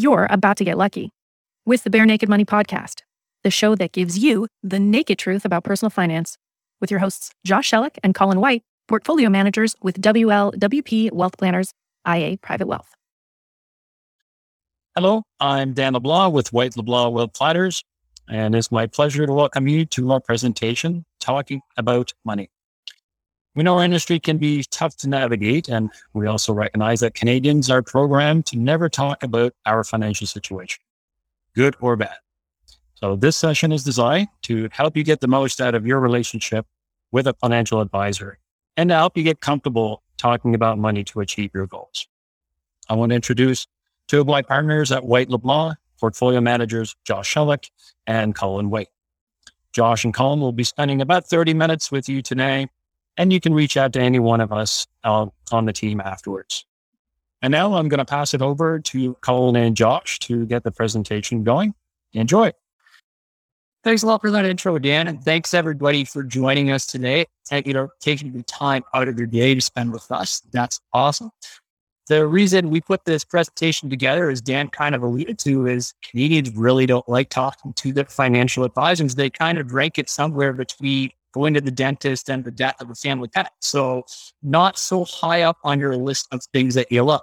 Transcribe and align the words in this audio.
you're 0.00 0.26
about 0.30 0.56
to 0.56 0.64
get 0.64 0.78
lucky 0.78 1.10
with 1.66 1.84
the 1.84 1.90
Bare 1.90 2.06
Naked 2.06 2.28
Money 2.28 2.44
Podcast, 2.44 3.02
the 3.44 3.50
show 3.50 3.74
that 3.74 3.92
gives 3.92 4.18
you 4.18 4.48
the 4.62 4.80
naked 4.80 5.18
truth 5.18 5.44
about 5.44 5.62
personal 5.62 5.90
finance 5.90 6.38
with 6.80 6.90
your 6.90 7.00
hosts, 7.00 7.32
Josh 7.44 7.70
Shellick 7.70 7.98
and 8.02 8.14
Colin 8.14 8.40
White, 8.40 8.62
portfolio 8.88 9.28
managers 9.28 9.76
with 9.82 10.00
WLWP 10.00 11.12
Wealth 11.12 11.36
Planners, 11.36 11.74
IA 12.08 12.38
Private 12.38 12.66
Wealth. 12.66 12.94
Hello, 14.96 15.22
I'm 15.38 15.74
Dan 15.74 15.92
LeBlanc 15.92 16.32
with 16.32 16.52
White 16.52 16.76
LeBlanc 16.76 17.14
Wealth 17.14 17.34
Planners, 17.34 17.84
and 18.28 18.54
it's 18.54 18.72
my 18.72 18.86
pleasure 18.86 19.26
to 19.26 19.32
welcome 19.32 19.68
you 19.68 19.84
to 19.84 20.12
our 20.12 20.20
presentation 20.20 21.04
talking 21.20 21.60
about 21.76 22.14
money. 22.24 22.48
We 23.60 23.64
know 23.64 23.76
our 23.76 23.84
industry 23.84 24.18
can 24.18 24.38
be 24.38 24.64
tough 24.70 24.96
to 24.96 25.06
navigate, 25.06 25.68
and 25.68 25.90
we 26.14 26.26
also 26.26 26.54
recognize 26.54 27.00
that 27.00 27.12
Canadians 27.12 27.68
are 27.68 27.82
programmed 27.82 28.46
to 28.46 28.58
never 28.58 28.88
talk 28.88 29.22
about 29.22 29.52
our 29.66 29.84
financial 29.84 30.26
situation, 30.26 30.82
good 31.54 31.76
or 31.78 31.94
bad. 31.94 32.16
So, 32.94 33.16
this 33.16 33.36
session 33.36 33.70
is 33.70 33.84
designed 33.84 34.28
to 34.44 34.70
help 34.72 34.96
you 34.96 35.04
get 35.04 35.20
the 35.20 35.28
most 35.28 35.60
out 35.60 35.74
of 35.74 35.86
your 35.86 36.00
relationship 36.00 36.64
with 37.12 37.26
a 37.26 37.34
financial 37.34 37.82
advisor 37.82 38.38
and 38.78 38.88
to 38.88 38.94
help 38.94 39.14
you 39.14 39.24
get 39.24 39.42
comfortable 39.42 40.02
talking 40.16 40.54
about 40.54 40.78
money 40.78 41.04
to 41.04 41.20
achieve 41.20 41.50
your 41.52 41.66
goals. 41.66 42.08
I 42.88 42.94
want 42.94 43.10
to 43.10 43.16
introduce 43.16 43.66
two 44.08 44.22
of 44.22 44.26
my 44.26 44.40
partners 44.40 44.90
at 44.90 45.04
White 45.04 45.28
LeBlanc, 45.28 45.76
portfolio 45.98 46.40
managers 46.40 46.96
Josh 47.04 47.34
Shellick 47.34 47.68
and 48.06 48.34
Colin 48.34 48.70
White. 48.70 48.88
Josh 49.74 50.02
and 50.02 50.14
Colin 50.14 50.40
will 50.40 50.52
be 50.52 50.64
spending 50.64 51.02
about 51.02 51.26
30 51.26 51.52
minutes 51.52 51.92
with 51.92 52.08
you 52.08 52.22
today 52.22 52.66
and 53.20 53.34
you 53.34 53.38
can 53.38 53.52
reach 53.52 53.76
out 53.76 53.92
to 53.92 54.00
any 54.00 54.18
one 54.18 54.40
of 54.40 54.50
us 54.50 54.86
uh, 55.04 55.26
on 55.52 55.66
the 55.66 55.74
team 55.74 56.00
afterwards. 56.00 56.64
And 57.42 57.52
now 57.52 57.74
I'm 57.74 57.86
going 57.86 57.98
to 57.98 58.04
pass 58.06 58.32
it 58.32 58.40
over 58.40 58.80
to 58.80 59.14
Colin 59.20 59.56
and 59.56 59.76
Josh 59.76 60.18
to 60.20 60.46
get 60.46 60.64
the 60.64 60.70
presentation 60.70 61.44
going. 61.44 61.74
Enjoy. 62.14 62.50
Thanks 63.84 64.02
a 64.02 64.06
lot 64.06 64.22
for 64.22 64.30
that 64.30 64.46
intro, 64.46 64.78
Dan. 64.78 65.06
And 65.06 65.22
thanks 65.22 65.52
everybody 65.52 66.04
for 66.04 66.22
joining 66.22 66.70
us 66.70 66.86
today. 66.86 67.26
Thank 67.46 67.66
you 67.66 67.74
for 67.74 67.90
taking 68.00 68.32
the 68.32 68.42
time 68.44 68.84
out 68.94 69.06
of 69.06 69.18
your 69.18 69.26
day 69.26 69.54
to 69.54 69.60
spend 69.60 69.92
with 69.92 70.10
us. 70.10 70.40
That's 70.50 70.80
awesome. 70.94 71.30
The 72.08 72.26
reason 72.26 72.70
we 72.70 72.80
put 72.80 73.04
this 73.04 73.22
presentation 73.22 73.90
together, 73.90 74.30
as 74.30 74.40
Dan 74.40 74.68
kind 74.68 74.94
of 74.94 75.02
alluded 75.02 75.38
to, 75.40 75.66
is 75.66 75.92
Canadians 76.02 76.56
really 76.56 76.86
don't 76.86 77.06
like 77.06 77.28
talking 77.28 77.74
to 77.74 77.92
their 77.92 78.06
financial 78.06 78.64
advisors. 78.64 79.14
They 79.14 79.28
kind 79.28 79.58
of 79.58 79.74
rank 79.74 79.98
it 79.98 80.08
somewhere 80.08 80.54
between 80.54 81.10
going 81.32 81.54
to 81.54 81.60
the 81.60 81.70
dentist 81.70 82.28
and 82.28 82.44
the 82.44 82.50
death 82.50 82.80
of 82.80 82.90
a 82.90 82.94
family 82.94 83.28
pet. 83.28 83.52
So 83.60 84.04
not 84.42 84.78
so 84.78 85.04
high 85.04 85.42
up 85.42 85.58
on 85.64 85.78
your 85.78 85.96
list 85.96 86.28
of 86.32 86.42
things 86.52 86.74
that 86.74 86.90
you 86.90 87.02
love. 87.02 87.22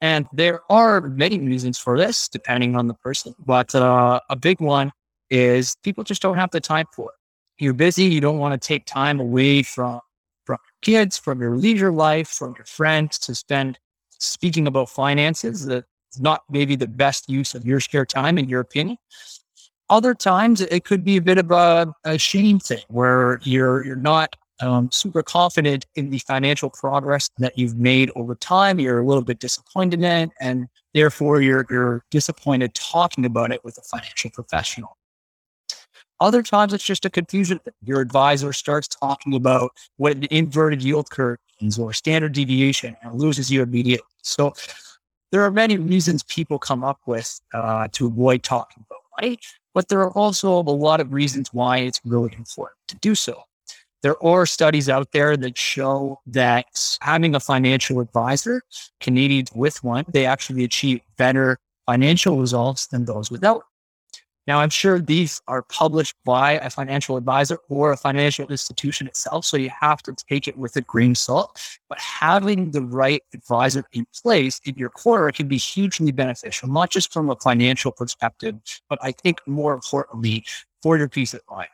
And 0.00 0.26
there 0.32 0.60
are 0.70 1.00
many 1.02 1.38
reasons 1.38 1.78
for 1.78 1.98
this, 1.98 2.28
depending 2.28 2.74
on 2.74 2.86
the 2.86 2.94
person. 2.94 3.34
But 3.38 3.74
uh, 3.74 4.20
a 4.30 4.36
big 4.36 4.60
one 4.60 4.92
is 5.28 5.76
people 5.82 6.04
just 6.04 6.22
don't 6.22 6.36
have 6.36 6.50
the 6.50 6.60
time 6.60 6.86
for 6.94 7.10
it. 7.10 7.62
You're 7.62 7.74
busy. 7.74 8.04
You 8.04 8.20
don't 8.20 8.38
want 8.38 8.60
to 8.60 8.66
take 8.66 8.86
time 8.86 9.20
away 9.20 9.62
from 9.62 10.00
from 10.46 10.58
your 10.64 10.80
kids, 10.82 11.18
from 11.18 11.40
your 11.40 11.56
leisure 11.56 11.92
life, 11.92 12.28
from 12.28 12.54
your 12.56 12.64
friends 12.64 13.18
to 13.18 13.34
spend 13.34 13.78
speaking 14.18 14.66
about 14.66 14.88
finances. 14.88 15.66
That's 15.66 15.86
not 16.18 16.42
maybe 16.50 16.74
the 16.76 16.88
best 16.88 17.28
use 17.28 17.54
of 17.54 17.64
your 17.64 17.78
spare 17.78 18.06
time, 18.06 18.38
in 18.38 18.48
your 18.48 18.60
opinion. 18.60 18.96
Other 19.90 20.14
times 20.14 20.60
it 20.60 20.84
could 20.84 21.02
be 21.02 21.16
a 21.16 21.20
bit 21.20 21.36
of 21.36 21.50
a, 21.50 21.92
a 22.04 22.16
shame 22.16 22.60
thing 22.60 22.84
where 22.88 23.40
you're 23.42 23.84
you're 23.84 23.96
not 23.96 24.36
um, 24.60 24.88
super 24.92 25.22
confident 25.22 25.84
in 25.96 26.10
the 26.10 26.18
financial 26.20 26.70
progress 26.70 27.28
that 27.38 27.58
you've 27.58 27.76
made 27.76 28.10
over 28.14 28.36
time. 28.36 28.78
You're 28.78 29.00
a 29.00 29.04
little 29.04 29.24
bit 29.24 29.40
disappointed 29.40 29.98
in 29.98 30.04
it, 30.04 30.30
and 30.40 30.68
therefore 30.94 31.42
you're 31.42 31.66
you're 31.68 32.04
disappointed 32.10 32.72
talking 32.74 33.24
about 33.24 33.50
it 33.50 33.64
with 33.64 33.78
a 33.78 33.82
financial 33.82 34.30
professional. 34.30 34.96
Other 36.20 36.42
times 36.42 36.72
it's 36.72 36.84
just 36.84 37.04
a 37.04 37.10
confusion. 37.10 37.58
Your 37.82 38.00
advisor 38.00 38.52
starts 38.52 38.86
talking 38.86 39.34
about 39.34 39.72
what 39.96 40.16
an 40.16 40.28
inverted 40.30 40.82
yield 40.84 41.10
curve 41.10 41.38
is 41.60 41.78
or 41.78 41.92
standard 41.94 42.32
deviation 42.32 42.96
and 43.02 43.20
loses 43.20 43.50
you 43.50 43.62
immediately. 43.62 44.06
So 44.22 44.52
there 45.32 45.42
are 45.42 45.50
many 45.50 45.78
reasons 45.78 46.22
people 46.22 46.58
come 46.58 46.84
up 46.84 47.00
with 47.06 47.40
uh, 47.54 47.88
to 47.92 48.06
avoid 48.06 48.42
talking 48.42 48.84
about 48.86 49.00
money. 49.20 49.38
But 49.74 49.88
there 49.88 50.00
are 50.00 50.12
also 50.12 50.58
a 50.58 50.62
lot 50.62 51.00
of 51.00 51.12
reasons 51.12 51.52
why 51.52 51.78
it's 51.78 52.00
really 52.04 52.34
important 52.36 52.78
to 52.88 52.96
do 52.96 53.14
so. 53.14 53.42
There 54.02 54.22
are 54.24 54.46
studies 54.46 54.88
out 54.88 55.12
there 55.12 55.36
that 55.36 55.58
show 55.58 56.20
that 56.26 56.66
having 57.02 57.34
a 57.34 57.40
financial 57.40 58.00
advisor, 58.00 58.62
Canadians 59.00 59.52
with 59.54 59.82
one, 59.84 60.06
they 60.08 60.24
actually 60.24 60.64
achieve 60.64 61.00
better 61.18 61.58
financial 61.86 62.38
results 62.38 62.86
than 62.86 63.04
those 63.04 63.30
without. 63.30 63.62
Now, 64.50 64.58
I'm 64.58 64.70
sure 64.70 64.98
these 64.98 65.40
are 65.46 65.62
published 65.62 66.16
by 66.24 66.54
a 66.54 66.70
financial 66.70 67.16
advisor 67.16 67.58
or 67.68 67.92
a 67.92 67.96
financial 67.96 68.48
institution 68.48 69.06
itself. 69.06 69.44
So 69.44 69.56
you 69.56 69.70
have 69.80 70.02
to 70.02 70.12
take 70.28 70.48
it 70.48 70.58
with 70.58 70.74
a 70.74 70.80
grain 70.80 71.12
of 71.12 71.18
salt. 71.18 71.60
But 71.88 72.00
having 72.00 72.72
the 72.72 72.82
right 72.82 73.22
advisor 73.32 73.84
in 73.92 74.06
place 74.12 74.60
in 74.64 74.74
your 74.74 74.90
corner 74.90 75.30
can 75.30 75.46
be 75.46 75.56
hugely 75.56 76.10
beneficial, 76.10 76.68
not 76.68 76.90
just 76.90 77.12
from 77.12 77.30
a 77.30 77.36
financial 77.36 77.92
perspective, 77.92 78.56
but 78.88 78.98
I 79.00 79.12
think 79.12 79.40
more 79.46 79.72
importantly, 79.72 80.44
for 80.82 80.98
your 80.98 81.08
peace 81.08 81.32
of 81.32 81.42
mind. 81.48 81.68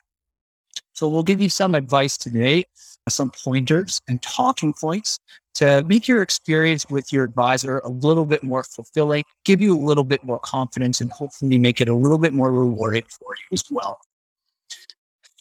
So 0.96 1.08
we'll 1.08 1.22
give 1.22 1.42
you 1.42 1.50
some 1.50 1.74
advice 1.74 2.16
today, 2.16 2.64
some 3.06 3.30
pointers 3.30 4.00
and 4.08 4.20
talking 4.22 4.72
points 4.72 5.18
to 5.56 5.84
make 5.84 6.08
your 6.08 6.22
experience 6.22 6.88
with 6.88 7.12
your 7.12 7.22
advisor 7.22 7.80
a 7.80 7.90
little 7.90 8.24
bit 8.24 8.42
more 8.42 8.64
fulfilling, 8.64 9.22
give 9.44 9.60
you 9.60 9.76
a 9.76 9.78
little 9.78 10.04
bit 10.04 10.24
more 10.24 10.38
confidence, 10.38 11.02
and 11.02 11.12
hopefully 11.12 11.58
make 11.58 11.82
it 11.82 11.90
a 11.90 11.94
little 11.94 12.16
bit 12.16 12.32
more 12.32 12.50
rewarding 12.50 13.04
for 13.10 13.34
you 13.36 13.44
as 13.52 13.64
well. 13.70 13.98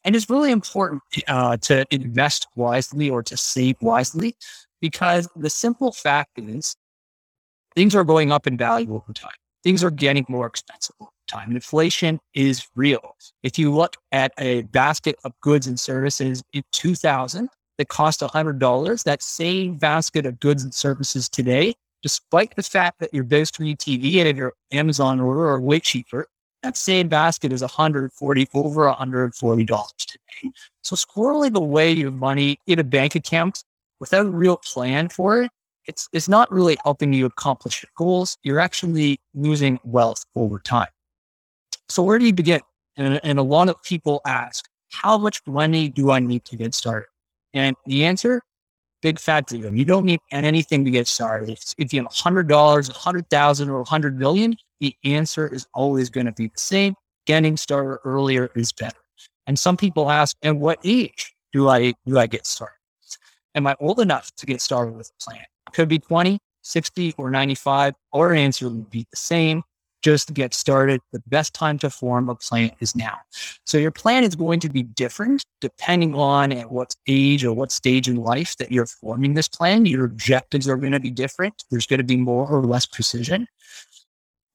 And 0.04 0.14
it's 0.14 0.30
really 0.30 0.52
important 0.52 1.02
uh, 1.30 1.56
to 1.62 1.86
invest 1.90 2.48
wisely 2.58 3.10
or 3.10 3.24
to 3.24 3.38
save 3.38 3.78
wisely 3.80 4.36
because 4.82 5.30
the 5.38 5.50
simple 5.50 5.94
fact 5.94 6.38
is 6.38 6.76
things 7.76 7.96
are 7.96 8.04
going 8.04 8.30
up 8.30 8.46
in 8.46 8.58
value 8.58 8.94
over 8.94 9.14
time. 9.14 9.32
Things 9.64 9.86
are 9.86 9.90
getting 9.90 10.26
more 10.28 10.48
expensive 10.48 10.96
time. 11.28 11.52
Inflation 11.52 12.20
is 12.34 12.68
real. 12.76 13.16
If 13.44 13.58
you 13.60 13.74
look 13.74 13.98
at 14.12 14.32
a 14.38 14.64
basket 14.64 15.16
of 15.24 15.34
goods 15.42 15.68
and 15.68 15.80
services 15.80 16.44
in 16.54 16.64
2000 16.72 17.50
that 17.78 17.88
cost 17.90 18.22
$100, 18.22 19.04
that 19.04 19.22
same 19.22 19.76
basket 19.76 20.26
of 20.26 20.40
goods 20.40 20.64
and 20.64 20.74
services 20.74 21.28
today, 21.30 21.74
despite 22.02 22.56
the 22.56 22.64
fact 22.64 23.00
that 23.00 23.14
your 23.14 23.24
big 23.24 23.46
screen 23.48 23.76
TV 23.78 24.18
and 24.18 24.38
your 24.38 24.54
Amazon 24.72 25.20
order 25.20 25.50
are 25.50 25.60
way 25.60 25.80
cheaper, 25.80 26.28
that 26.64 26.78
same 26.78 27.08
basket 27.08 27.54
is 27.54 27.62
140 27.62 28.48
over 28.54 28.92
$140 28.92 29.68
today. 29.98 30.52
So 30.82 30.96
squirreling 30.96 31.56
away 31.56 31.92
your 31.92 32.12
money 32.12 32.60
in 32.66 32.80
a 32.80 32.84
bank 32.84 33.16
account 33.16 33.64
without 34.00 34.26
a 34.26 34.30
real 34.30 34.58
plan 34.58 35.10
for 35.10 35.44
it, 35.44 35.52
it's, 35.88 36.10
it's 36.12 36.28
not 36.28 36.52
really 36.52 36.78
helping 36.84 37.14
you 37.14 37.28
accomplish 37.28 37.84
your 37.84 37.92
goals. 37.96 38.38
You're 38.44 38.60
actually 38.60 39.20
losing 39.36 39.80
wealth 39.84 40.26
over 40.36 40.60
time. 40.60 40.88
So 41.90 42.04
where 42.04 42.20
do 42.20 42.26
you 42.26 42.34
begin? 42.34 42.62
And, 42.98 43.20
and 43.24 43.40
a 43.40 43.44
lot 43.44 43.70
of 43.70 43.82
people 43.84 44.22
ask, 44.26 44.68
how 44.92 45.18
much 45.18 45.42
money 45.46 45.90
do 45.90 46.12
I 46.12 46.20
need 46.20 46.46
to 46.46 46.56
get 46.56 46.74
started? 46.74 47.08
And 47.54 47.76
the 47.86 48.06
answer, 48.06 48.42
big 49.02 49.20
fat 49.20 49.50
zero. 49.50 49.72
You 49.72 49.86
don't 49.86 50.06
need 50.06 50.20
anything 50.32 50.86
to 50.86 50.92
get 50.92 51.08
started. 51.08 51.50
If, 51.50 51.74
if 51.78 51.94
you 51.94 52.02
have 52.02 52.12
$100, 52.12 52.90
a 52.90 52.94
100000 52.94 53.70
or 53.70 53.76
a 53.76 53.78
100 53.80 54.18
million, 54.18 54.56
the 54.80 54.96
answer 55.04 55.48
is 55.48 55.68
always 55.74 56.10
going 56.10 56.26
to 56.26 56.32
be 56.32 56.48
the 56.48 56.60
same. 56.60 56.96
Getting 57.26 57.58
started 57.58 58.00
earlier 58.04 58.50
is 58.56 58.72
better. 58.72 58.98
And 59.48 59.58
some 59.58 59.78
people 59.78 60.10
ask, 60.10 60.36
at 60.44 60.56
what 60.56 60.80
age 60.84 61.34
do 61.54 61.70
I, 61.70 61.94
do 62.06 62.18
I 62.18 62.28
get 62.28 62.46
started? 62.46 62.76
Am 63.54 63.68
I 63.68 63.76
old 63.80 64.00
enough 64.00 64.32
to 64.38 64.46
get 64.46 64.62
started 64.62 64.96
with 64.96 65.10
a 65.10 65.24
plan? 65.24 65.46
Could 65.72 65.88
be 65.88 66.00
20, 66.00 66.40
60, 66.62 67.14
or 67.18 67.30
95. 67.30 67.94
Our 68.14 68.34
answer 68.34 68.70
would 68.70 68.90
be 68.90 69.06
the 69.12 69.18
same 69.18 69.64
just 70.06 70.36
get 70.36 70.54
started, 70.54 71.02
the 71.12 71.22
best 71.26 71.56
time 71.56 71.80
to 71.80 71.90
form 71.90 72.30
a 72.30 72.36
plan 72.36 72.70
is 72.80 72.96
now. 72.96 73.18
So 73.66 73.80
your 73.80 73.90
plan 73.90 74.24
is 74.24 74.36
going 74.36 74.60
to 74.60 74.70
be 74.70 74.84
different 74.84 75.44
depending 75.62 76.14
on 76.14 76.52
at 76.52 76.72
what 76.72 76.96
age 77.08 77.44
or 77.44 77.54
what 77.54 77.72
stage 77.72 78.08
in 78.08 78.18
life 78.18 78.56
that 78.58 78.72
you're 78.72 78.86
forming 78.86 79.34
this 79.34 79.48
plan. 79.48 79.88
Your 79.88 80.06
objectives 80.06 80.70
are 80.70 80.78
going 80.78 80.92
to 80.92 81.00
be 81.00 81.10
different. 81.10 81.64
There's 81.72 81.88
going 81.88 81.98
to 81.98 82.04
be 82.04 82.18
more 82.18 82.48
or 82.48 82.64
less 82.64 82.86
precision. 82.86 83.48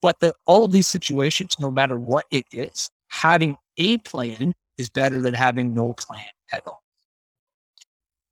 But 0.00 0.20
the, 0.20 0.36
all 0.46 0.64
of 0.64 0.70
these 0.70 0.86
situations, 0.86 1.56
no 1.58 1.68
matter 1.68 1.98
what 1.98 2.26
it 2.30 2.46
is, 2.52 2.88
having 3.08 3.56
a 3.76 3.98
plan 3.98 4.54
is 4.78 4.88
better 4.88 5.20
than 5.20 5.34
having 5.34 5.74
no 5.74 5.94
plan 5.94 6.30
at 6.52 6.62
all. 6.64 6.84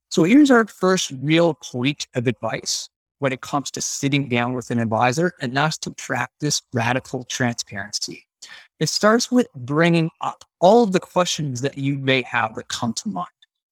So 0.09 0.23
here's 0.23 0.53
our 0.53 0.69
first 0.69 1.13
real 1.21 1.55
point 1.55 2.07
of 2.15 2.29
advice 2.29 2.89
when 3.19 3.33
it 3.33 3.41
comes 3.41 3.71
to 3.73 3.81
sitting 3.81 4.29
down 4.29 4.53
with 4.53 4.71
an 4.71 4.79
advisor, 4.79 5.33
and 5.41 5.57
that's 5.57 5.79
to 5.79 5.91
practice 5.91 6.63
radical 6.73 7.25
transparency. 7.25 8.27
It 8.81 8.89
starts 8.89 9.31
with 9.31 9.49
bringing 9.55 10.11
up 10.21 10.45
all 10.61 10.85
of 10.85 10.93
the 10.93 11.01
questions 11.01 11.61
that 11.63 11.77
you 11.77 11.99
may 11.99 12.23
have 12.23 12.55
that 12.55 12.69
come 12.69 12.93
to 12.95 13.09
mind. 13.09 13.29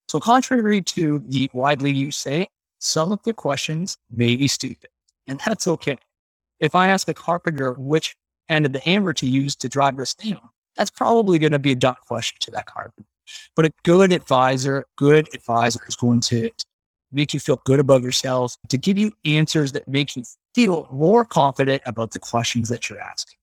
So, 0.09 0.19
contrary 0.19 0.81
to 0.81 1.19
the 1.27 1.49
widely 1.53 1.91
used 1.91 2.19
say, 2.19 2.47
some 2.79 3.11
of 3.11 3.21
the 3.23 3.33
questions 3.33 3.97
may 4.11 4.35
be 4.35 4.47
stupid, 4.47 4.89
and 5.27 5.39
that's 5.45 5.67
okay. 5.67 5.97
If 6.59 6.75
I 6.75 6.87
ask 6.89 7.07
a 7.07 7.13
carpenter 7.13 7.73
which 7.73 8.15
end 8.49 8.65
of 8.65 8.73
the 8.73 8.79
hammer 8.79 9.13
to 9.13 9.25
use 9.27 9.55
to 9.57 9.69
drive 9.69 9.97
this 9.97 10.15
nail, 10.23 10.53
that's 10.75 10.91
probably 10.91 11.39
going 11.39 11.51
to 11.51 11.59
be 11.59 11.71
a 11.71 11.75
dumb 11.75 11.95
question 12.05 12.37
to 12.41 12.51
that 12.51 12.65
carpenter. 12.65 13.07
But 13.55 13.65
a 13.65 13.73
good 13.83 14.11
advisor, 14.13 14.85
good 14.95 15.27
advisor 15.33 15.81
is 15.87 15.95
going 15.95 16.21
to 16.21 16.49
make 17.11 17.33
you 17.33 17.39
feel 17.39 17.61
good 17.65 17.79
about 17.79 18.01
yourselves, 18.01 18.57
to 18.69 18.77
give 18.77 18.97
you 18.97 19.11
answers 19.25 19.71
that 19.71 19.87
make 19.87 20.15
you 20.15 20.23
feel 20.53 20.87
more 20.91 21.23
confident 21.23 21.81
about 21.85 22.11
the 22.11 22.19
questions 22.19 22.69
that 22.69 22.89
you're 22.89 22.99
asking. 22.99 23.37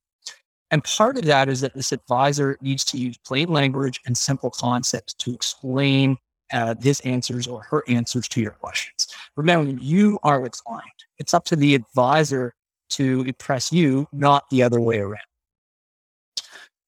And 0.70 0.82
part 0.82 1.16
of 1.19 1.25
that 1.26 1.49
is 1.49 1.61
that 1.61 1.75
this 1.75 1.93
advisor 1.93 2.58
needs 2.61 2.84
to 2.87 2.99
use 2.99 3.16
plain 3.19 3.49
language 3.49 4.00
and 4.06 4.16
simple 4.16 4.50
concepts 4.50 5.14
to 5.14 5.32
explain 5.32 6.16
uh, 6.52 6.75
his 6.81 7.00
answers 7.00 7.46
or 7.46 7.62
her 7.62 7.84
answers 7.88 8.28
to 8.28 8.40
your 8.40 8.52
questions. 8.52 9.06
Remember, 9.37 9.70
you 9.81 10.19
are 10.22 10.43
the 10.43 10.50
client. 10.50 10.84
It's 11.19 11.34
up 11.34 11.44
to 11.46 11.56
the 11.56 11.75
advisor 11.75 12.55
to 12.90 13.22
impress 13.22 13.72
you, 13.72 14.06
not 14.12 14.49
the 14.50 14.62
other 14.62 14.81
way 14.81 14.99
around. 14.99 15.22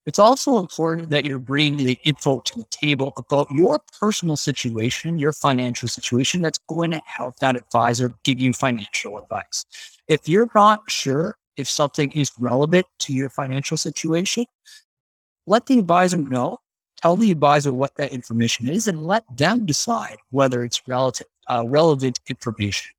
It's 0.06 0.20
also 0.20 0.58
important 0.58 1.10
that 1.10 1.24
you're 1.24 1.40
bringing 1.40 1.84
the 1.84 1.98
info 2.04 2.38
to 2.40 2.58
the 2.60 2.66
table 2.70 3.12
about 3.16 3.50
your 3.50 3.80
personal 4.00 4.36
situation, 4.36 5.18
your 5.18 5.32
financial 5.32 5.88
situation 5.88 6.42
that's 6.42 6.60
going 6.68 6.92
to 6.92 7.02
help 7.04 7.36
that 7.40 7.56
advisor 7.56 8.14
give 8.22 8.38
you 8.38 8.52
financial 8.52 9.18
advice. 9.18 9.64
If 10.06 10.28
you're 10.28 10.48
not 10.54 10.88
sure 10.88 11.36
if 11.56 11.68
something 11.68 12.12
is 12.12 12.30
relevant 12.38 12.86
to 13.00 13.12
your 13.12 13.30
financial 13.30 13.76
situation, 13.76 14.46
let 15.46 15.66
the 15.66 15.80
advisor 15.80 16.18
know. 16.18 16.58
Tell 17.02 17.16
the 17.16 17.30
advisor 17.30 17.72
what 17.72 17.94
that 17.96 18.12
information 18.12 18.68
is 18.68 18.88
and 18.88 19.06
let 19.06 19.24
them 19.36 19.66
decide 19.66 20.16
whether 20.30 20.64
it's 20.64 20.80
relative, 20.86 21.26
uh, 21.48 21.64
relevant 21.66 22.20
information. 22.28 22.92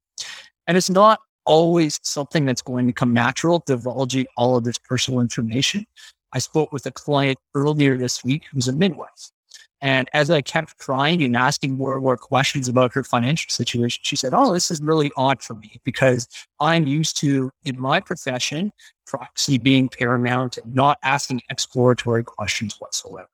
And 0.68 0.78
it's 0.78 0.90
not 0.90 1.20
always 1.46 2.00
something 2.04 2.46
that's 2.46 2.62
going 2.62 2.86
to 2.88 2.94
come 2.94 3.14
natural, 3.14 3.64
divulging 3.66 4.28
all 4.36 4.58
of 4.58 4.66
this 4.66 4.78
personal 4.78 5.22
information. 5.22 5.88
I 6.34 6.40
spoke 6.40 6.72
with 6.72 6.86
a 6.86 6.92
client 6.92 7.38
earlier 7.56 7.98
this 7.98 8.24
week 8.24 8.46
who's 8.52 8.68
a 8.68 8.74
midwife. 8.74 9.32
And 9.80 10.10
as 10.14 10.32
I 10.32 10.42
kept 10.42 10.80
trying 10.80 11.22
and 11.22 11.36
asking 11.36 11.78
more 11.78 11.94
and 11.94 12.04
more 12.04 12.18
questions 12.18 12.68
about 12.68 12.94
her 12.94 13.04
financial 13.04 13.52
situation, 13.52 14.02
she 14.04 14.16
said, 14.16 14.34
Oh, 14.34 14.52
this 14.52 14.72
is 14.72 14.82
really 14.82 15.12
odd 15.16 15.42
for 15.42 15.54
me 15.54 15.80
because 15.84 16.28
I'm 16.60 16.88
used 16.88 17.18
to, 17.18 17.52
in 17.64 17.80
my 17.80 18.00
profession, 18.00 18.72
proxy 19.06 19.58
being 19.60 19.88
paramount 19.88 20.58
and 20.58 20.74
not 20.74 20.98
asking 21.04 21.42
exploratory 21.50 22.24
questions 22.24 22.76
whatsoever. 22.80 23.30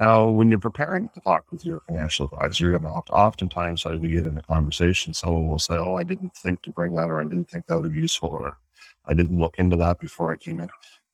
Now, 0.00 0.28
when 0.28 0.50
you're 0.50 0.58
preparing 0.58 1.08
to 1.10 1.20
talk 1.20 1.44
with 1.52 1.64
your 1.64 1.80
financial 1.86 2.26
advisor, 2.26 2.76
oftentimes 2.76 3.86
as 3.86 4.00
we 4.00 4.08
get 4.08 4.26
in 4.26 4.36
a 4.36 4.42
conversation, 4.42 5.14
someone 5.14 5.46
will 5.46 5.60
say, 5.60 5.74
Oh, 5.74 5.94
I 5.94 6.02
didn't 6.02 6.34
think 6.34 6.62
to 6.62 6.72
bring 6.72 6.96
that, 6.96 7.08
or 7.08 7.20
I 7.20 7.24
didn't 7.24 7.48
think 7.48 7.66
that 7.66 7.80
would 7.80 7.92
be 7.92 8.00
useful, 8.00 8.30
or 8.30 8.58
I 9.06 9.14
didn't 9.14 9.38
look 9.38 9.58
into 9.58 9.76
that 9.76 9.98
before 9.98 10.32
I 10.32 10.36
came 10.36 10.60
in. 10.60 10.68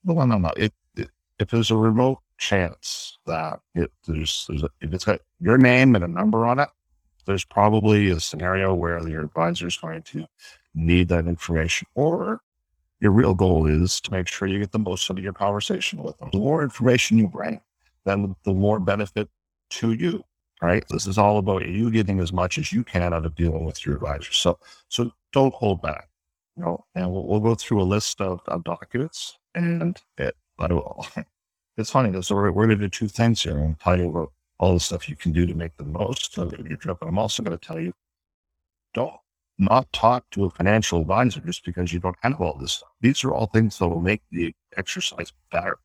No, 0.05 0.25
no, 0.25 0.39
no. 0.39 0.51
It, 0.57 0.73
if 1.39 1.51
there's 1.51 1.71
a 1.71 1.77
remote 1.77 2.19
chance 2.39 3.19
that 3.27 3.61
it, 3.75 3.93
there's, 4.07 4.47
there's 4.49 4.63
a, 4.63 4.69
if 4.81 4.93
it's 4.93 5.05
got 5.05 5.21
your 5.41 5.59
name 5.59 5.95
and 5.95 6.05
a 6.05 6.09
number 6.09 6.47
on 6.47 6.59
it, 6.59 6.69
there's 7.27 7.45
probably 7.45 8.11
a 8.11 8.21
scenario 8.21 8.75
where 8.75 9.07
your 9.09 9.23
advisor 9.23 9.67
is 9.67 9.77
going 9.77 10.03
to 10.03 10.27
need 10.75 11.09
that 11.09 11.27
information. 11.27 11.87
Or 11.95 12.41
your 13.01 13.13
real 13.13 13.35
goal 13.35 13.67
is 13.67 14.01
to 14.03 14.13
make 14.13 14.27
sure 14.27 14.49
you 14.49 14.59
get 14.59 14.73
the 14.73 14.79
most 14.79 15.11
out 15.11 15.19
of 15.19 15.25
your 15.25 15.33
conversation 15.33 16.03
with 16.03 16.19
them. 16.19 16.31
The 16.33 16.39
more 16.39 16.63
information 16.63 17.19
you 17.19 17.29
bring, 17.29 17.61
then 18.05 18.35
the 18.45 18.55
more 18.55 18.81
benefit 18.81 19.29
to 19.71 19.93
you. 19.93 20.25
Right. 20.61 20.83
This 20.89 21.07
is 21.07 21.19
all 21.19 21.39
about 21.39 21.69
you 21.69 21.89
getting 21.89 22.19
as 22.19 22.33
much 22.33 22.59
as 22.59 22.73
you 22.73 22.83
can 22.83 23.15
out 23.15 23.25
of 23.25 23.37
dealing 23.37 23.65
with 23.65 23.87
your 23.87 23.95
advisor. 23.95 24.33
So, 24.33 24.59
so 24.89 25.13
don't 25.33 25.55
hold 25.55 25.81
back. 25.83 26.08
You 26.59 26.65
know, 26.65 26.85
and 26.97 27.13
we'll, 27.13 27.25
we'll 27.25 27.41
go 27.41 27.55
through 27.55 27.81
a 27.81 27.85
list 27.85 28.21
of, 28.21 28.41
of 28.49 28.65
documents 28.65 29.39
and 29.55 30.01
it, 30.17 30.35
will. 30.59 31.07
it's 31.77 31.91
funny. 31.91 32.21
So 32.21 32.35
we're, 32.35 32.51
we're 32.51 32.67
going 32.67 32.79
to 32.81 32.85
do 32.87 32.89
two 32.89 33.07
things 33.07 33.43
here. 33.43 33.53
I'm 33.53 33.59
going 33.59 33.75
to 33.75 33.81
tell 33.81 33.99
you 33.99 34.11
about 34.11 34.33
all 34.59 34.75
the 34.75 34.81
stuff 34.81 35.09
you 35.09 35.15
can 35.15 35.31
do 35.31 35.47
to 35.47 35.55
make 35.55 35.77
the 35.77 35.85
most 35.85 36.37
of 36.37 36.53
your 36.67 36.77
trip. 36.77 36.99
But 37.01 37.09
I'm 37.09 37.19
also 37.19 37.45
going 37.45 37.57
to 37.57 37.65
tell 37.65 37.79
you, 37.79 37.93
don't 38.93 39.13
not 39.59 39.93
talk 39.93 40.29
to 40.31 40.47
a 40.47 40.51
financial 40.51 41.01
advisor 41.01 41.41
just 41.41 41.65
because 41.65 41.93
you 41.93 42.01
don't 42.01 42.17
have 42.23 42.41
all 42.41 42.59
this 42.59 42.73
stuff. 42.73 42.91
These 43.01 43.23
are 43.23 43.33
all 43.33 43.47
things 43.47 43.79
that 43.79 43.89
will 43.89 44.01
make 44.01 44.23
the 44.33 44.53
exercise 44.77 45.33
better. 45.53 45.79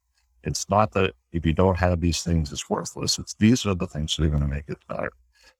It's 0.43 0.67
not 0.69 0.91
that 0.93 1.13
if 1.31 1.45
you 1.45 1.53
don't 1.53 1.77
have 1.77 2.01
these 2.01 2.21
things, 2.23 2.51
it's 2.51 2.69
worthless. 2.69 3.19
It's 3.19 3.35
these 3.35 3.65
are 3.67 3.75
the 3.75 3.87
things 3.87 4.15
that 4.15 4.25
are 4.25 4.29
going 4.29 4.41
to 4.41 4.47
make 4.47 4.69
it 4.69 4.79
better. 4.87 5.11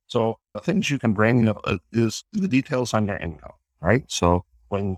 So 0.08 0.40
the 0.54 0.60
things 0.60 0.90
you 0.90 0.98
can 0.98 1.14
bring 1.14 1.48
up 1.48 1.62
uh, 1.66 1.78
is 1.92 2.24
the 2.34 2.48
details 2.48 2.94
on 2.94 3.08
your 3.08 3.18
income, 3.18 3.54
right? 3.80 4.04
So 4.08 4.46
when 4.74 4.98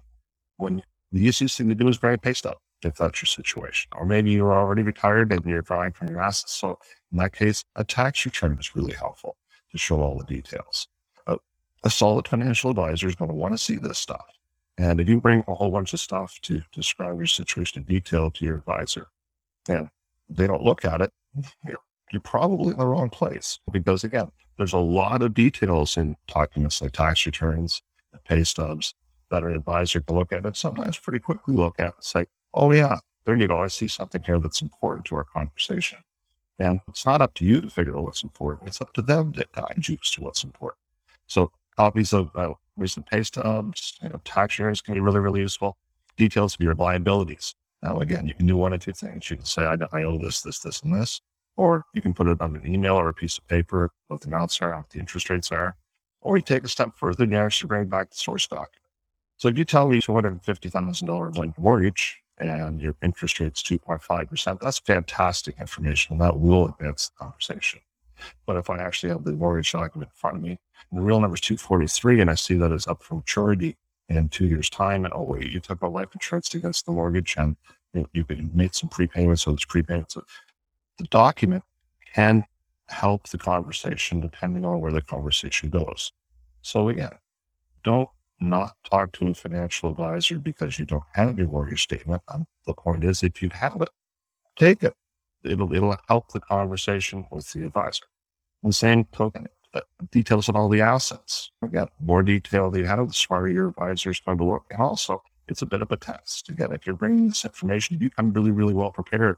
when 0.58 0.82
the 1.12 1.22
easiest 1.22 1.58
thing 1.58 1.70
to 1.70 1.76
do 1.76 1.88
is 1.88 1.98
bring 1.98 2.16
a 2.16 2.18
pay 2.18 2.34
stub 2.34 2.58
if 2.84 2.96
that's 2.96 3.22
your 3.22 3.28
situation. 3.28 3.90
Or 3.96 4.06
maybe 4.06 4.32
you're 4.32 4.54
already 4.54 4.84
retired 4.84 5.32
and 5.32 5.46
you're 5.46 5.62
drawing 5.62 5.92
from 5.92 6.08
your 6.10 6.22
assets. 6.22 6.56
So 6.56 6.80
in 7.12 7.18
that 7.18 7.34
case, 7.34 7.64
a 7.76 7.84
tax 7.84 8.26
return 8.26 8.58
is 8.60 8.76
really 8.76 8.94
helpful 8.94 9.38
to 9.72 9.78
show 9.78 10.02
all 10.02 10.18
the 10.18 10.26
details. 10.26 10.88
Uh, 11.28 11.38
a 11.84 11.90
solid 11.90 12.28
financial 12.28 12.70
advisor 12.72 13.08
is 13.08 13.16
going 13.16 13.30
to 13.30 13.36
want 13.36 13.54
to 13.54 13.58
see 13.58 13.76
this 13.76 13.98
stuff. 13.98 14.26
And 14.78 15.00
if 15.00 15.10
you 15.10 15.20
bring 15.20 15.44
a 15.48 15.56
whole 15.56 15.72
bunch 15.72 15.94
of 15.94 16.00
stuff 16.00 16.40
to 16.44 16.62
describe 16.74 17.18
your 17.18 17.28
situation 17.28 17.82
in 17.82 17.86
detail 17.86 18.30
to 18.32 18.46
your 18.46 18.58
advisor, 18.58 19.08
and 19.68 19.90
they 20.30 20.48
don't 20.48 20.64
look 20.64 20.86
at 20.86 21.02
it, 21.02 21.12
you're, 21.66 21.80
you're 22.12 22.22
probably 22.22 22.72
in 22.72 22.78
the 22.78 22.86
wrong 22.86 23.10
place. 23.10 23.60
Because 23.72 24.04
again, 24.04 24.32
there's 24.58 24.74
a 24.74 24.78
lot 24.78 25.22
of 25.22 25.34
details 25.34 25.98
in 25.98 26.18
documents 26.28 26.82
like 26.82 26.92
tax 26.92 27.26
returns, 27.26 27.82
pay 28.26 28.44
stubs 28.44 28.94
that 29.36 29.44
an 29.44 29.56
advisor 29.56 30.02
can 30.02 30.16
look 30.16 30.32
at 30.32 30.46
and 30.46 30.56
sometimes 30.56 30.98
pretty 30.98 31.20
quickly 31.20 31.56
look 31.56 31.76
at 31.80 31.96
and 31.96 32.04
say, 32.04 32.26
oh, 32.54 32.72
yeah, 32.72 33.00
there 33.26 33.36
you 33.36 33.48
go. 33.48 33.62
I 33.62 33.68
see 33.68 33.88
something 33.88 34.24
here 34.24 34.40
that's 34.40 34.62
important 34.62 35.06
to 35.06 35.16
our 35.16 35.26
conversation. 35.26 36.00
And 36.58 36.80
it's 36.88 37.06
not 37.06 37.22
up 37.22 37.34
to 37.36 37.46
you 37.46 37.60
to 37.62 37.70
figure 37.70 37.98
out 37.98 38.04
what's 38.04 38.24
important. 38.24 38.70
It's 38.70 38.82
up 38.82 38.94
to 38.94 39.02
them 39.02 39.34
to 39.34 39.46
guide 39.54 39.88
you 39.88 39.98
as 40.02 40.12
to 40.12 40.22
what's 40.22 40.44
important. 40.44 40.80
So 41.28 41.52
copies 41.76 42.14
of 42.14 42.32
uh, 42.36 42.54
recent 42.78 43.08
pay 43.08 43.24
stubs, 43.24 43.98
you 44.02 44.10
know, 44.10 44.22
tax 44.24 44.58
returns 44.58 44.82
can 44.82 44.94
be 44.94 45.02
really, 45.02 45.20
really 45.20 45.42
useful. 45.42 45.76
Details 46.16 46.56
of 46.56 46.62
your 46.62 46.76
liabilities. 46.76 47.54
Now, 47.84 48.00
again, 48.00 48.26
you 48.26 48.34
can 48.34 48.48
do 48.48 48.56
one 48.56 48.72
of 48.72 48.80
two 48.80 48.94
things. 48.94 49.30
You 49.30 49.36
can 49.36 49.46
say, 49.46 49.64
I, 49.64 49.76
I 49.92 50.04
owe 50.04 50.18
this, 50.18 50.42
this, 50.42 50.60
this, 50.60 50.82
and 50.82 50.96
this, 50.96 51.20
or 51.58 51.84
you 51.94 52.02
can 52.02 52.14
put 52.14 52.28
it 52.28 52.40
on 52.40 52.56
an 52.56 52.66
email 52.66 52.96
or 52.96 53.10
a 53.10 53.14
piece 53.14 53.38
of 53.38 53.46
paper, 53.48 53.92
what 54.08 54.22
the 54.22 54.28
amounts 54.28 54.62
are, 54.62 54.76
what 54.76 54.90
the 54.90 55.00
interest 55.00 55.30
rates 55.30 55.52
are, 55.52 55.76
or 56.22 56.38
you 56.38 56.44
take 56.44 56.64
a 56.64 56.70
step 56.70 56.92
further 56.96 57.24
and 57.24 57.34
you 57.34 57.38
actually 57.38 57.68
bring 57.68 57.88
back 57.88 58.10
the 58.12 58.16
source 58.16 58.48
document. 58.48 58.85
So 59.38 59.48
if 59.50 59.58
you 59.58 59.66
tell 59.66 59.90
me 59.90 60.02
$250,000 60.02 61.38
on 61.38 61.54
mortgage, 61.58 62.22
and 62.38 62.82
your 62.82 62.96
interest 63.02 63.40
rate's 63.40 63.64
2.5%, 63.64 64.60
that's 64.60 64.80
fantastic 64.80 65.60
information. 65.60 66.14
And 66.14 66.22
that 66.22 66.40
will 66.40 66.68
advance 66.68 67.10
the 67.10 67.24
conversation. 67.24 67.80
But 68.46 68.58
if 68.58 68.70
I 68.70 68.78
actually 68.78 69.10
have 69.10 69.24
the 69.24 69.34
mortgage 69.34 69.72
document 69.72 70.12
in 70.12 70.16
front 70.18 70.38
of 70.38 70.44
me, 70.44 70.60
the 70.92 71.02
real 71.02 71.20
number 71.20 71.36
is 71.36 71.42
243, 71.42 72.22
and 72.22 72.30
I 72.30 72.36
see 72.36 72.56
that 72.56 72.72
it's 72.72 72.88
up 72.88 73.04
for 73.04 73.16
maturity 73.16 73.76
in 74.08 74.30
two 74.30 74.46
years' 74.46 74.70
time, 74.70 75.04
and 75.04 75.14
oh, 75.14 75.24
wait, 75.24 75.52
you 75.52 75.60
took 75.60 75.82
out 75.82 75.92
life 75.92 76.10
insurance 76.14 76.54
against 76.54 76.86
the 76.86 76.92
mortgage 76.92 77.36
and 77.38 77.58
you, 78.14 78.26
made 78.54 78.76
some 78.76 78.90
prepayments, 78.90 79.40
so 79.40 79.52
there's 79.52 79.66
prepayments. 79.66 80.18
The 80.98 81.06
document 81.06 81.64
can 82.14 82.46
help 82.88 83.28
the 83.30 83.38
conversation 83.38 84.20
depending 84.22 84.64
on 84.64 84.80
where 84.80 84.92
the 84.92 85.02
conversation 85.02 85.70
goes. 85.70 86.12
So 86.62 86.90
again, 86.90 87.14
don't 87.84 88.10
not 88.40 88.76
talk 88.90 89.12
to 89.14 89.28
a 89.28 89.34
financial 89.34 89.92
advisor 89.92 90.40
because 90.40 90.78
you 90.78 90.86
don't 90.86 91.04
have 91.14 91.38
your 91.38 91.48
mortgage 91.48 91.84
statement. 91.84 92.22
Um, 92.28 92.46
the 92.66 92.74
point 92.74 93.04
is, 93.04 93.24
if 93.24 93.42
you 93.42 93.50
have 93.54 93.82
it, 93.82 93.90
take 94.58 94.84
it. 94.84 94.94
It'll 95.44 95.74
it'll 95.74 95.98
help 96.08 96.32
the 96.32 96.40
conversation 96.40 97.26
with 97.32 97.52
the 97.54 97.66
advisor. 97.66 98.06
And 98.64 98.74
same 98.74 99.06
token, 99.06 99.48
uh, 99.74 99.82
details 100.12 100.50
on 100.50 100.56
all 100.56 100.70
the 100.70 100.82
assets. 100.82 101.52
Again, 101.62 101.88
more 102.00 102.24
detail 102.24 102.76
you 102.76 102.86
have, 102.86 103.08
the 103.08 103.14
smarter 103.14 103.48
your 103.48 103.70
advisor 103.70 104.10
is 104.10 104.20
going 104.20 104.40
to 104.40 104.44
look. 104.44 104.66
And 104.72 104.82
also, 104.82 105.22
it's 105.48 105.62
a 105.62 105.68
bit 105.68 105.82
of 105.84 105.92
a 105.92 105.98
test. 105.98 106.50
Again, 106.50 106.72
if 106.72 106.86
you're 106.88 106.96
bringing 106.96 107.28
this 107.28 107.46
information, 107.46 108.00
you 108.02 108.10
come 108.10 108.34
really, 108.34 108.52
really 108.52 108.74
well 108.74 108.92
prepared, 108.92 109.38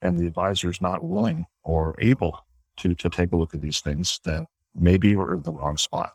and 0.00 0.18
the 0.18 0.26
advisor 0.26 0.70
is 0.70 0.80
not 0.80 1.04
willing 1.04 1.46
or 1.62 1.94
able 1.98 2.46
to 2.78 2.94
to 2.94 3.10
take 3.10 3.32
a 3.32 3.36
look 3.36 3.54
at 3.54 3.60
these 3.60 3.80
things, 3.80 4.18
then 4.24 4.46
maybe 4.74 5.14
we're 5.14 5.34
in 5.34 5.42
the 5.42 5.52
wrong 5.52 5.76
spot 5.76 6.14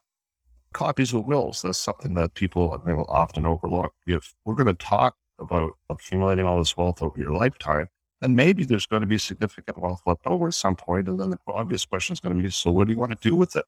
copies 0.74 1.14
of 1.14 1.26
wills. 1.26 1.62
That's 1.62 1.78
something 1.78 2.14
that 2.16 2.34
people 2.34 2.82
will 2.86 3.06
often 3.10 3.46
overlook. 3.46 3.94
If 4.06 4.34
we're 4.46 4.56
going 4.56 4.68
to 4.68 4.74
talk 4.74 5.16
about 5.40 5.72
accumulating 5.90 6.46
all 6.46 6.58
this 6.58 6.76
wealth 6.76 7.02
over 7.02 7.20
your 7.20 7.32
lifetime, 7.32 7.88
then 8.22 8.36
maybe 8.36 8.64
there's 8.64 8.88
going 8.88 9.02
to 9.02 9.08
be 9.08 9.18
significant 9.18 9.78
wealth 9.78 10.02
left 10.06 10.26
over 10.26 10.48
at 10.48 10.54
some 10.54 10.76
point. 10.76 11.08
And 11.08 11.20
then 11.20 11.30
the 11.30 11.40
obvious 11.48 11.86
question 11.86 12.14
is 12.14 12.20
going 12.20 12.36
to 12.36 12.42
be, 12.42 12.50
so 12.50 12.72
what 12.72 12.88
do 12.88 12.94
you 12.94 13.00
want 13.00 13.12
to 13.12 13.30
do 13.30 13.36
with 13.36 13.56
it? 13.56 13.66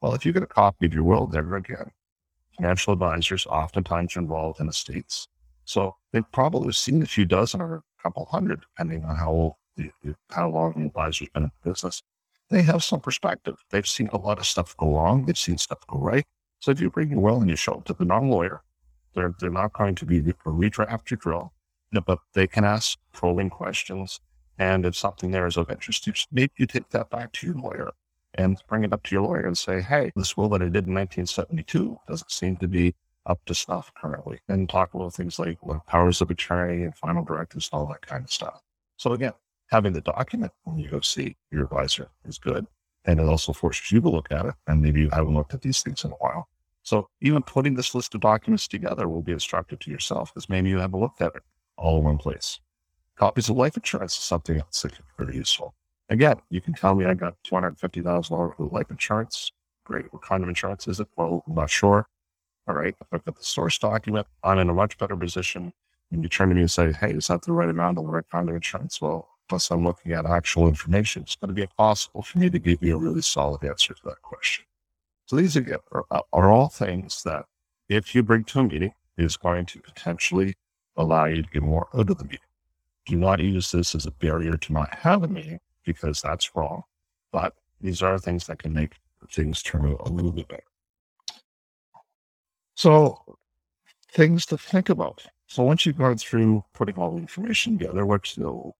Well, 0.00 0.14
if 0.14 0.24
you 0.24 0.32
get 0.32 0.44
a 0.44 0.46
copy 0.46 0.86
of 0.86 0.94
your 0.94 1.02
will, 1.02 1.26
there 1.26 1.56
again, 1.56 1.90
financial 2.56 2.92
advisors 2.92 3.46
oftentimes 3.46 4.16
are 4.16 4.20
involved 4.20 4.60
in 4.60 4.68
estates. 4.68 5.26
So 5.64 5.96
they've 6.12 6.30
probably 6.32 6.72
seen 6.72 7.02
a 7.02 7.06
few 7.06 7.24
dozen 7.24 7.60
or 7.60 7.74
a 7.76 7.82
couple 8.02 8.24
hundred, 8.26 8.60
depending 8.60 9.04
on 9.04 9.16
how 9.16 9.30
old, 9.30 9.52
the, 9.76 9.90
how 10.30 10.48
long 10.48 10.74
the 10.76 10.86
advisor's 10.86 11.28
been 11.30 11.44
in 11.44 11.50
business. 11.64 12.02
They 12.50 12.62
have 12.62 12.82
some 12.82 13.00
perspective. 13.00 13.56
They've 13.70 13.86
seen 13.86 14.08
a 14.12 14.16
lot 14.16 14.38
of 14.38 14.46
stuff 14.46 14.76
go 14.76 14.94
wrong. 14.94 15.26
They've 15.26 15.36
seen 15.36 15.58
stuff 15.58 15.86
go 15.86 15.98
right. 15.98 16.24
So 16.60 16.70
if 16.70 16.80
you 16.80 16.90
bring 16.90 17.10
your 17.10 17.20
will 17.20 17.40
and 17.40 17.50
you 17.50 17.56
show 17.56 17.78
it 17.78 17.84
to 17.86 17.94
the 17.94 18.04
non-lawyer, 18.04 18.62
they're, 19.14 19.34
they're 19.40 19.50
not 19.50 19.72
going 19.72 19.94
to 19.96 20.06
be 20.06 20.18
a 20.18 20.22
redraft 20.22 21.10
your 21.10 21.18
drill. 21.18 21.52
but 22.04 22.18
they 22.34 22.46
can 22.46 22.64
ask 22.64 22.98
probing 23.12 23.50
questions. 23.50 24.20
And 24.58 24.84
if 24.84 24.96
something 24.96 25.30
there 25.30 25.46
is 25.46 25.56
of 25.56 25.70
interest 25.70 26.06
you, 26.06 26.12
maybe 26.32 26.52
you 26.56 26.66
take 26.66 26.88
that 26.90 27.10
back 27.10 27.32
to 27.32 27.46
your 27.46 27.56
lawyer 27.56 27.92
and 28.34 28.60
bring 28.68 28.84
it 28.84 28.92
up 28.92 29.02
to 29.04 29.14
your 29.14 29.22
lawyer 29.22 29.46
and 29.46 29.56
say, 29.56 29.80
hey, 29.80 30.12
this 30.16 30.36
will 30.36 30.48
that 30.50 30.62
I 30.62 30.66
did 30.66 30.86
in 30.86 30.94
1972 30.94 31.98
doesn't 32.08 32.30
seem 32.30 32.56
to 32.56 32.68
be 32.68 32.94
up 33.26 33.44
to 33.46 33.54
snuff 33.54 33.92
currently. 33.94 34.40
And 34.48 34.68
talk 34.68 34.94
about 34.94 35.14
things 35.14 35.38
like 35.38 35.58
well, 35.62 35.84
powers 35.86 36.20
of 36.20 36.30
attorney 36.30 36.82
and 36.84 36.96
final 36.96 37.24
directives, 37.24 37.68
and 37.72 37.78
all 37.78 37.86
that 37.86 38.02
kind 38.02 38.24
of 38.24 38.32
stuff. 38.32 38.60
So 38.96 39.12
again, 39.12 39.32
having 39.70 39.92
the 39.92 40.00
document 40.00 40.52
when 40.64 40.78
you 40.78 40.88
go 40.88 41.00
see 41.00 41.36
your 41.50 41.64
advisor 41.64 42.08
is 42.24 42.38
good. 42.38 42.66
And 43.08 43.18
it 43.18 43.26
also 43.26 43.54
forces 43.54 43.90
you 43.90 44.02
to 44.02 44.08
look 44.10 44.30
at 44.30 44.44
it. 44.44 44.54
And 44.66 44.82
maybe 44.82 45.00
you 45.00 45.08
haven't 45.10 45.34
looked 45.34 45.54
at 45.54 45.62
these 45.62 45.82
things 45.82 46.04
in 46.04 46.12
a 46.12 46.14
while. 46.16 46.46
So 46.82 47.08
even 47.22 47.42
putting 47.42 47.74
this 47.74 47.94
list 47.94 48.14
of 48.14 48.20
documents 48.20 48.68
together 48.68 49.08
will 49.08 49.22
be 49.22 49.32
instructive 49.32 49.78
to 49.80 49.90
yourself 49.90 50.32
because 50.32 50.48
maybe 50.48 50.68
you 50.68 50.78
haven't 50.78 51.00
looked 51.00 51.22
at 51.22 51.34
it 51.34 51.42
all 51.78 51.98
in 51.98 52.04
one 52.04 52.18
place. 52.18 52.60
Copies 53.16 53.48
of 53.48 53.56
life 53.56 53.76
insurance 53.76 54.12
is 54.12 54.24
something 54.24 54.58
else 54.58 54.82
that 54.82 54.92
can 54.94 55.04
be 55.16 55.24
very 55.24 55.36
useful. 55.36 55.74
Again, 56.10 56.36
you 56.50 56.60
can 56.60 56.74
tell 56.74 56.94
me 56.94 57.06
I 57.06 57.14
got 57.14 57.34
$250,000 57.46 58.30
worth 58.30 58.72
life 58.72 58.90
insurance. 58.90 59.52
Great. 59.84 60.12
What 60.12 60.22
kind 60.22 60.42
of 60.42 60.48
insurance 60.50 60.86
is 60.86 61.00
it? 61.00 61.08
Well, 61.16 61.42
I'm 61.46 61.54
not 61.54 61.70
sure. 61.70 62.06
All 62.68 62.74
right. 62.74 62.94
If 63.00 63.06
I've 63.10 63.24
got 63.24 63.36
the 63.36 63.42
source 63.42 63.78
document, 63.78 64.26
I'm 64.44 64.58
in 64.58 64.68
a 64.68 64.74
much 64.74 64.98
better 64.98 65.16
position. 65.16 65.72
When 66.10 66.22
you 66.22 66.28
turn 66.28 66.50
to 66.50 66.54
me 66.54 66.60
and 66.62 66.70
say, 66.70 66.92
hey, 66.92 67.12
is 67.12 67.28
that 67.28 67.42
the 67.42 67.52
right 67.52 67.68
amount 67.70 67.96
of 67.96 68.04
the 68.04 68.10
right 68.10 68.28
kind 68.30 68.48
of 68.50 68.54
insurance? 68.54 69.00
Well, 69.00 69.28
plus 69.48 69.70
I'm 69.70 69.84
looking 69.84 70.12
at 70.12 70.26
actual 70.26 70.68
information, 70.68 71.22
it's 71.22 71.36
going 71.36 71.48
to 71.48 71.54
be 71.54 71.62
impossible 71.62 72.22
for 72.22 72.38
me 72.38 72.50
to 72.50 72.58
give 72.58 72.82
you 72.82 72.96
a 72.96 72.98
really 72.98 73.22
solid 73.22 73.64
answer 73.64 73.94
to 73.94 74.00
that 74.04 74.22
question. 74.22 74.64
So 75.26 75.36
these 75.36 75.56
are, 75.56 75.80
uh, 76.10 76.20
are 76.32 76.50
all 76.50 76.68
things 76.68 77.22
that 77.24 77.46
if 77.88 78.14
you 78.14 78.22
bring 78.22 78.44
to 78.44 78.60
a 78.60 78.62
meeting 78.62 78.94
is 79.16 79.36
going 79.36 79.66
to 79.66 79.80
potentially 79.80 80.54
allow 80.96 81.26
you 81.26 81.42
to 81.42 81.48
get 81.50 81.62
more 81.62 81.88
out 81.94 82.10
of 82.10 82.18
the 82.18 82.24
meeting. 82.24 82.40
Do 83.06 83.16
not 83.16 83.40
use 83.40 83.70
this 83.70 83.94
as 83.94 84.06
a 84.06 84.10
barrier 84.10 84.56
to 84.56 84.72
not 84.72 84.94
have 84.94 85.22
a 85.22 85.28
meeting 85.28 85.60
because 85.84 86.20
that's 86.20 86.54
wrong. 86.54 86.82
But 87.32 87.54
these 87.80 88.02
are 88.02 88.18
things 88.18 88.46
that 88.46 88.58
can 88.58 88.72
make 88.72 88.94
things 89.30 89.62
turn 89.62 89.86
out 89.86 90.06
a 90.06 90.10
little 90.10 90.32
bit 90.32 90.48
better. 90.48 90.62
So 92.74 93.38
things 94.12 94.46
to 94.46 94.58
think 94.58 94.88
about. 94.88 95.24
So 95.46 95.62
once 95.62 95.86
you've 95.86 95.98
gone 95.98 96.18
through 96.18 96.64
putting 96.74 96.96
all 96.96 97.12
the 97.12 97.18
information 97.18 97.78
together, 97.78 98.04
what 98.04 98.36
you 98.36 98.42
know, 98.42 98.76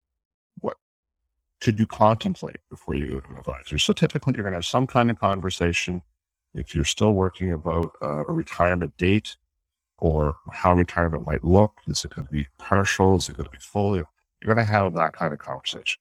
should 1.61 1.79
you 1.79 1.87
contemplate 1.87 2.59
before 2.71 2.95
you 2.95 3.09
go 3.09 3.21
to 3.21 3.31
an 3.31 3.39
advisor? 3.39 3.79
So 3.79 3.93
typically 3.93 4.35
you're 4.35 4.45
going 4.45 4.53
to 4.53 4.59
have 4.59 4.65
some 4.65 4.87
kind 4.87 5.11
of 5.11 5.19
conversation. 5.19 6.03
If 6.55 6.75
you're 6.75 6.85
still 6.85 7.13
working 7.13 7.53
about 7.53 7.93
uh, 8.01 8.25
a 8.27 8.33
retirement 8.33 8.97
date 8.97 9.37
or 9.99 10.37
how 10.53 10.75
retirement 10.75 11.27
might 11.27 11.45
look, 11.45 11.73
is 11.87 12.05
it 12.05 12.15
going 12.15 12.27
to 12.27 12.33
be 12.33 12.47
partial? 12.59 13.17
Is 13.17 13.29
it 13.29 13.37
going 13.37 13.47
to 13.47 13.51
be 13.51 13.59
full? 13.59 13.97
You're 13.97 14.07
going 14.45 14.57
to 14.57 14.65
have 14.65 14.95
that 14.95 15.13
kind 15.13 15.33
of 15.33 15.41
conversation. 15.41 16.01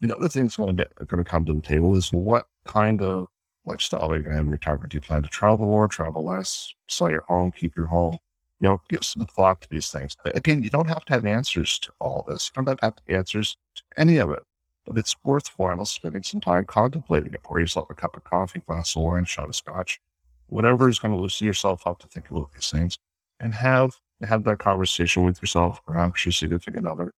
The 0.00 0.16
other 0.16 0.28
thing 0.28 0.44
that's 0.44 0.56
going 0.56 0.76
to, 0.76 0.88
going 1.06 1.24
to 1.24 1.28
come 1.28 1.44
to 1.46 1.54
the 1.54 1.60
table 1.60 1.96
is 1.96 2.12
what 2.12 2.46
kind 2.66 3.02
of 3.02 3.28
lifestyle 3.64 4.12
are 4.12 4.16
you 4.16 4.22
going 4.22 4.32
to 4.32 4.36
have 4.36 4.46
in 4.46 4.52
retirement? 4.52 4.90
Do 4.90 4.96
you 4.96 5.00
plan 5.00 5.22
to 5.22 5.28
travel 5.28 5.66
more, 5.66 5.88
travel 5.88 6.24
less, 6.24 6.72
sell 6.86 7.10
your 7.10 7.24
home, 7.28 7.50
keep 7.50 7.76
your 7.76 7.86
home? 7.86 8.18
You 8.60 8.68
know, 8.68 8.80
give 8.88 9.04
some 9.04 9.26
thought 9.26 9.60
to 9.62 9.68
these 9.70 9.90
things. 9.90 10.16
Again, 10.24 10.62
you 10.62 10.70
don't 10.70 10.88
have 10.88 11.04
to 11.06 11.12
have 11.12 11.24
answers 11.24 11.78
to 11.80 11.92
all 12.00 12.24
this. 12.28 12.50
You 12.50 12.62
don't 12.62 12.68
have 12.68 12.78
to 12.78 12.84
have 12.86 13.18
answers 13.18 13.56
to 13.76 13.82
any 13.96 14.16
of 14.16 14.30
it. 14.30 14.42
But 14.84 14.98
it's 14.98 15.16
worthwhile 15.22 15.84
spending 15.84 16.22
some 16.22 16.40
time 16.40 16.64
contemplating 16.64 17.34
it. 17.34 17.42
Pour 17.42 17.60
yourself 17.60 17.90
a 17.90 17.94
cup 17.94 18.16
of 18.16 18.24
coffee, 18.24 18.62
glass 18.66 18.96
of 18.96 19.02
wine, 19.02 19.26
shot 19.26 19.48
of 19.48 19.54
scotch, 19.54 20.00
whatever 20.46 20.88
is 20.88 20.98
going 20.98 21.14
to 21.14 21.20
loosen 21.20 21.46
yourself 21.46 21.86
up 21.86 21.98
to 22.00 22.08
think 22.08 22.30
about 22.30 22.52
these 22.52 22.70
things, 22.70 22.98
and 23.38 23.54
have 23.54 23.92
have 24.22 24.42
that 24.44 24.58
conversation 24.58 25.24
with 25.24 25.40
yourself, 25.40 25.80
perhaps 25.86 26.24
your 26.24 26.32
significant 26.32 26.86
other, 26.86 27.12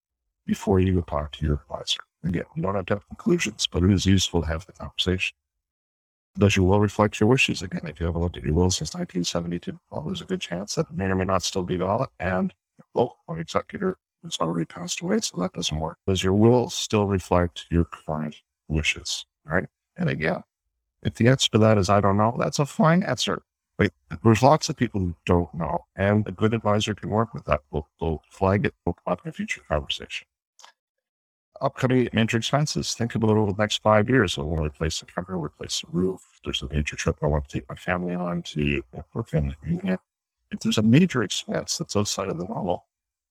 before 0.45 0.79
you 0.79 0.95
go 0.95 1.01
talk 1.01 1.31
to 1.31 1.45
your 1.45 1.61
advisor. 1.69 2.01
Again, 2.25 2.43
you 2.55 2.61
don't 2.61 2.75
have 2.75 2.87
to 2.87 2.95
have 2.95 3.07
conclusions, 3.07 3.67
but 3.71 3.83
it 3.83 3.91
is 3.91 4.05
useful 4.05 4.41
to 4.41 4.47
have 4.47 4.65
the 4.65 4.73
conversation. 4.73 5.35
Does 6.37 6.55
your 6.55 6.65
will 6.65 6.79
reflect 6.79 7.19
your 7.19 7.27
wishes? 7.27 7.61
Again, 7.61 7.81
if 7.85 7.99
you 7.99 8.05
haven't 8.05 8.21
looked 8.21 8.37
at 8.37 8.43
your 8.43 8.53
will 8.53 8.71
since 8.71 8.93
1972, 8.93 9.79
well, 9.89 10.01
there's 10.01 10.21
a 10.21 10.25
good 10.25 10.41
chance 10.41 10.75
that 10.75 10.87
it 10.89 10.95
may 10.95 11.05
or 11.05 11.15
may 11.15 11.25
not 11.25 11.43
still 11.43 11.63
be 11.63 11.77
valid. 11.77 12.09
And 12.19 12.53
an 12.95 13.39
executor 13.39 13.97
has 14.23 14.37
already 14.39 14.65
passed 14.65 15.01
away, 15.01 15.19
so 15.21 15.41
that 15.41 15.53
doesn't 15.53 15.79
work. 15.79 15.97
Does 16.07 16.23
your 16.23 16.33
will 16.33 16.69
still 16.69 17.07
reflect 17.07 17.65
your 17.69 17.85
current 17.85 18.41
wishes? 18.67 19.25
Right? 19.45 19.67
And 19.97 20.09
again, 20.09 20.43
if 21.03 21.15
the 21.15 21.27
answer 21.27 21.49
to 21.51 21.57
that 21.59 21.77
is 21.77 21.89
I 21.89 22.01
don't 22.01 22.17
know, 22.17 22.35
that's 22.37 22.59
a 22.59 22.65
fine 22.65 23.03
answer. 23.03 23.41
But 23.77 23.93
there's 24.23 24.43
lots 24.43 24.67
of 24.67 24.75
people 24.75 24.99
who 24.99 25.15
don't 25.25 25.53
know, 25.53 25.85
and 25.95 26.27
a 26.27 26.31
good 26.31 26.53
advisor 26.53 26.93
can 26.93 27.09
work 27.09 27.33
with 27.33 27.45
that. 27.45 27.61
We'll, 27.71 27.87
we'll 28.01 28.21
flag 28.29 28.65
it. 28.65 28.73
We'll 28.85 28.97
up 29.07 29.21
in 29.23 29.29
a 29.29 29.31
future 29.31 29.61
conversation 29.67 30.27
upcoming 31.61 32.09
major 32.13 32.37
expenses. 32.37 32.93
Think 32.93 33.15
about 33.15 33.31
over 33.31 33.51
the 33.51 33.57
next 33.57 33.81
five 33.81 34.09
years. 34.09 34.37
I 34.37 34.41
want 34.41 34.59
to 34.59 34.65
replace 34.65 34.99
the 34.99 35.05
cover, 35.05 35.37
replace 35.37 35.81
the 35.81 35.87
roof. 35.91 36.21
There's 36.43 36.61
a 36.61 36.69
major 36.69 36.95
trip 36.95 37.17
I 37.21 37.27
want 37.27 37.47
to 37.47 37.59
take 37.59 37.69
my 37.69 37.75
family 37.75 38.15
on 38.15 38.41
to 38.43 38.83
for 39.11 39.23
family. 39.23 39.55
If 40.51 40.59
there's 40.61 40.77
a 40.77 40.83
major 40.83 41.23
expense 41.23 41.77
that's 41.77 41.95
outside 41.95 42.27
of 42.27 42.37
the 42.37 42.45
normal, 42.45 42.85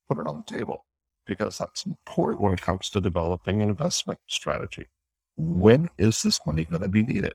put 0.09 0.19
it 0.19 0.27
on 0.27 0.45
the 0.47 0.57
table 0.57 0.85
because 1.27 1.59
that's 1.59 1.85
important 1.85 2.41
when 2.41 2.55
it 2.55 2.63
comes 2.63 2.89
to 2.91 3.01
developing 3.01 3.61
an 3.61 3.69
investment 3.69 4.19
strategy. 4.29 4.87
When 5.37 5.91
is 5.99 6.23
this 6.23 6.41
money 6.47 6.65
going 6.65 6.83
to 6.83 6.89
be 6.89 7.03
needed? 7.03 7.35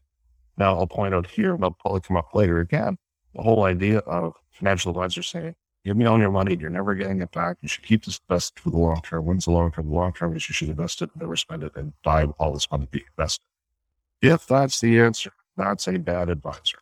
Now, 0.57 0.77
I'll 0.77 0.87
point 0.87 1.13
out 1.13 1.27
here, 1.27 1.53
and 1.53 1.63
I'll 1.63 1.71
probably 1.71 2.01
come 2.01 2.17
up 2.17 2.33
later 2.33 2.59
again, 2.59 2.97
the 3.35 3.41
whole 3.41 3.63
idea 3.63 3.99
of 3.99 4.33
financial 4.51 4.91
advisors 4.91 5.27
saying, 5.27 5.55
Give 5.85 5.97
me 5.97 6.05
all 6.05 6.19
your 6.19 6.31
money. 6.31 6.55
You're 6.55 6.69
never 6.69 6.95
getting 6.95 7.21
it 7.21 7.31
back. 7.31 7.57
You 7.61 7.67
should 7.67 7.83
keep 7.83 8.05
this 8.05 8.19
best 8.19 8.57
for 8.59 8.69
the 8.69 8.77
long 8.77 9.01
term. 9.01 9.25
When's 9.25 9.45
the 9.45 9.51
long 9.51 9.71
term? 9.71 9.89
The 9.89 9.95
long 9.95 10.13
term 10.13 10.35
is 10.35 10.47
you 10.47 10.53
should 10.53 10.69
invest 10.69 11.01
it, 11.01 11.09
never 11.19 11.35
spend 11.35 11.63
it, 11.63 11.73
and 11.75 11.93
die 12.03 12.23
with 12.23 12.35
all 12.39 12.53
this 12.53 12.71
money 12.71 12.87
being 12.89 13.05
invested. 13.17 13.45
If 14.21 14.47
that's 14.47 14.79
the 14.79 14.99
answer, 15.01 15.33
that's 15.57 15.87
a 15.87 15.97
bad 15.99 16.29
advisor. 16.29 16.77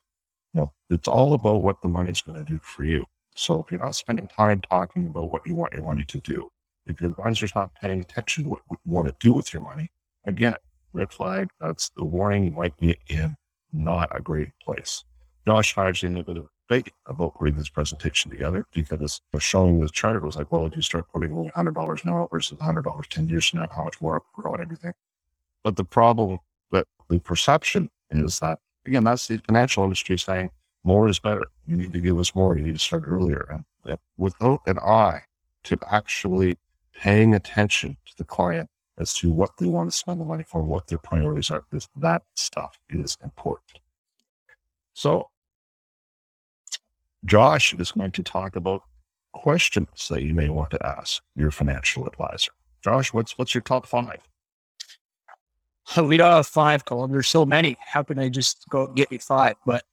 No, 0.53 0.71
it's 0.89 1.07
all 1.07 1.33
about 1.33 1.63
what 1.63 1.81
the 1.81 1.87
money's 1.87 2.21
going 2.21 2.43
to 2.43 2.51
do 2.51 2.59
for 2.61 2.83
you. 2.83 3.05
So 3.35 3.63
if 3.63 3.71
you're 3.71 3.79
not 3.79 3.95
spending 3.95 4.27
time 4.27 4.61
talking 4.61 5.07
about 5.07 5.31
what 5.31 5.47
you 5.47 5.55
want 5.55 5.73
your 5.73 5.83
money 5.83 6.03
to 6.05 6.19
do, 6.19 6.51
if 6.85 7.01
your 7.01 7.11
advisor's 7.11 7.55
not 7.55 7.73
paying 7.75 8.01
attention 8.01 8.43
to 8.43 8.49
what 8.51 8.61
you 8.69 8.77
want 8.85 9.07
to 9.07 9.15
do 9.19 9.33
with 9.33 9.53
your 9.53 9.63
money, 9.63 9.89
again, 10.25 10.55
red 10.93 11.11
flag, 11.11 11.49
that's 11.59 11.89
the 11.89 12.03
warning 12.03 12.43
you 12.43 12.51
might 12.51 12.77
be 12.77 12.97
in 13.07 13.35
not 13.73 14.15
a 14.15 14.21
great 14.21 14.49
place. 14.61 15.03
Josh 15.47 15.73
Hodge, 15.73 16.01
the 16.01 16.07
innovative 16.07 16.47
big 16.71 16.89
about 17.05 17.35
putting 17.35 17.57
this 17.57 17.67
presentation 17.67 18.31
together 18.31 18.65
because 18.71 19.19
showing 19.39 19.81
the 19.81 19.89
chart 19.89 20.15
it 20.15 20.23
was 20.23 20.37
like, 20.37 20.49
well, 20.53 20.65
if 20.65 20.73
you 20.73 20.81
start 20.81 21.05
putting 21.11 21.29
$100 21.29 22.05
now 22.05 22.29
versus 22.31 22.57
$100 22.57 23.07
10 23.07 23.27
years 23.27 23.49
from 23.49 23.59
now, 23.59 23.67
how 23.75 23.83
much 23.83 23.99
more 23.99 24.23
grow 24.33 24.53
and 24.53 24.63
everything. 24.63 24.93
But 25.63 25.75
the 25.75 25.83
problem 25.83 26.39
that 26.71 26.87
the 27.09 27.19
perception 27.19 27.89
is 28.09 28.39
that, 28.39 28.59
again, 28.85 29.03
that's 29.03 29.27
the 29.27 29.37
financial 29.39 29.83
industry 29.83 30.17
saying 30.17 30.49
more 30.85 31.09
is 31.09 31.19
better. 31.19 31.43
You 31.67 31.75
need 31.75 31.91
to 31.91 31.99
give 31.99 32.17
us 32.17 32.33
more. 32.33 32.57
You 32.57 32.63
need 32.63 32.75
to 32.75 32.79
start 32.79 33.03
earlier. 33.05 33.45
And 33.85 33.97
without 34.17 34.61
an 34.65 34.79
eye 34.79 35.23
to 35.65 35.77
actually 35.91 36.57
paying 36.95 37.35
attention 37.35 37.97
to 38.05 38.13
the 38.17 38.23
client 38.23 38.69
as 38.97 39.13
to 39.15 39.29
what 39.29 39.57
they 39.57 39.65
want 39.65 39.91
to 39.91 39.97
spend 39.97 40.21
the 40.21 40.25
money 40.25 40.45
for, 40.47 40.63
what 40.63 40.87
their 40.87 40.99
priorities 40.99 41.51
are, 41.51 41.65
because 41.69 41.89
that 41.97 42.23
stuff 42.35 42.79
is 42.89 43.17
important. 43.21 43.79
So 44.93 45.30
Josh 47.25 47.73
is 47.73 47.91
going 47.91 48.11
to 48.11 48.23
talk 48.23 48.55
about 48.55 48.83
questions 49.33 50.07
that 50.09 50.23
you 50.23 50.33
may 50.33 50.49
want 50.49 50.71
to 50.71 50.85
ask 50.85 51.21
your 51.35 51.51
financial 51.51 52.07
advisor. 52.07 52.51
Josh, 52.83 53.13
what's 53.13 53.37
what's 53.37 53.53
your 53.53 53.61
top 53.61 53.85
five? 53.85 54.19
We 56.01 56.17
don't 56.17 56.31
have 56.31 56.47
five, 56.47 56.85
Colin. 56.85 57.11
There's 57.11 57.27
so 57.27 57.45
many. 57.45 57.77
How 57.85 58.01
can 58.03 58.17
I 58.17 58.29
just 58.29 58.65
go 58.69 58.87
get 58.87 59.11
me 59.11 59.17
five? 59.17 59.55
But 59.65 59.83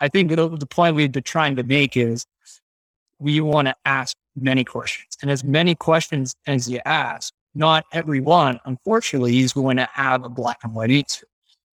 I 0.00 0.08
think 0.08 0.30
the 0.30 0.66
point 0.70 0.94
we've 0.94 1.10
been 1.10 1.22
trying 1.22 1.56
to 1.56 1.64
make 1.64 1.96
is 1.96 2.26
we 3.18 3.40
want 3.40 3.66
to 3.66 3.74
ask 3.84 4.16
many 4.36 4.62
questions. 4.64 5.16
And 5.20 5.30
as 5.30 5.42
many 5.42 5.74
questions 5.74 6.36
as 6.46 6.70
you 6.70 6.80
ask, 6.84 7.32
not 7.54 7.84
everyone, 7.92 8.60
unfortunately, 8.64 9.40
is 9.40 9.52
going 9.52 9.78
to 9.78 9.88
have 9.92 10.24
a 10.24 10.28
black 10.28 10.58
and 10.62 10.74
white 10.74 10.90
answer. 10.90 11.26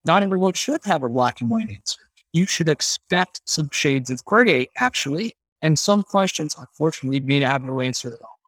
Not 0.04 0.22
everyone 0.22 0.54
should 0.54 0.84
have 0.84 1.02
a 1.02 1.08
black 1.08 1.40
and 1.40 1.48
white 1.48 1.70
answer 1.70 2.00
you 2.32 2.46
should 2.46 2.68
expect 2.68 3.40
some 3.44 3.68
shades 3.72 4.10
of 4.10 4.24
gray, 4.24 4.68
actually. 4.76 5.34
And 5.62 5.78
some 5.78 6.02
questions, 6.02 6.56
unfortunately, 6.58 7.20
may 7.20 7.40
have 7.40 7.62
no 7.62 7.80
answer 7.80 8.14
at 8.14 8.22
all. 8.22 8.38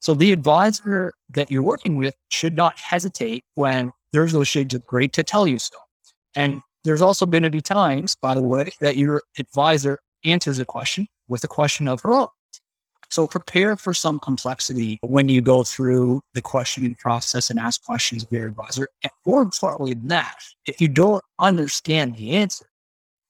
So 0.00 0.14
the 0.14 0.32
advisor 0.32 1.12
that 1.30 1.50
you're 1.50 1.62
working 1.62 1.96
with 1.96 2.14
should 2.28 2.56
not 2.56 2.78
hesitate 2.78 3.44
when 3.54 3.92
there's 4.12 4.32
those 4.32 4.48
shades 4.48 4.74
of 4.74 4.86
gray 4.86 5.08
to 5.08 5.22
tell 5.22 5.46
you 5.46 5.58
so. 5.58 5.76
And 6.34 6.60
there's 6.84 7.02
also 7.02 7.26
been 7.26 7.42
many 7.42 7.60
times, 7.60 8.16
by 8.20 8.34
the 8.34 8.42
way, 8.42 8.70
that 8.80 8.96
your 8.96 9.22
advisor 9.38 9.98
answers 10.24 10.58
a 10.58 10.64
question 10.64 11.06
with 11.28 11.42
a 11.44 11.48
question 11.48 11.88
of 11.88 12.00
her 12.02 12.12
own. 12.12 12.28
So 13.08 13.26
prepare 13.26 13.76
for 13.76 13.94
some 13.94 14.18
complexity 14.18 14.98
when 15.02 15.28
you 15.28 15.40
go 15.40 15.62
through 15.62 16.20
the 16.34 16.42
questioning 16.42 16.96
process 16.96 17.50
and 17.50 17.58
ask 17.58 17.82
questions 17.84 18.24
of 18.24 18.32
your 18.32 18.46
advisor. 18.46 18.88
And 19.02 19.12
more 19.24 19.42
importantly 19.42 19.94
than 19.94 20.08
that, 20.08 20.36
if 20.66 20.80
you 20.80 20.88
don't 20.88 21.22
understand 21.38 22.16
the 22.16 22.32
answer, 22.32 22.66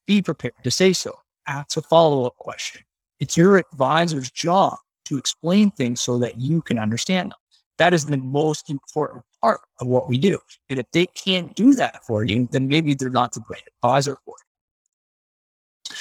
be 0.07 0.21
prepared 0.21 0.55
to 0.63 0.71
say 0.71 0.93
so. 0.93 1.13
Ask 1.45 1.77
a 1.77 1.81
follow 1.81 2.25
up 2.25 2.35
question. 2.37 2.81
It's 3.19 3.37
your 3.37 3.57
advisor's 3.57 4.31
job 4.31 4.77
to 5.05 5.17
explain 5.17 5.71
things 5.71 6.01
so 6.01 6.17
that 6.19 6.39
you 6.39 6.61
can 6.61 6.79
understand 6.79 7.31
them. 7.31 7.37
That 7.77 7.93
is 7.93 8.05
the 8.05 8.17
most 8.17 8.69
important 8.69 9.23
part 9.41 9.61
of 9.79 9.87
what 9.87 10.09
we 10.09 10.17
do. 10.17 10.39
And 10.69 10.79
if 10.79 10.87
they 10.91 11.05
can't 11.05 11.55
do 11.55 11.75
that 11.75 12.03
for 12.03 12.23
you, 12.23 12.47
then 12.51 12.67
maybe 12.67 12.95
they're 12.95 13.09
not 13.09 13.33
the 13.33 13.39
great 13.41 13.63
advisor 13.75 14.17
for 14.25 14.35
you. 14.39 15.95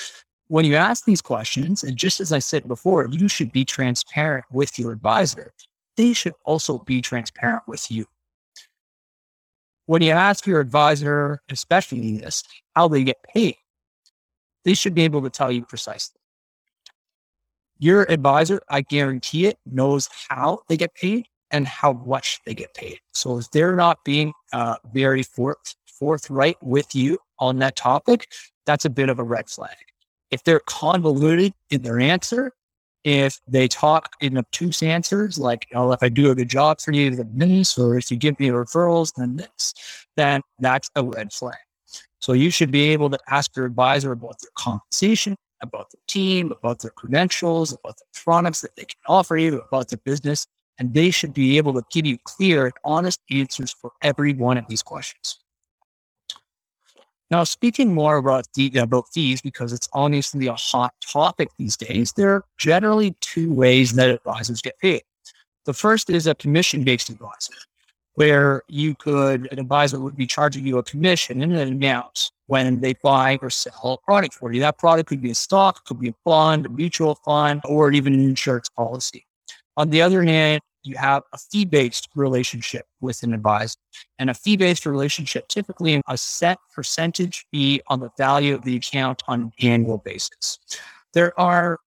When 0.48 0.64
you 0.64 0.76
ask 0.76 1.04
these 1.04 1.20
questions, 1.20 1.82
and 1.82 1.96
just 1.96 2.20
as 2.20 2.32
I 2.32 2.38
said 2.38 2.68
before, 2.68 3.08
you 3.10 3.28
should 3.28 3.52
be 3.52 3.64
transparent 3.64 4.44
with 4.50 4.78
your 4.78 4.92
advisor. 4.92 5.52
They 5.96 6.12
should 6.12 6.34
also 6.44 6.78
be 6.78 7.02
transparent 7.02 7.62
with 7.66 7.90
you. 7.90 8.06
When 9.86 10.02
you 10.02 10.12
ask 10.12 10.46
your 10.46 10.60
advisor, 10.60 11.40
especially 11.50 12.18
this, 12.18 12.42
how 12.75 12.88
they 12.88 13.04
get 13.04 13.22
paid, 13.22 13.56
they 14.66 14.75
should 14.75 14.94
be 14.94 15.04
able 15.04 15.23
to 15.23 15.30
tell 15.30 15.50
you 15.50 15.64
precisely. 15.64 16.20
Your 17.78 18.02
advisor, 18.11 18.61
I 18.68 18.80
guarantee 18.80 19.46
it, 19.46 19.58
knows 19.64 20.08
how 20.28 20.61
they 20.68 20.76
get 20.76 20.92
paid 20.94 21.26
and 21.52 21.68
how 21.68 21.92
much 21.92 22.40
they 22.44 22.52
get 22.52 22.75
paid. 22.75 22.99
So 23.14 23.38
if 23.38 23.49
they're 23.52 23.76
not 23.76 24.04
being 24.04 24.32
uh, 24.52 24.76
very 24.92 25.23
forth, 25.23 25.76
forthright 25.87 26.56
with 26.62 26.96
you 26.96 27.18
on 27.38 27.58
that 27.61 27.76
topic, 27.76 28.26
that's 28.66 28.85
a 28.85 28.90
bit 28.90 29.08
of 29.08 29.20
a 29.20 29.23
red 29.23 29.49
flag. 29.49 29.76
If 30.32 30.42
they're 30.42 30.61
convoluted 30.66 31.52
in 31.70 31.82
their 31.82 32.00
answer, 32.00 32.52
if 33.04 33.38
they 33.46 33.68
talk 33.68 34.16
in 34.20 34.37
obtuse 34.37 34.82
answers, 34.82 35.38
like, 35.38 35.68
oh, 35.75 35.92
if 35.92 36.02
I 36.02 36.08
do 36.08 36.32
a 36.32 36.35
good 36.35 36.49
job 36.49 36.80
for 36.80 36.90
you, 36.90 37.14
then 37.14 37.30
this, 37.38 37.78
or 37.78 37.96
if 37.96 38.11
you 38.11 38.16
give 38.16 38.40
me 38.40 38.49
referrals, 38.49 39.12
then 39.16 39.37
this, 39.37 39.75
then 40.16 40.40
that's 40.58 40.90
a 40.96 41.04
red 41.04 41.32
flag. 41.32 41.54
So 42.26 42.33
you 42.33 42.50
should 42.50 42.73
be 42.73 42.90
able 42.90 43.09
to 43.11 43.18
ask 43.28 43.54
your 43.54 43.66
advisor 43.66 44.11
about 44.11 44.40
their 44.40 44.50
compensation, 44.59 45.37
about 45.62 45.92
their 45.92 46.00
team, 46.09 46.50
about 46.50 46.80
their 46.80 46.90
credentials, 46.90 47.73
about 47.73 47.99
the 47.99 48.21
products 48.21 48.62
that 48.62 48.75
they 48.75 48.83
can 48.83 48.99
offer 49.06 49.37
you, 49.37 49.61
about 49.61 49.90
their 49.90 50.00
business, 50.04 50.45
and 50.76 50.92
they 50.92 51.12
should 51.12 51.33
be 51.33 51.56
able 51.56 51.73
to 51.75 51.85
give 51.92 52.04
you 52.04 52.18
clear 52.25 52.64
and 52.64 52.75
honest 52.85 53.21
answers 53.30 53.73
for 53.80 53.92
every 54.02 54.35
one 54.35 54.59
of 54.59 54.66
these 54.66 54.83
questions. 54.83 55.38
Now, 57.30 57.45
speaking 57.45 57.95
more 57.95 58.16
about, 58.16 58.49
the, 58.54 58.76
about 58.76 59.04
fees, 59.14 59.40
because 59.40 59.73
it's 59.73 59.88
obviously 59.92 60.49
a 60.49 60.54
hot 60.54 60.95
topic 61.00 61.50
these 61.59 61.76
days, 61.76 62.12
there 62.16 62.33
are 62.33 62.45
generally 62.59 63.14
two 63.21 63.52
ways 63.52 63.92
that 63.92 64.11
advisors 64.11 64.61
get 64.61 64.76
paid. 64.80 65.02
The 65.64 65.75
first 65.75 66.11
is 66.11 66.26
a 66.26 66.35
commission 66.35 66.83
based 66.83 67.09
advisor, 67.09 67.54
where 68.16 68.62
you 68.66 68.94
could, 68.94 69.49
an 69.52 69.58
advisor 69.58 70.00
would 70.00 70.16
be 70.16 70.26
charging 70.26 70.66
you 70.66 70.78
a 70.78 70.82
commission 70.82 71.42
in 71.42 71.52
an 71.52 71.68
amount 71.68 72.32
when 72.46 72.80
they 72.80 72.94
buy 73.02 73.38
or 73.42 73.50
sell 73.50 74.00
a 74.02 74.04
product 74.04 74.35
for 74.35 74.52
you. 74.52 74.61
That 74.61 74.78
product 74.78 75.08
could 75.08 75.23
be 75.23 75.30
a 75.30 75.35
stock, 75.35 75.85
could 75.85 76.00
be 76.00 76.08
a 76.08 76.14
bond, 76.25 76.66
a 76.66 76.68
mutual 76.70 77.16
fund, 77.16 77.61
or 77.64 77.92
even 77.92 78.14
an 78.14 78.20
insurance 78.20 78.68
policy. 78.70 79.26
On 79.76 79.90
the 79.90 80.00
other 80.00 80.23
hand, 80.23 80.62
you 80.82 80.96
have 80.96 81.25
a 81.32 81.38
fee 81.38 81.66
based 81.66 82.08
relationship 82.14 82.87
with 83.00 83.23
an 83.23 83.35
advisor. 83.35 83.76
And 84.18 84.30
a 84.30 84.35
fee 84.35 84.56
based 84.56 84.87
relationship 84.87 85.49
typically 85.49 86.00
a 86.08 86.16
set 86.16 86.58
percentage 86.75 87.46
fee 87.50 87.82
on 87.88 88.00
the 88.00 88.11
value 88.16 88.54
of 88.54 88.62
the 88.64 88.76
account 88.76 89.23
on 89.28 89.40
an 89.40 89.52
annual 89.61 89.99
basis. 89.99 90.58
There 91.12 91.38
are 91.38 91.80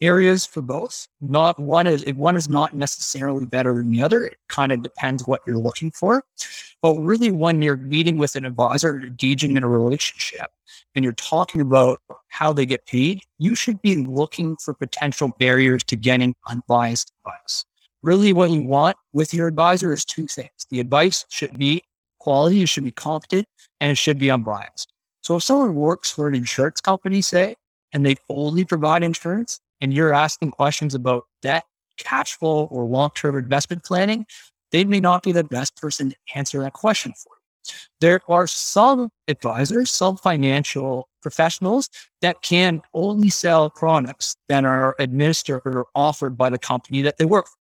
areas 0.00 0.44
for 0.46 0.62
both. 0.62 1.08
Not 1.20 1.58
one 1.58 1.86
is 1.86 2.04
one 2.14 2.36
is 2.36 2.48
not 2.48 2.74
necessarily 2.74 3.46
better 3.46 3.74
than 3.74 3.90
the 3.90 4.02
other. 4.02 4.24
It 4.24 4.38
kind 4.48 4.72
of 4.72 4.82
depends 4.82 5.26
what 5.26 5.40
you're 5.46 5.58
looking 5.58 5.90
for. 5.90 6.24
But 6.82 6.94
really, 6.96 7.30
when 7.30 7.62
you're 7.62 7.76
meeting 7.76 8.18
with 8.18 8.36
an 8.36 8.44
advisor, 8.44 9.00
engaging 9.00 9.56
in 9.56 9.62
a 9.62 9.68
relationship, 9.68 10.50
and 10.94 11.04
you're 11.04 11.14
talking 11.14 11.60
about 11.60 12.00
how 12.28 12.52
they 12.52 12.66
get 12.66 12.86
paid, 12.86 13.22
you 13.38 13.54
should 13.54 13.80
be 13.82 13.96
looking 13.96 14.56
for 14.56 14.74
potential 14.74 15.32
barriers 15.38 15.82
to 15.84 15.96
getting 15.96 16.34
unbiased 16.48 17.12
advice. 17.24 17.64
Really, 18.02 18.32
what 18.32 18.50
you 18.50 18.62
want 18.62 18.96
with 19.12 19.34
your 19.34 19.48
advisor 19.48 19.92
is 19.92 20.04
two 20.04 20.26
things. 20.26 20.66
The 20.70 20.80
advice 20.80 21.24
should 21.28 21.58
be 21.58 21.82
quality, 22.18 22.62
it 22.62 22.68
should 22.68 22.84
be 22.84 22.90
competent, 22.90 23.46
and 23.80 23.90
it 23.92 23.96
should 23.96 24.18
be 24.18 24.30
unbiased. 24.30 24.92
So 25.22 25.36
if 25.36 25.42
someone 25.42 25.74
works 25.74 26.10
for 26.10 26.28
an 26.28 26.34
insurance 26.34 26.80
company, 26.80 27.20
say, 27.20 27.56
and 27.92 28.04
they 28.04 28.16
only 28.28 28.64
provide 28.64 29.02
insurance, 29.02 29.60
and 29.80 29.92
you're 29.92 30.14
asking 30.14 30.50
questions 30.50 30.94
about 30.94 31.24
debt, 31.42 31.64
cash 31.98 32.34
flow, 32.34 32.64
or 32.66 32.84
long 32.84 33.10
term 33.14 33.36
investment 33.36 33.84
planning, 33.84 34.26
they 34.72 34.84
may 34.84 35.00
not 35.00 35.22
be 35.22 35.32
the 35.32 35.44
best 35.44 35.76
person 35.76 36.10
to 36.10 36.16
answer 36.34 36.60
that 36.60 36.72
question 36.72 37.12
for 37.12 37.30
you. 37.30 37.74
There 38.00 38.20
are 38.28 38.46
some 38.46 39.10
advisors, 39.28 39.90
some 39.90 40.16
financial 40.16 41.08
professionals 41.22 41.90
that 42.22 42.40
can 42.42 42.82
only 42.94 43.28
sell 43.28 43.70
products 43.70 44.36
that 44.48 44.64
are 44.64 44.94
administered 44.98 45.62
or 45.64 45.86
offered 45.94 46.36
by 46.36 46.50
the 46.50 46.58
company 46.58 47.02
that 47.02 47.18
they 47.18 47.24
work 47.24 47.46
for. 47.46 47.56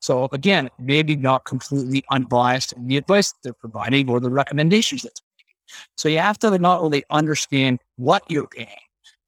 So 0.00 0.28
again, 0.32 0.70
maybe 0.78 1.14
not 1.14 1.44
completely 1.44 2.02
unbiased 2.10 2.72
in 2.72 2.88
the 2.88 2.96
advice 2.96 3.34
they're 3.42 3.52
providing 3.52 4.08
or 4.08 4.18
the 4.18 4.30
recommendations 4.30 5.02
that 5.02 5.12
they're 5.14 5.44
making. 5.44 5.54
So 5.96 6.08
you 6.08 6.18
have 6.18 6.38
to 6.40 6.58
not 6.58 6.80
only 6.80 7.04
understand 7.10 7.80
what 7.96 8.22
you're 8.28 8.48
paying, 8.48 8.68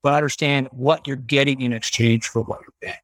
but 0.02 0.14
understand 0.14 0.68
what 0.72 1.06
you're 1.06 1.16
getting 1.16 1.60
in 1.60 1.72
exchange 1.72 2.26
for 2.28 2.42
what 2.42 2.60
you're 2.60 2.74
paying. 2.80 2.94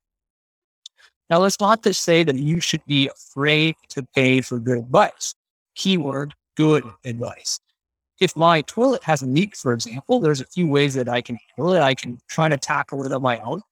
Now, 1.31 1.39
let's 1.39 1.61
not 1.61 1.83
to 1.83 1.93
say 1.93 2.25
that 2.25 2.37
you 2.37 2.61
should 2.61 2.85
be 2.87 3.09
afraid 3.09 3.77
to 3.91 4.03
pay 4.15 4.41
for 4.41 4.59
good 4.59 4.79
advice. 4.79 5.35
Keyword, 5.75 6.35
good 6.57 6.85
advice. 7.05 7.61
If 8.21 8.35
my 8.35 8.63
toilet 8.63 9.05
has 9.05 9.23
a 9.23 9.27
leak, 9.27 9.55
for 9.55 9.73
example, 9.73 10.21
there's 10.21 10.41
a 10.41 10.47
few 10.47 10.67
ways 10.67 10.95
that 10.95 11.09
I 11.09 11.21
can 11.21 11.39
handle 11.55 11.75
it. 11.75 11.81
I 11.81 11.95
can 11.95 12.19
try 12.29 12.49
to 12.49 12.57
tackle 12.57 13.05
it 13.05 13.13
on 13.13 13.23
my 13.23 13.39
own, 13.41 13.63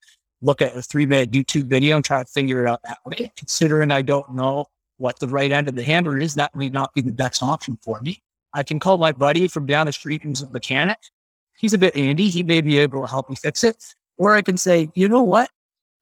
look 0.42 0.62
at 0.62 0.76
a 0.76 0.82
three 0.82 1.06
minute 1.06 1.32
YouTube 1.32 1.64
video 1.64 1.96
and 1.96 2.04
try 2.04 2.22
to 2.22 2.28
figure 2.28 2.64
it 2.64 2.68
out 2.68 2.80
that 2.84 2.98
way. 3.04 3.32
Considering 3.36 3.90
I 3.90 4.02
don't 4.02 4.34
know 4.34 4.66
what 4.98 5.18
the 5.18 5.28
right 5.28 5.50
end 5.50 5.68
of 5.68 5.74
the 5.74 5.82
hammer 5.82 6.18
is, 6.18 6.34
that 6.34 6.54
may 6.54 6.68
not 6.68 6.94
be 6.94 7.00
the 7.00 7.12
best 7.12 7.42
option 7.42 7.78
for 7.82 8.00
me. 8.00 8.22
I 8.52 8.62
can 8.62 8.78
call 8.78 8.98
my 8.98 9.12
buddy 9.12 9.48
from 9.48 9.66
down 9.66 9.86
the 9.86 9.92
street 9.92 10.22
who's 10.22 10.42
a 10.42 10.50
mechanic 10.50 10.98
he's 11.58 11.74
a 11.74 11.78
bit 11.78 11.96
Andy. 11.96 12.28
He 12.28 12.42
may 12.42 12.60
be 12.60 12.78
able 12.78 13.02
to 13.02 13.06
help 13.06 13.28
me 13.28 13.36
fix 13.36 13.64
it. 13.64 13.94
Or 14.18 14.34
I 14.34 14.42
can 14.42 14.56
say, 14.56 14.90
you 14.94 15.08
know 15.08 15.22
what? 15.22 15.50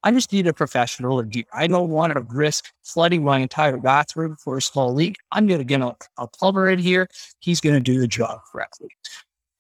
I 0.05 0.11
just 0.11 0.33
need 0.33 0.47
a 0.47 0.53
professional. 0.53 1.25
I 1.55 1.67
don't 1.67 1.89
want 1.89 2.13
to 2.13 2.21
risk 2.21 2.67
flooding 2.83 3.25
my 3.25 3.39
entire 3.39 3.79
bathroom 3.79 4.37
for 4.37 4.59
a 4.59 4.63
small 4.63 4.93
leak. 4.93 5.17
I'm 5.33 5.47
going 5.47 5.61
to 5.61 5.65
get 5.65 5.81
a, 5.81 5.97
a 6.19 6.27
plumber 6.29 6.69
in 6.69 6.79
here. 6.79 7.09
He's 7.41 7.61
going 7.61 7.75
to 7.75 7.81
do 7.81 7.99
the 7.99 8.07
job 8.07 8.41
correctly. 8.53 8.91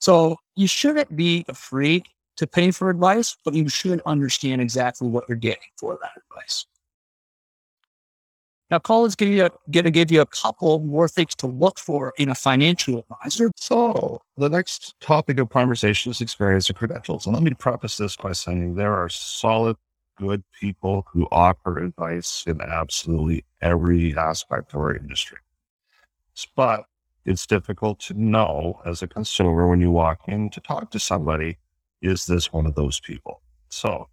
So 0.00 0.37
you 0.54 0.66
shouldn't 0.66 1.16
be 1.16 1.46
afraid 1.48 2.04
to 2.37 2.46
pay 2.46 2.72
for 2.72 2.90
advice, 2.90 3.37
but 3.42 3.54
you 3.54 3.70
should 3.70 4.02
understand 4.04 4.61
exactly 4.61 5.09
what 5.09 5.24
you're 5.28 5.38
getting 5.38 5.62
for 5.78 5.98
that 6.02 6.11
advice. 6.30 6.66
Now, 8.70 8.79
Colin's 8.79 9.14
going 9.14 9.50
to 9.70 9.90
give 9.90 10.11
you 10.11 10.20
a 10.22 10.27
couple 10.27 10.81
more 10.81 11.07
things 11.07 11.35
to 11.37 11.46
look 11.46 11.79
for 11.79 12.12
in 12.18 12.31
a 12.31 12.35
financial 12.35 12.98
advisor. 12.98 13.50
So, 13.57 14.22
the 14.37 14.48
next 14.48 14.98
topic 15.00 15.38
of 15.38 15.50
conversation 15.50 16.11
is 16.11 16.20
experience 16.20 16.68
and 16.68 16.77
credentials. 16.77 17.27
And 17.27 17.35
let 17.35 17.42
me 17.42 17.53
preface 17.53 17.98
this 17.98 18.16
by 18.16 18.33
saying 18.33 18.74
there 18.74 18.94
are 18.94 19.09
solid, 19.09 19.77
good 20.16 20.42
people 20.59 21.07
who 21.12 21.29
offer 21.31 21.79
advice 21.79 22.44
in 22.46 22.61
absolutely 22.62 23.44
every 23.61 24.16
aspect 24.16 24.72
of 24.72 24.81
our 24.81 24.96
industry. 24.96 25.38
But 26.57 26.85
it's 27.24 27.46
difficult 27.46 28.00
to 28.00 28.14
know 28.14 28.81
as 28.87 29.03
a 29.03 29.07
consumer 29.07 29.68
when 29.68 29.81
you 29.81 29.90
walk 29.90 30.20
in 30.27 30.50
to 30.50 30.61
talk 30.61 30.90
to 30.92 30.98
somebody, 30.98 31.59
is 32.00 32.27
this 32.27 32.53
one 32.53 32.66
of 32.66 32.74
those 32.74 32.98
people? 32.98 33.40
So, 33.68 34.09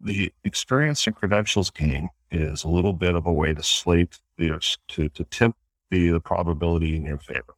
the 0.00 0.32
experience 0.42 1.06
and 1.06 1.14
credentials 1.14 1.70
game 1.70 2.08
is 2.34 2.64
a 2.64 2.68
little 2.68 2.92
bit 2.92 3.14
of 3.14 3.26
a 3.26 3.32
way 3.32 3.54
to 3.54 3.62
slate 3.62 4.18
the 4.36 4.58
to 4.88 5.08
to 5.08 5.24
tip 5.24 5.52
the, 5.90 6.10
the 6.10 6.20
probability 6.20 6.96
in 6.96 7.04
your 7.04 7.18
favor. 7.18 7.54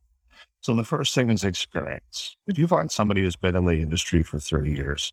So 0.61 0.75
the 0.75 0.85
first 0.85 1.15
thing 1.15 1.31
is 1.31 1.45
experience. 1.45 2.37
If 2.47 2.59
you 2.59 2.67
find 2.67 2.91
somebody 2.91 3.23
who's 3.23 3.37
been 3.37 3.57
in 3.57 3.67
the 3.67 3.81
industry 3.81 4.23
for 4.23 4.39
30 4.39 4.73
years, 4.73 5.13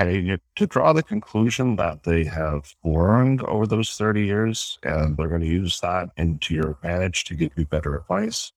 you 0.00 0.38
to 0.56 0.66
draw 0.66 0.92
the 0.92 1.02
conclusion 1.02 1.76
that 1.76 2.02
they 2.02 2.24
have 2.24 2.74
learned 2.84 3.42
over 3.42 3.66
those 3.66 3.96
30 3.96 4.26
years 4.26 4.78
and 4.82 5.16
they're 5.16 5.28
going 5.28 5.40
to 5.40 5.46
use 5.46 5.80
that 5.80 6.10
into 6.16 6.54
your 6.54 6.70
advantage 6.70 7.24
to 7.24 7.34
give 7.34 7.52
you 7.56 7.64
better 7.64 7.96
advice? 7.96 8.52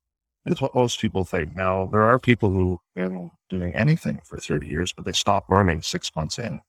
It's 0.46 0.62
what 0.62 0.74
most 0.74 1.00
people 1.00 1.24
think. 1.24 1.56
Now, 1.56 1.86
there 1.92 2.02
are 2.02 2.18
people 2.18 2.50
who 2.50 2.82
been 2.96 3.32
doing 3.50 3.74
anything 3.76 4.20
for 4.24 4.38
30 4.38 4.68
years, 4.68 4.92
but 4.92 5.06
they 5.06 5.12
stop 5.12 5.50
learning 5.50 5.82
six 5.84 6.14
months 6.16 6.40
in 6.40 6.62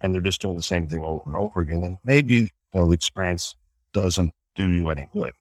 and 0.00 0.12
they're 0.12 0.20
just 0.20 0.40
doing 0.40 0.56
the 0.56 0.62
same 0.62 0.88
thing 0.88 1.02
over 1.02 1.22
and 1.26 1.36
over 1.36 1.60
again. 1.60 1.84
And 1.84 1.98
maybe 2.04 2.50
the 2.72 2.90
experience 2.90 3.56
doesn't 3.92 4.32
do 4.54 4.70
you 4.70 4.88
any 4.90 5.08
good. 5.12 5.32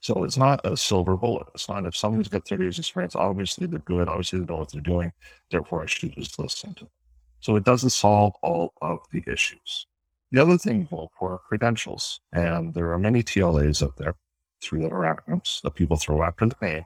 So 0.00 0.24
it's 0.24 0.36
not 0.36 0.64
a 0.64 0.76
silver 0.76 1.16
bullet. 1.16 1.46
It's 1.54 1.68
not 1.68 1.86
if 1.86 1.96
someone's 1.96 2.28
got 2.28 2.46
30 2.46 2.64
years 2.64 2.78
experience, 2.78 3.14
obviously 3.14 3.66
they're 3.66 3.80
good. 3.80 4.08
Obviously 4.08 4.40
they 4.40 4.46
know 4.46 4.58
what 4.58 4.72
they're 4.72 4.80
doing. 4.80 5.12
Therefore, 5.50 5.82
I 5.82 5.86
should 5.86 6.14
just 6.14 6.38
listen 6.38 6.74
to 6.74 6.84
them. 6.84 6.90
So 7.40 7.56
it 7.56 7.64
doesn't 7.64 7.90
solve 7.90 8.32
all 8.42 8.72
of 8.82 8.98
the 9.12 9.22
issues. 9.26 9.86
The 10.30 10.42
other 10.42 10.58
thing 10.58 10.88
well, 10.90 11.10
for 11.18 11.40
credentials, 11.48 12.20
and 12.32 12.74
there 12.74 12.92
are 12.92 12.98
many 12.98 13.22
TLAs 13.22 13.82
out 13.82 13.96
there, 13.96 14.14
three 14.60 14.82
letter 14.82 14.96
acronyms 14.96 15.62
that 15.62 15.74
people 15.74 15.96
throw 15.96 16.22
after 16.22 16.46
the 16.46 16.56
name 16.60 16.84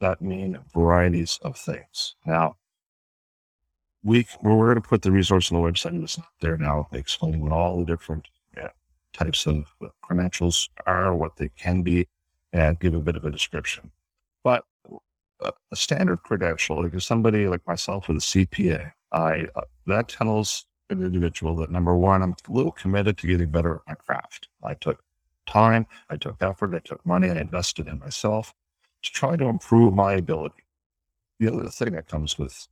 that 0.00 0.20
mean 0.22 0.58
varieties 0.74 1.38
of 1.42 1.56
things. 1.56 2.16
Now, 2.26 2.56
we 4.02 4.26
we're 4.42 4.66
going 4.66 4.82
to 4.82 4.88
put 4.88 5.02
the 5.02 5.12
resource 5.12 5.52
on 5.52 5.60
the 5.60 5.68
website. 5.68 6.02
It's 6.02 6.18
not 6.18 6.28
there 6.40 6.56
now, 6.56 6.88
explaining 6.92 7.42
what 7.42 7.52
all 7.52 7.78
the 7.78 7.84
different 7.84 8.28
yeah, 8.56 8.68
types 9.12 9.46
of 9.46 9.64
credentials 10.02 10.68
are, 10.86 11.14
what 11.14 11.36
they 11.36 11.50
can 11.50 11.82
be, 11.82 12.08
and 12.52 12.78
give 12.80 12.94
a 12.94 13.00
bit 13.00 13.16
of 13.16 13.24
a 13.24 13.30
description. 13.30 13.90
But 14.42 14.64
a, 15.40 15.52
a 15.70 15.76
standard 15.76 16.22
credential, 16.22 16.82
like 16.82 16.94
if 16.94 17.02
somebody 17.02 17.46
like 17.46 17.66
myself 17.66 18.08
with 18.08 18.18
a 18.18 18.20
CPA, 18.20 18.92
I 19.12 19.46
uh, 19.54 19.62
that 19.86 20.08
tells 20.08 20.66
an 20.88 21.02
individual 21.02 21.54
that 21.56 21.70
number 21.70 21.94
one, 21.94 22.22
I'm 22.22 22.34
a 22.48 22.52
little 22.52 22.72
committed 22.72 23.18
to 23.18 23.26
getting 23.26 23.50
better 23.50 23.76
at 23.76 23.80
my 23.86 23.94
craft. 23.94 24.48
I 24.62 24.74
took 24.74 25.02
time, 25.46 25.86
I 26.08 26.16
took 26.16 26.36
effort, 26.40 26.74
I 26.74 26.80
took 26.80 27.04
money, 27.04 27.30
I 27.30 27.36
invested 27.36 27.86
in 27.86 27.98
myself 27.98 28.52
to 29.02 29.12
try 29.12 29.36
to 29.36 29.44
improve 29.44 29.94
my 29.94 30.14
ability. 30.14 30.62
The 31.40 31.50
other 31.50 31.70
thing 31.70 31.94
that 31.94 32.06
comes 32.06 32.38
with 32.38 32.68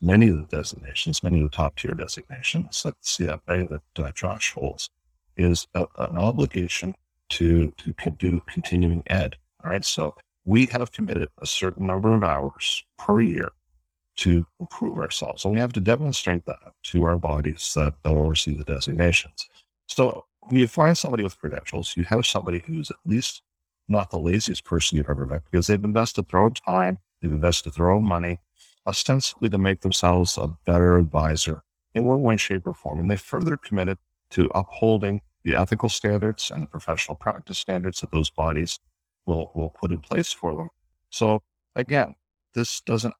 many 0.00 0.28
of 0.28 0.38
the 0.38 0.56
designations, 0.56 1.22
many 1.22 1.42
of 1.42 1.50
the 1.50 1.56
top 1.56 1.76
tier 1.76 1.92
designations, 1.92 2.82
like 2.82 2.94
the 3.02 3.06
CFA 3.46 3.68
that 3.68 4.04
uh, 4.04 4.10
Josh 4.12 4.52
holds, 4.54 4.88
is 5.36 5.66
a, 5.74 5.86
an 5.98 6.16
obligation 6.16 6.94
to, 7.28 7.72
to 7.76 8.10
do 8.12 8.40
continuing 8.46 9.02
ed. 9.08 9.36
All 9.62 9.70
right. 9.70 9.84
So 9.84 10.14
we 10.46 10.64
have 10.66 10.92
committed 10.92 11.28
a 11.42 11.46
certain 11.46 11.86
number 11.86 12.14
of 12.14 12.24
hours 12.24 12.84
per 12.98 13.20
year 13.20 13.50
to 14.16 14.46
improve 14.60 14.96
ourselves. 14.96 15.44
And 15.44 15.52
we 15.52 15.60
have 15.60 15.74
to 15.74 15.80
demonstrate 15.80 16.46
that 16.46 16.72
to 16.84 17.04
our 17.04 17.18
bodies 17.18 17.72
that 17.76 17.96
they'll 18.02 18.14
receive 18.14 18.56
the 18.56 18.64
designations. 18.64 19.46
So 19.88 20.24
when 20.40 20.58
you 20.58 20.68
find 20.68 20.96
somebody 20.96 21.22
with 21.22 21.38
credentials, 21.38 21.94
you 21.98 22.04
have 22.04 22.24
somebody 22.24 22.62
who's 22.66 22.90
at 22.90 22.96
least 23.04 23.42
not 23.88 24.10
the 24.10 24.18
laziest 24.18 24.64
person 24.64 24.96
you've 24.96 25.10
ever 25.10 25.26
met 25.26 25.42
because 25.50 25.66
they've 25.66 25.84
invested 25.84 26.28
their 26.30 26.40
own 26.40 26.54
time, 26.54 26.98
invested 27.30 27.74
their 27.74 27.90
own 27.90 28.04
money, 28.04 28.40
ostensibly 28.86 29.48
to 29.48 29.58
make 29.58 29.80
themselves 29.80 30.36
a 30.38 30.48
better 30.64 30.98
advisor 30.98 31.62
in 31.94 32.04
one 32.04 32.22
way, 32.22 32.36
shape, 32.36 32.66
or 32.66 32.74
form. 32.74 33.00
And 33.00 33.10
they 33.10 33.16
further 33.16 33.56
committed 33.56 33.98
to 34.30 34.50
upholding 34.54 35.22
the 35.44 35.54
ethical 35.54 35.88
standards 35.88 36.50
and 36.50 36.64
the 36.64 36.66
professional 36.66 37.16
practice 37.16 37.58
standards 37.58 38.00
that 38.00 38.10
those 38.10 38.30
bodies 38.30 38.80
will, 39.26 39.50
will 39.54 39.70
put 39.70 39.92
in 39.92 40.00
place 40.00 40.32
for 40.32 40.54
them. 40.54 40.68
So 41.10 41.42
again, 41.74 42.14
this 42.54 42.80
doesn't, 42.80 43.14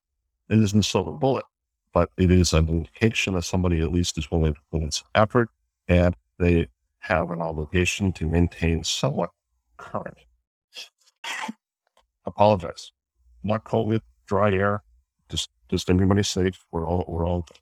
it 0.49 0.59
isn't 0.59 0.81
a 0.81 0.83
silver 0.83 1.13
bullet, 1.13 1.45
but 1.93 2.11
it 2.17 2.31
is 2.31 2.53
an 2.53 2.69
indication 2.69 3.35
that 3.35 3.43
somebody 3.43 3.81
at 3.81 3.93
least 3.93 4.19
is 4.19 4.31
willing 4.31 4.55
to 4.55 4.61
put 4.71 4.83
in 4.83 4.91
some 4.91 5.09
effort 5.15 5.49
and 5.89 6.17
they 6.39 6.69
have 6.99 7.31
an 7.31 7.41
obligation 7.41 8.13
to 8.13 8.27
maintain 8.27 8.83
somewhat 8.83 9.31
current 9.77 10.19
apologize. 12.27 12.93
Not 13.47 13.65
COVID, 13.65 14.01
dry 14.27 14.53
air, 14.53 14.83
just 15.29 15.51
just 15.69 15.91
everybody 15.91 16.23
safe. 16.23 16.65
We're 16.73 16.87
all 16.87 17.05
we're 17.09 17.27
all 17.27 17.43
good. 17.43 17.59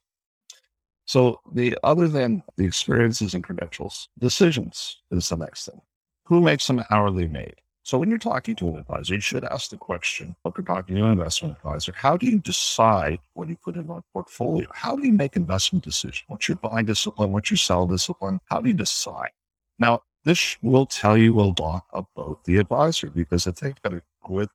So 1.06 1.40
the 1.52 1.76
other 1.82 2.08
than 2.08 2.42
the 2.56 2.64
experiences 2.64 3.34
and 3.34 3.44
credentials, 3.44 4.08
decisions 4.18 5.02
is 5.10 5.28
the 5.28 5.36
next 5.36 5.66
thing. 5.66 5.80
Who 6.24 6.40
makes 6.40 6.66
them 6.66 6.82
hourly 6.90 7.28
made? 7.28 7.56
So 7.82 7.98
when 7.98 8.08
you're 8.08 8.18
talking 8.18 8.56
to 8.56 8.68
an 8.68 8.78
advisor, 8.78 9.14
you 9.14 9.20
should 9.20 9.44
ask 9.44 9.68
the 9.68 9.76
question, 9.76 10.34
if 10.46 10.54
you're 10.56 10.64
talking 10.64 10.96
to 10.96 11.04
an 11.04 11.12
investment 11.12 11.56
advisor, 11.58 11.92
how 11.94 12.16
do 12.16 12.24
you 12.24 12.38
decide 12.38 13.18
what 13.34 13.50
you 13.50 13.56
put 13.62 13.76
in 13.76 13.90
a 13.90 14.00
portfolio? 14.14 14.66
How 14.72 14.96
do 14.96 15.06
you 15.06 15.12
make 15.12 15.36
investment 15.36 15.84
decisions? 15.84 16.24
What's 16.28 16.48
your 16.48 16.56
buying 16.56 16.86
discipline? 16.86 17.32
What's 17.32 17.50
your 17.50 17.58
sell 17.58 17.86
discipline? 17.86 18.40
How 18.46 18.62
do 18.62 18.68
you 18.68 18.74
decide? 18.74 19.32
Now, 19.78 20.00
this 20.24 20.56
will 20.62 20.86
tell 20.86 21.18
you 21.18 21.38
a 21.38 21.52
lot 21.60 21.84
about 21.92 22.42
the 22.44 22.56
advisor 22.56 23.10
because 23.10 23.46
if 23.46 23.56
they've 23.56 23.82
got 23.82 23.92
a 23.92 24.02
good, 24.26 24.48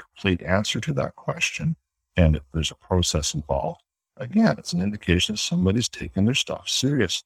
complete 0.00 0.42
answer 0.42 0.80
to 0.80 0.92
that 0.94 1.16
question 1.16 1.76
and 2.16 2.36
if 2.36 2.42
there's 2.52 2.70
a 2.70 2.74
process 2.74 3.34
involved, 3.34 3.80
again, 4.16 4.56
it's 4.58 4.72
an 4.72 4.82
indication 4.82 5.34
that 5.34 5.38
somebody's 5.38 5.88
taking 5.88 6.24
their 6.24 6.34
stuff 6.34 6.68
serious. 6.68 7.24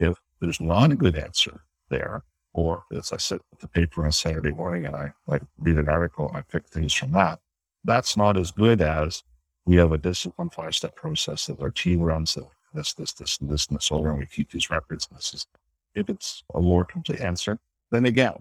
If 0.00 0.20
there's 0.40 0.60
not 0.60 0.92
a 0.92 0.96
good 0.96 1.16
answer 1.16 1.60
there, 1.90 2.22
or 2.52 2.84
as 2.96 3.12
I 3.12 3.18
sit 3.18 3.42
at 3.52 3.60
the 3.60 3.68
paper 3.68 4.04
on 4.04 4.12
Saturday 4.12 4.50
morning 4.50 4.86
and 4.86 4.96
I 4.96 5.12
like 5.26 5.42
read 5.58 5.76
an 5.76 5.88
article 5.88 6.28
and 6.28 6.36
I 6.38 6.42
pick 6.42 6.66
things 6.66 6.92
from 6.92 7.12
that, 7.12 7.40
that's 7.84 8.16
not 8.16 8.36
as 8.36 8.50
good 8.50 8.80
as 8.80 9.22
we 9.64 9.76
have 9.76 9.92
a 9.92 9.98
disciplined 9.98 10.52
five 10.52 10.74
step 10.74 10.96
process 10.96 11.46
that 11.46 11.60
our 11.60 11.70
team 11.70 12.00
runs 12.00 12.34
that 12.34 12.44
this, 12.74 12.94
this, 12.94 13.12
this, 13.12 13.38
and 13.40 13.50
this, 13.50 13.66
and 13.68 13.76
this 13.76 13.92
over, 13.92 14.10
and 14.10 14.18
we 14.18 14.26
keep 14.26 14.50
these 14.50 14.70
records. 14.70 15.06
And 15.08 15.18
this 15.18 15.34
is 15.34 15.46
if 15.94 16.08
it's 16.10 16.42
a 16.54 16.60
more 16.60 16.84
complete 16.84 17.20
answer, 17.20 17.58
then 17.90 18.06
again, 18.06 18.34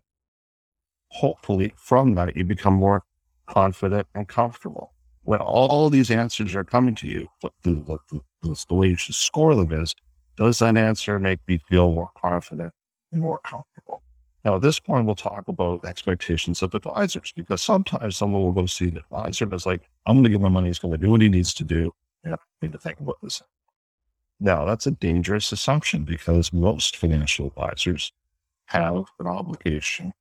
hopefully 1.10 1.74
from 1.78 2.16
that, 2.16 2.36
you 2.36 2.44
become 2.44 2.74
more 2.74 3.04
confident 3.48 4.08
and 4.16 4.28
comfortable. 4.28 4.94
When 5.24 5.40
all 5.40 5.90
these 5.90 6.12
answers 6.12 6.54
are 6.56 6.64
coming 6.64 6.96
to 6.96 7.08
you, 7.08 7.28
what 7.42 7.54
the, 7.64 7.72
what 7.72 8.02
the, 8.12 8.22
the 8.68 8.76
way 8.76 8.90
you 8.90 8.96
should 8.96 9.16
score 9.16 9.56
them 9.56 9.72
is, 9.72 9.96
does 10.38 10.60
that 10.60 10.78
answer 10.78 11.18
make 11.20 11.40
me 11.48 11.60
feel 11.70 11.92
more 11.92 12.12
confident 12.22 12.74
and 13.12 13.22
more 13.22 13.40
comfortable? 13.40 14.04
Now, 14.44 14.58
at 14.58 14.62
this 14.62 14.80
point, 14.80 15.08
we'll 15.08 15.16
talk 15.16 15.48
about 15.48 15.86
expectations 15.86 16.62
of 16.62 16.76
advisors 16.76 17.34
because 17.36 17.64
sometimes 17.64 18.16
someone 18.16 18.44
will 18.44 18.52
go 18.52 18.68
see 18.68 18.90
an 18.90 18.98
advisor 18.98 19.46
and 19.46 19.54
is 19.54 19.66
like, 19.66 19.90
I'm 20.06 20.18
going 20.18 20.26
to 20.26 20.30
give 20.30 20.42
my 20.42 20.50
money. 20.50 20.68
He's 20.68 20.78
going 20.78 20.92
to 20.92 21.00
do 21.00 21.10
what 21.10 21.22
he 21.22 21.30
needs 21.30 21.54
to 21.56 21.64
do. 21.64 21.92
Yeah, 22.24 22.36
I 22.36 22.66
need 22.66 22.74
to 22.74 22.78
think 22.78 23.00
about 23.00 23.18
this. 23.24 23.42
Now, 24.40 24.66
that's 24.66 24.86
a 24.86 24.92
dangerous 24.92 25.52
assumption 25.52 26.04
because 26.04 26.54
most 26.54 26.96
financial 26.96 27.48
advisors 27.48 28.12
have 28.66 29.06
an 29.20 29.28
obligation 29.28 30.14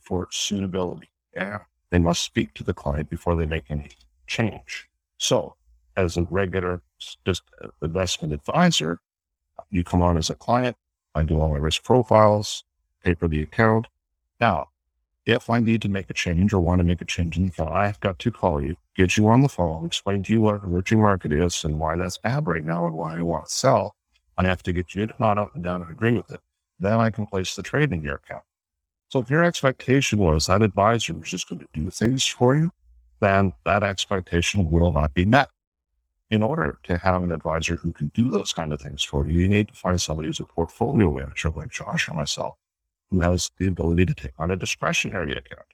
for 0.00 0.28
suitability. 0.30 1.10
Yeah. 1.34 1.60
They 1.92 1.98
must 1.98 2.22
speak 2.22 2.54
to 2.54 2.64
the 2.64 2.72
client 2.72 3.10
before 3.10 3.36
they 3.36 3.44
make 3.44 3.64
any 3.68 3.90
change. 4.26 4.88
So, 5.18 5.56
as 5.94 6.16
a 6.16 6.22
regular 6.22 6.80
just 7.26 7.42
investment 7.82 8.32
advisor, 8.32 8.98
you 9.70 9.84
come 9.84 10.00
on 10.00 10.16
as 10.16 10.30
a 10.30 10.34
client, 10.34 10.74
I 11.14 11.22
do 11.22 11.38
all 11.38 11.50
my 11.50 11.58
risk 11.58 11.84
profiles, 11.84 12.64
pay 13.04 13.12
for 13.12 13.28
the 13.28 13.42
account. 13.42 13.88
Now, 14.40 14.70
if 15.26 15.50
I 15.50 15.60
need 15.60 15.82
to 15.82 15.90
make 15.90 16.08
a 16.08 16.14
change 16.14 16.54
or 16.54 16.60
want 16.60 16.78
to 16.78 16.84
make 16.84 17.02
a 17.02 17.04
change 17.04 17.36
in 17.36 17.42
the 17.42 17.48
account, 17.50 17.72
I've 17.72 18.00
got 18.00 18.18
to 18.20 18.30
call 18.30 18.62
you, 18.62 18.76
get 18.96 19.18
you 19.18 19.28
on 19.28 19.42
the 19.42 19.50
phone, 19.50 19.84
explain 19.84 20.22
to 20.22 20.32
you 20.32 20.40
what 20.40 20.64
emerging 20.64 21.02
market 21.02 21.30
is 21.30 21.62
and 21.62 21.78
why 21.78 21.96
that's 21.96 22.16
bad 22.16 22.46
right 22.46 22.64
now 22.64 22.86
and 22.86 22.94
why 22.94 23.18
I 23.18 23.22
want 23.22 23.48
to 23.48 23.52
sell. 23.52 23.96
I 24.38 24.46
have 24.46 24.62
to 24.62 24.72
get 24.72 24.94
you 24.94 25.08
to 25.08 25.14
nod 25.18 25.36
up 25.36 25.54
and 25.54 25.62
down 25.62 25.82
and 25.82 25.90
agree 25.90 26.14
with 26.14 26.32
it. 26.32 26.40
Then 26.80 26.94
I 26.94 27.10
can 27.10 27.26
place 27.26 27.54
the 27.54 27.62
trade 27.62 27.92
in 27.92 28.02
your 28.02 28.14
account. 28.14 28.44
So 29.12 29.18
if 29.18 29.28
your 29.28 29.44
expectation 29.44 30.18
was 30.18 30.46
that 30.46 30.62
advisor 30.62 31.12
was 31.12 31.28
just 31.28 31.46
going 31.46 31.58
to 31.58 31.68
do 31.74 31.90
things 31.90 32.26
for 32.26 32.56
you, 32.56 32.70
then 33.20 33.52
that 33.66 33.82
expectation 33.82 34.70
will 34.70 34.90
not 34.90 35.12
be 35.12 35.26
met. 35.26 35.50
In 36.30 36.42
order 36.42 36.78
to 36.84 36.96
have 36.96 37.22
an 37.22 37.30
advisor 37.30 37.76
who 37.76 37.92
can 37.92 38.10
do 38.14 38.30
those 38.30 38.54
kind 38.54 38.72
of 38.72 38.80
things 38.80 39.04
for 39.04 39.28
you, 39.28 39.40
you 39.40 39.48
need 39.48 39.68
to 39.68 39.74
find 39.74 40.00
somebody 40.00 40.28
who's 40.28 40.40
a 40.40 40.44
portfolio 40.44 41.12
manager 41.12 41.50
like 41.50 41.68
Josh 41.68 42.08
or 42.08 42.14
myself 42.14 42.54
who 43.10 43.20
has 43.20 43.50
the 43.58 43.66
ability 43.66 44.06
to 44.06 44.14
take 44.14 44.32
on 44.38 44.50
a 44.50 44.56
discretionary 44.56 45.32
account. 45.32 45.68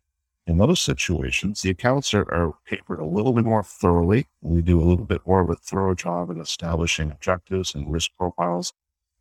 In 0.49 0.59
those 0.59 0.81
situations, 0.81 1.63
the 1.63 1.71
accounts 1.71 2.13
are, 2.15 2.29
are 2.35 2.55
papered 2.67 2.99
a 2.99 3.05
little 3.05 3.33
bit 3.33 3.45
more 3.45 3.63
thoroughly. 3.63 4.27
We 4.41 4.63
do 4.63 4.81
a 4.81 4.83
little 4.83 5.05
bit 5.05 5.25
more 5.25 5.43
of 5.43 5.51
a 5.51 5.55
thorough 5.55 5.95
job 5.95 6.31
in 6.31 6.41
establishing 6.41 7.13
objectives 7.13 7.73
and 7.73 7.93
risk 7.93 8.11
profiles. 8.19 8.73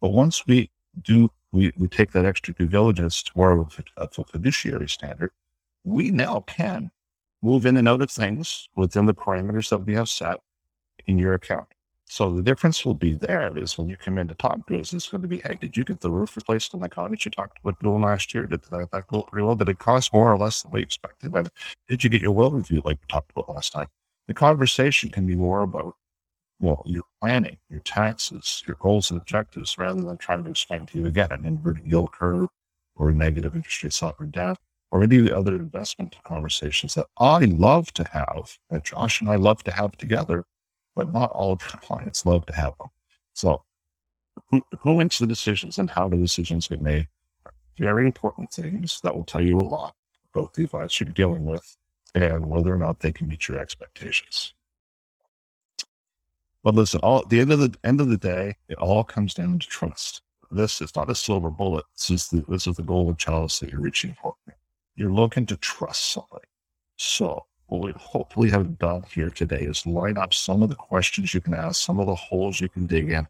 But 0.02 0.10
once 0.10 0.48
we 0.48 0.72
do, 1.00 1.30
we, 1.58 1.74
we 1.78 1.88
take 1.88 2.12
that 2.12 2.26
extra 2.26 2.54
due 2.54 2.68
diligence 2.68 3.24
to 3.24 3.32
more 3.36 3.52
of 3.52 3.82
a, 3.98 4.08
fiduciary 4.24 4.88
standard, 4.88 5.32
we 5.84 6.12
now 6.12 6.44
can 6.48 6.92
move 7.42 7.66
in 7.66 7.78
and 7.78 7.88
out 7.88 8.02
of 8.02 8.12
things 8.12 8.70
within 8.76 9.06
the 9.06 9.14
parameters 9.14 9.70
that 9.70 9.80
we 9.80 9.96
have 9.96 10.10
set 10.10 10.40
in 11.08 11.18
your 11.18 11.34
account. 11.34 11.68
So 12.10 12.32
the 12.32 12.42
difference 12.42 12.86
will 12.86 12.94
be 12.94 13.16
there 13.16 13.58
is 13.58 13.78
when 13.78 13.90
you 13.90 13.98
come 13.98 14.18
in 14.18 14.30
to 14.30 14.36
talk 14.36 14.66
to 14.68 14.80
us, 14.80 14.94
it's 14.94 15.10
going 15.10 15.24
to 15.24 15.28
be, 15.28 15.40
hey, 15.40 15.58
did 15.60 15.76
you 15.76 15.84
get 15.84 16.00
the 16.00 16.10
roof 16.10 16.38
replaced 16.38 16.74
on 16.74 16.80
the 16.80 16.88
cottage 16.88 17.26
you 17.26 17.32
talked 17.32 17.60
about 17.60 17.80
doing 17.82 18.02
last 18.02 18.34
year? 18.34 18.46
Did 18.46 18.64
that, 18.64 18.92
that 18.92 19.08
go 19.08 19.24
pretty 19.24 19.46
well? 19.46 19.56
Did 19.56 19.68
it 19.68 19.80
cost 19.80 20.14
more 20.14 20.32
or 20.32 20.38
less 20.38 20.62
than 20.62 20.72
we 20.72 20.82
expected? 20.82 21.34
Did 21.90 22.04
you 22.04 22.10
get 22.10 22.22
your 22.22 22.32
will 22.32 22.52
reviewed 22.52 22.86
like 22.86 23.00
we 23.02 23.08
talked 23.10 23.32
about 23.32 23.50
last 23.54 23.74
time? 23.74 23.88
The 24.28 24.34
conversation 24.34 25.10
can 25.10 25.28
be 25.28 25.36
more 25.36 25.64
about, 25.64 25.96
well, 26.60 26.84
your 26.86 27.04
planning, 27.22 27.58
your 27.70 27.82
taxes, 27.82 28.64
your 28.68 28.78
goals 28.80 29.12
and 29.12 29.20
objectives, 29.20 29.78
rather 29.78 30.02
than 30.02 30.18
trying 30.18 30.44
to 30.44 30.50
explain 30.50 30.86
to 30.88 31.00
you 31.00 31.06
again 31.06 31.32
an 31.32 31.46
inverted 31.46 31.86
yield 31.86 32.12
curve 32.12 32.50
or 32.96 33.12
negative 33.12 33.56
interest 33.56 33.84
rate 33.84 33.94
sovereign 33.94 34.32
debt 34.32 34.58
or 34.92 35.04
any 35.04 35.18
of 35.18 35.26
the 35.26 35.38
other 35.38 35.56
investment 35.56 36.16
conversations 36.24 36.96
that 36.96 37.08
I 37.18 37.40
love 37.40 37.94
to 37.94 38.06
have, 38.12 38.58
that 38.70 38.86
Josh 38.86 39.22
and 39.22 39.30
I 39.30 39.36
love 39.36 39.64
to 39.66 39.72
have 39.72 39.98
together 39.98 40.46
but 40.98 41.14
not 41.14 41.30
all 41.32 41.54
of 41.54 41.62
your 41.62 41.80
clients 41.80 42.26
love 42.26 42.46
to 42.48 42.56
have 42.56 42.74
them. 42.80 42.88
So 43.34 43.64
who, 44.50 44.64
who 44.80 44.98
makes 44.98 45.20
the 45.20 45.28
decisions 45.28 45.78
and 45.78 45.92
how 45.92 46.10
the 46.10 46.18
decisions 46.18 46.68
get 46.68 46.82
made 46.82 47.08
are 47.46 47.54
very 47.78 48.06
important 48.06 48.52
things 48.52 49.00
that 49.04 49.16
will 49.16 49.24
tell 49.24 49.42
you 49.42 49.60
a 49.60 49.62
lot 49.62 49.94
about 50.34 50.56
the 50.56 50.64
advice 50.64 51.00
you're 51.00 51.10
dealing 51.10 51.46
with 51.46 51.78
and 52.16 52.48
whether 52.48 52.74
or 52.74 52.78
not 52.78 53.00
they 53.00 53.12
can 53.12 53.28
meet 53.28 53.48
your 53.48 53.60
expectations. 53.60 54.54
But 56.68 56.76
listen, 56.76 57.00
all 57.02 57.20
at 57.20 57.30
the 57.30 57.40
end 57.40 57.54
of 57.54 57.60
the 57.60 57.74
end 57.86 58.02
of 58.02 58.10
the 58.10 58.18
day, 58.18 58.58
it 58.68 58.78
all 58.78 59.02
comes 59.02 59.34
down 59.34 59.58
to 59.60 59.68
trust. 59.68 60.22
This 60.52 60.82
is 60.82 60.94
not 60.98 61.10
a 61.10 61.16
silver 61.16 61.50
bullet. 61.50 61.86
This 61.96 62.10
is 62.10 62.28
the 62.28 62.44
this 62.50 62.68
is 62.68 62.76
the 62.76 62.84
golden 62.84 63.16
chalice 63.16 63.60
that 63.60 63.72
you're 63.72 63.80
reaching 63.80 64.18
for. 64.22 64.36
You're 64.98 65.14
looking 65.14 65.46
to 65.46 65.56
trust 65.56 66.12
somebody. 66.12 66.44
So 66.98 67.46
what 67.68 67.84
we 67.84 67.94
hopefully 67.96 68.50
have 68.50 68.78
done 68.78 69.06
here 69.10 69.30
today 69.30 69.62
is 69.62 69.86
line 69.86 70.18
up 70.18 70.34
some 70.34 70.62
of 70.62 70.68
the 70.68 70.76
questions 70.76 71.34
you 71.34 71.40
can 71.40 71.54
ask, 71.54 71.82
some 71.82 72.02
of 72.02 72.08
the 72.08 72.16
holes 72.16 72.60
you 72.60 72.68
can 72.68 72.86
dig 72.86 73.12
in. 73.12 73.26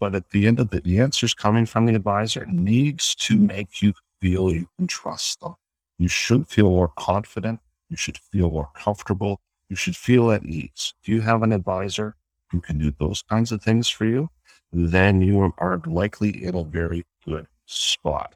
But 0.00 0.14
at 0.14 0.30
the 0.30 0.46
end 0.46 0.58
of 0.58 0.72
it, 0.72 0.84
the, 0.84 0.90
the 0.90 1.00
answers 1.00 1.34
coming 1.34 1.66
from 1.66 1.84
the 1.84 1.94
advisor 1.94 2.46
needs 2.46 3.14
to 3.16 3.36
make 3.36 3.82
you 3.82 3.92
feel 4.22 4.50
you 4.50 4.66
can 4.78 4.86
trust 4.86 5.42
them. 5.42 5.54
You 5.98 6.08
should 6.08 6.48
feel 6.48 6.70
more 6.70 6.92
confident. 6.96 7.60
You 7.90 7.98
should 7.98 8.16
feel 8.16 8.50
more 8.50 8.70
comfortable. 8.74 9.42
You 9.68 9.76
should 9.76 9.96
feel 9.96 10.32
at 10.32 10.46
ease. 10.46 10.94
If 11.02 11.10
you 11.10 11.20
have 11.20 11.42
an 11.42 11.52
advisor 11.52 12.16
who 12.54 12.60
can 12.60 12.78
do 12.78 12.92
those 12.98 13.22
kinds 13.22 13.52
of 13.52 13.62
things 13.62 13.88
for 13.88 14.04
you, 14.04 14.30
then 14.72 15.20
you 15.20 15.52
are 15.58 15.82
likely 15.86 16.44
in 16.44 16.54
a 16.54 16.64
very 16.64 17.04
good 17.24 17.46
spot. 17.66 18.34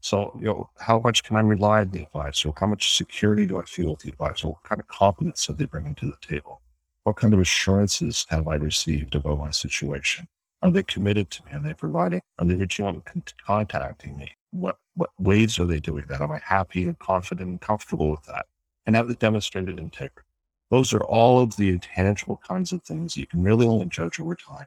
So, 0.00 0.36
you 0.38 0.46
know, 0.46 0.70
how 0.78 1.00
much 1.00 1.24
can 1.24 1.36
I 1.36 1.40
rely 1.40 1.80
on 1.80 1.90
the 1.90 2.02
advisor? 2.02 2.52
How 2.56 2.66
much 2.66 2.96
security 2.96 3.46
do 3.46 3.58
I 3.58 3.64
feel 3.64 3.90
with 3.90 4.00
the 4.00 4.10
advisor? 4.10 4.48
What 4.48 4.62
kind 4.62 4.80
of 4.80 4.86
confidence 4.88 5.48
are 5.50 5.54
they 5.54 5.66
bringing 5.66 5.94
to 5.96 6.06
the 6.06 6.26
table? 6.26 6.60
What 7.04 7.16
kind 7.16 7.34
of 7.34 7.40
assurances 7.40 8.26
have 8.28 8.48
I 8.48 8.54
received 8.54 9.14
about 9.14 9.38
my 9.38 9.50
situation? 9.50 10.28
Are 10.62 10.70
they 10.70 10.82
committed 10.82 11.30
to 11.30 11.44
me? 11.44 11.52
Are 11.52 11.62
they 11.62 11.74
providing? 11.74 12.20
Are 12.38 12.44
they 12.46 12.54
reaching 12.54 12.86
out 12.86 13.02
and 13.14 13.32
contacting 13.44 14.16
me? 14.16 14.32
What 14.50 14.78
what 14.94 15.10
ways 15.18 15.58
are 15.58 15.66
they 15.66 15.78
doing 15.78 16.04
that? 16.08 16.20
Am 16.20 16.32
I 16.32 16.40
happy 16.44 16.84
and 16.84 16.98
confident 16.98 17.48
and 17.48 17.60
comfortable 17.60 18.10
with 18.10 18.24
that? 18.24 18.46
And 18.86 18.96
have 18.96 19.08
they 19.08 19.14
demonstrated 19.14 19.78
integrity? 19.78 20.27
Those 20.70 20.92
are 20.92 21.02
all 21.02 21.40
of 21.40 21.56
the 21.56 21.70
intangible 21.70 22.40
kinds 22.46 22.72
of 22.72 22.82
things 22.82 23.16
you 23.16 23.26
can 23.26 23.42
really 23.42 23.66
only 23.66 23.86
judge 23.86 24.20
over 24.20 24.34
time. 24.34 24.66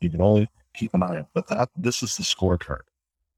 You 0.00 0.10
can 0.10 0.20
only 0.20 0.48
keep 0.74 0.92
an 0.94 1.02
eye 1.02 1.18
on. 1.18 1.26
But 1.34 1.46
that 1.48 1.70
this 1.76 2.02
is 2.02 2.16
the 2.16 2.24
scorecard. 2.24 2.82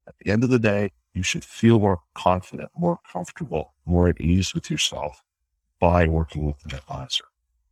At 0.07 0.15
the 0.19 0.31
end 0.31 0.43
of 0.43 0.49
the 0.49 0.59
day, 0.59 0.91
you 1.13 1.21
should 1.23 1.45
feel 1.45 1.79
more 1.79 1.99
confident, 2.15 2.69
more 2.75 2.99
comfortable, 3.11 3.73
more 3.85 4.07
at 4.07 4.19
ease 4.19 4.53
with 4.53 4.71
yourself 4.71 5.23
by 5.79 6.07
working 6.07 6.45
with 6.45 6.57
an 6.65 6.75
advisor. 6.75 7.25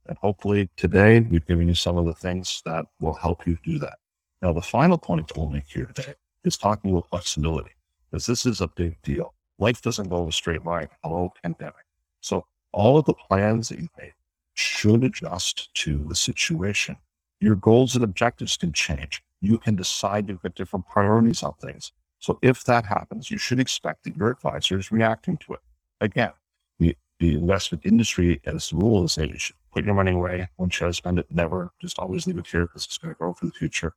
And 0.06 0.18
hopefully 0.20 0.70
today 0.78 1.20
we've 1.20 1.46
given 1.46 1.68
you 1.68 1.76
some 1.76 1.98
of 1.98 2.06
the 2.06 2.14
things 2.14 2.62
that 2.66 2.86
will 3.00 3.14
help 3.14 3.46
you 3.46 3.58
do 3.64 3.80
that. 3.80 3.98
Now, 4.42 4.54
the 4.54 4.62
final 4.62 4.98
point 4.98 5.32
we'll 5.36 5.50
make 5.50 5.68
here 5.68 5.86
today 5.86 6.14
is 6.44 6.58
talking 6.58 6.92
about 6.92 7.10
flexibility, 7.10 7.72
because 8.10 8.28
this 8.28 8.46
is 8.46 8.62
a 8.62 8.68
big 8.68 9.02
deal. 9.02 9.34
Life 9.58 9.82
doesn't 9.82 10.10
go 10.10 10.22
in 10.24 10.30
a 10.30 10.32
straight 10.32 10.64
line. 10.64 10.88
Hello, 11.04 11.34
pandemic. 11.42 11.86
So 12.22 12.46
all 12.72 12.98
of 12.98 13.06
the 13.06 13.16
plans 13.16 13.70
that 13.70 13.80
you've 13.80 13.90
made 13.98 14.14
should 14.58 15.04
adjust 15.04 15.74
to 15.76 16.04
the 16.08 16.16
situation. 16.16 16.98
Your 17.40 17.56
goals 17.56 17.96
and 17.96 18.04
objectives 18.04 18.58
can 18.58 18.74
change. 18.74 19.24
You 19.40 19.60
can 19.60 19.76
decide 19.76 20.28
to 20.28 20.38
put 20.38 20.56
different 20.56 20.88
priorities 20.88 21.44
on 21.44 21.54
things. 21.62 21.92
So 22.20 22.40
if 22.42 22.64
that 22.64 22.86
happens, 22.86 23.30
you 23.30 23.38
should 23.38 23.60
expect 23.60 24.04
that 24.04 24.18
your 24.18 24.32
advisor 24.32 24.80
is 24.80 24.92
reacting 24.92 25.38
to 25.38 25.54
it. 25.54 25.60
Again, 26.02 26.32
the, 26.80 26.98
the 27.20 27.36
investment 27.36 27.86
industry 27.86 28.42
as 28.46 28.72
a 28.72 28.76
rule 28.76 29.04
is 29.04 29.16
that 29.16 29.30
you 29.30 29.38
should 29.38 29.56
put 29.72 29.86
your 29.86 29.94
money 29.94 30.14
away. 30.14 30.50
When 30.56 30.72
you 30.82 30.92
spend 30.92 31.20
it, 31.20 31.28
never 31.30 31.72
just 31.80 32.00
always 32.00 32.26
leave 32.26 32.40
it 32.40 32.48
here 32.48 32.66
because 32.66 32.86
it's 32.86 32.98
going 32.98 33.14
to 33.14 33.18
grow 33.18 33.34
for 33.34 33.46
the 33.46 33.52
future. 33.52 33.94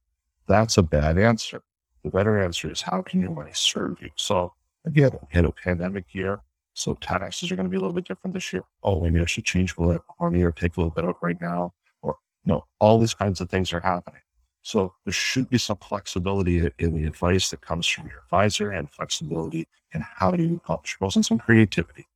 That's 0.47 0.77
a 0.77 0.83
bad 0.83 1.17
answer. 1.17 1.63
The 2.05 2.11
better 2.11 2.39
answer 2.43 2.71
is 2.71 2.83
how 2.83 3.01
can 3.01 3.21
your 3.21 3.31
money 3.31 3.53
serve 3.55 3.97
you? 4.03 4.11
So 4.17 4.53
again, 4.85 5.13
we 5.13 5.29
had 5.31 5.47
a 5.47 5.53
pandemic 5.53 6.15
year. 6.15 6.41
So 6.75 6.95
taxes 6.95 7.51
are 7.51 7.57
going 7.57 7.67
to 7.67 7.71
be 7.71 7.77
a 7.77 7.81
little 7.81 7.95
bit 7.95 8.07
different 8.07 8.35
this 8.35 8.53
year. 8.53 8.63
Oh, 8.83 9.01
maybe 9.01 9.21
I 9.21 9.27
should 9.27 9.45
change 9.45 9.75
a 9.77 9.81
little 9.81 9.95
bit 9.95 10.43
or 10.43 10.53
take 10.53 10.77
a 10.77 10.81
little 10.81 10.95
bit 10.95 11.05
out 11.05 11.17
right 11.21 11.41
now. 11.41 11.75
Or 12.03 12.17
you 12.45 12.53
know, 12.53 12.65
all 12.79 12.99
these 12.99 13.15
kinds 13.15 13.41
of 13.41 13.51
things 13.51 13.73
are 13.73 13.81
happening. 13.81 14.23
So 14.63 14.95
there 15.05 15.13
should 15.13 15.49
be 15.49 15.59
some 15.59 15.79
flexibility 15.79 16.71
in 16.79 16.95
the 16.95 17.07
advice 17.07 17.51
that 17.51 17.61
comes 17.61 17.87
from 17.87 18.09
your 18.09 18.21
advisor 18.25 18.71
and 18.71 18.91
flexibility 18.91 19.67
in 19.93 20.03
how 20.03 20.35
you 20.35 20.57
accomplish 20.57 20.97
goals 20.99 21.17
and 21.17 21.25
some 21.25 21.39
creativity. 21.39 22.07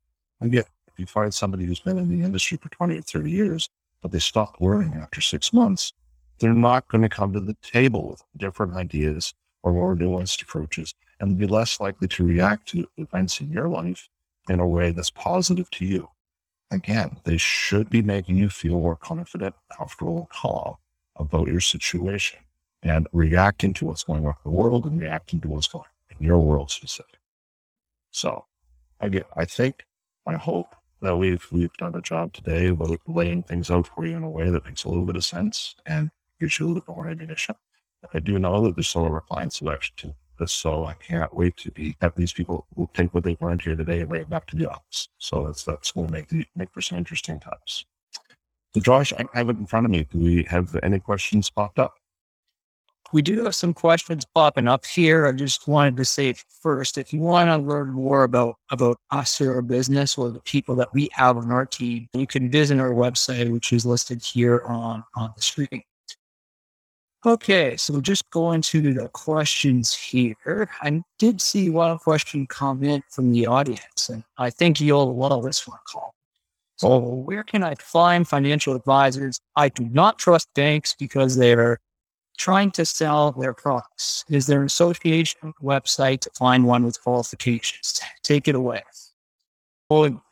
Yet, 0.42 0.68
if 0.86 0.98
you 0.98 1.06
find 1.06 1.32
somebody 1.32 1.64
who's 1.64 1.80
been 1.80 1.98
in 1.98 2.08
the 2.08 2.24
industry 2.24 2.58
for 2.58 2.68
20 2.68 2.98
or 2.98 3.02
30 3.02 3.30
years, 3.30 3.70
but 4.02 4.12
they 4.12 4.18
stop 4.18 4.56
learning 4.60 4.94
after 4.94 5.20
six 5.20 5.52
months, 5.52 5.92
they're 6.38 6.52
not 6.52 6.86
going 6.88 7.02
to 7.02 7.08
come 7.08 7.32
to 7.32 7.40
the 7.40 7.56
table 7.62 8.10
with 8.10 8.22
different 8.36 8.74
ideas 8.74 9.32
or 9.62 9.72
more 9.72 9.96
nuanced 9.96 10.42
approaches 10.42 10.94
and 11.20 11.38
be 11.38 11.46
less 11.46 11.80
likely 11.80 12.08
to 12.08 12.24
react 12.24 12.68
to 12.68 12.86
events 12.98 13.40
in 13.40 13.50
your 13.50 13.68
life 13.68 14.08
in 14.48 14.60
a 14.60 14.66
way 14.66 14.90
that's 14.90 15.10
positive 15.10 15.70
to 15.70 15.84
you. 15.84 16.10
Again, 16.70 17.18
they 17.24 17.36
should 17.36 17.90
be 17.90 18.02
making 18.02 18.36
you 18.36 18.48
feel 18.48 18.80
more 18.80 18.96
confident, 18.96 19.54
comfortable, 19.76 20.28
calm 20.32 20.76
about 21.16 21.48
your 21.48 21.60
situation 21.60 22.40
and 22.82 23.06
reacting 23.12 23.72
to 23.74 23.86
what's 23.86 24.04
going 24.04 24.26
on 24.26 24.32
in 24.32 24.50
the 24.50 24.50
world 24.50 24.84
and 24.84 25.00
reacting 25.00 25.40
to 25.40 25.48
what's 25.48 25.68
going 25.68 25.84
on 25.84 26.16
in 26.18 26.26
your 26.26 26.38
world 26.38 26.70
specific. 26.70 27.18
So 28.10 28.46
again, 29.00 29.24
I 29.36 29.44
think, 29.44 29.84
I 30.26 30.34
hope 30.34 30.74
that 31.00 31.16
we've 31.16 31.46
we've 31.52 31.72
done 31.74 31.94
a 31.94 32.00
job 32.00 32.32
today 32.32 32.68
about 32.68 32.98
laying 33.06 33.42
things 33.42 33.70
out 33.70 33.86
for 33.86 34.06
you 34.06 34.16
in 34.16 34.22
a 34.22 34.30
way 34.30 34.50
that 34.50 34.64
makes 34.64 34.84
a 34.84 34.88
little 34.88 35.04
bit 35.04 35.16
of 35.16 35.24
sense 35.24 35.74
and 35.84 36.10
gives 36.40 36.58
you 36.58 36.66
a 36.66 36.68
little 36.68 36.94
more 36.94 37.08
ammunition. 37.08 37.54
I 38.12 38.18
do 38.20 38.38
know 38.38 38.64
that 38.64 38.76
there's 38.76 38.88
some 38.88 39.04
of 39.04 39.12
our 39.12 39.20
clients 39.20 39.58
who 39.58 39.70
actually 39.70 40.14
so 40.46 40.84
I 40.84 40.94
can't 40.94 41.34
wait 41.34 41.56
to 41.58 41.70
be 41.70 41.96
have 42.00 42.14
these 42.16 42.32
people 42.32 42.66
who 42.76 42.88
take 42.94 43.14
what 43.14 43.24
they've 43.24 43.40
learned 43.40 43.62
here 43.62 43.76
today 43.76 44.00
and 44.00 44.08
bring 44.08 44.22
it 44.22 44.30
back 44.30 44.46
to 44.48 44.56
the 44.56 44.70
office. 44.70 45.08
So 45.18 45.46
that's 45.46 45.64
that's 45.64 45.92
going 45.92 46.08
to 46.08 46.12
make 46.12 46.28
the, 46.28 46.46
make 46.54 46.72
for 46.72 46.80
some 46.80 46.98
interesting 46.98 47.40
times. 47.40 47.86
So, 48.74 48.80
Josh, 48.80 49.12
I 49.12 49.24
have 49.34 49.48
it 49.50 49.58
in 49.58 49.66
front 49.66 49.86
of 49.86 49.92
me. 49.92 50.06
Do 50.10 50.18
we 50.18 50.42
have 50.44 50.76
any 50.82 50.98
questions 50.98 51.48
popped 51.48 51.78
up? 51.78 51.94
We 53.12 53.22
do 53.22 53.44
have 53.44 53.54
some 53.54 53.72
questions 53.72 54.24
popping 54.34 54.66
up 54.66 54.84
here. 54.84 55.26
I 55.26 55.32
just 55.32 55.68
wanted 55.68 55.96
to 55.98 56.04
say 56.04 56.34
first, 56.60 56.98
if 56.98 57.12
you 57.12 57.20
want 57.20 57.48
to 57.48 57.56
learn 57.58 57.90
more 57.90 58.24
about 58.24 58.56
about 58.70 58.98
us 59.12 59.40
or 59.40 59.54
our 59.54 59.62
business 59.62 60.18
or 60.18 60.30
the 60.30 60.40
people 60.40 60.74
that 60.76 60.92
we 60.92 61.08
have 61.12 61.36
on 61.36 61.52
our 61.52 61.66
team, 61.66 62.08
you 62.12 62.26
can 62.26 62.50
visit 62.50 62.80
our 62.80 62.90
website, 62.90 63.52
which 63.52 63.72
is 63.72 63.86
listed 63.86 64.20
here 64.20 64.62
on 64.66 65.04
on 65.16 65.32
the 65.36 65.42
screen. 65.42 65.82
Okay, 67.26 67.74
so 67.78 68.02
just 68.02 68.28
going 68.30 68.60
to 68.62 68.92
the 68.92 69.08
questions 69.08 69.94
here. 69.94 70.68
I 70.82 71.02
did 71.18 71.40
see 71.40 71.70
one 71.70 71.96
question 71.98 72.46
come 72.46 72.84
in 72.84 73.02
from 73.08 73.32
the 73.32 73.46
audience, 73.46 74.10
and 74.10 74.22
I 74.36 74.50
think 74.50 74.78
you'll 74.78 75.16
love 75.16 75.42
this 75.42 75.66
one, 75.66 75.78
Call. 75.90 76.14
So, 76.76 76.98
where 76.98 77.42
can 77.42 77.62
I 77.62 77.76
find 77.76 78.28
financial 78.28 78.74
advisors? 78.74 79.40
I 79.56 79.70
do 79.70 79.84
not 79.84 80.18
trust 80.18 80.48
banks 80.54 80.94
because 80.98 81.36
they're 81.36 81.78
trying 82.36 82.70
to 82.72 82.84
sell 82.84 83.32
their 83.32 83.54
products. 83.54 84.24
Is 84.28 84.46
there 84.46 84.60
an 84.60 84.66
association 84.66 85.54
website 85.62 86.20
to 86.22 86.30
find 86.36 86.66
one 86.66 86.84
with 86.84 87.02
qualifications? 87.02 88.00
Take 88.22 88.48
it 88.48 88.54
away. 88.54 88.82
Well, 89.88 90.22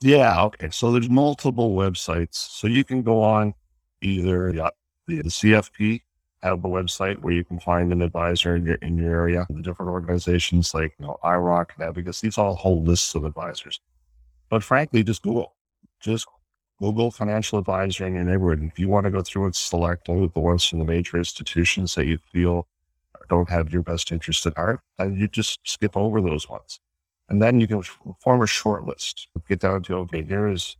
yeah, 0.00 0.42
okay. 0.44 0.70
So 0.70 0.90
there's 0.90 1.10
multiple 1.10 1.76
websites. 1.76 2.34
So 2.34 2.66
you 2.66 2.82
can 2.82 3.02
go 3.02 3.22
on 3.22 3.54
either 4.00 4.72
the, 5.16 5.22
the 5.22 5.28
CFP 5.28 6.02
have 6.42 6.64
a 6.64 6.68
website 6.68 7.20
where 7.20 7.34
you 7.34 7.44
can 7.44 7.60
find 7.60 7.92
an 7.92 8.02
advisor 8.02 8.56
in 8.56 8.64
your 8.64 8.76
in 8.76 8.96
your 8.96 9.10
area. 9.10 9.46
The 9.50 9.62
different 9.62 9.90
organizations 9.90 10.72
like 10.74 10.94
you 10.98 11.06
know 11.06 11.18
IIROC 11.22 11.66
and 11.78 11.94
because 11.94 12.20
these 12.20 12.38
all 12.38 12.54
hold 12.54 12.86
lists 12.86 13.14
of 13.14 13.24
advisors. 13.24 13.80
But 14.48 14.62
frankly, 14.62 15.02
just 15.02 15.22
Google, 15.22 15.54
just 16.00 16.26
Google 16.78 17.10
financial 17.10 17.58
advisor 17.58 18.06
in 18.06 18.14
your 18.14 18.24
neighborhood. 18.24 18.62
If 18.64 18.78
you 18.78 18.88
want 18.88 19.04
to 19.04 19.10
go 19.10 19.20
through 19.22 19.44
and 19.44 19.54
select 19.54 20.08
all 20.08 20.26
the 20.26 20.40
ones 20.40 20.64
from 20.64 20.78
the 20.78 20.84
major 20.84 21.18
institutions 21.18 21.94
that 21.94 22.06
you 22.06 22.18
feel 22.32 22.66
don't 23.30 23.48
have 23.48 23.72
your 23.72 23.82
best 23.82 24.12
interest 24.12 24.44
at 24.44 24.56
heart, 24.56 24.80
then 24.98 25.14
you 25.16 25.28
just 25.28 25.60
skip 25.64 25.96
over 25.96 26.20
those 26.20 26.48
ones. 26.48 26.80
And 27.28 27.40
then 27.40 27.60
you 27.60 27.68
can 27.68 27.82
form 28.20 28.42
a 28.42 28.46
short 28.46 28.84
list. 28.84 29.28
Get 29.48 29.60
down 29.60 29.84
to, 29.84 29.94
okay, 29.98 30.22
here 30.22 30.48
is. 30.48 30.76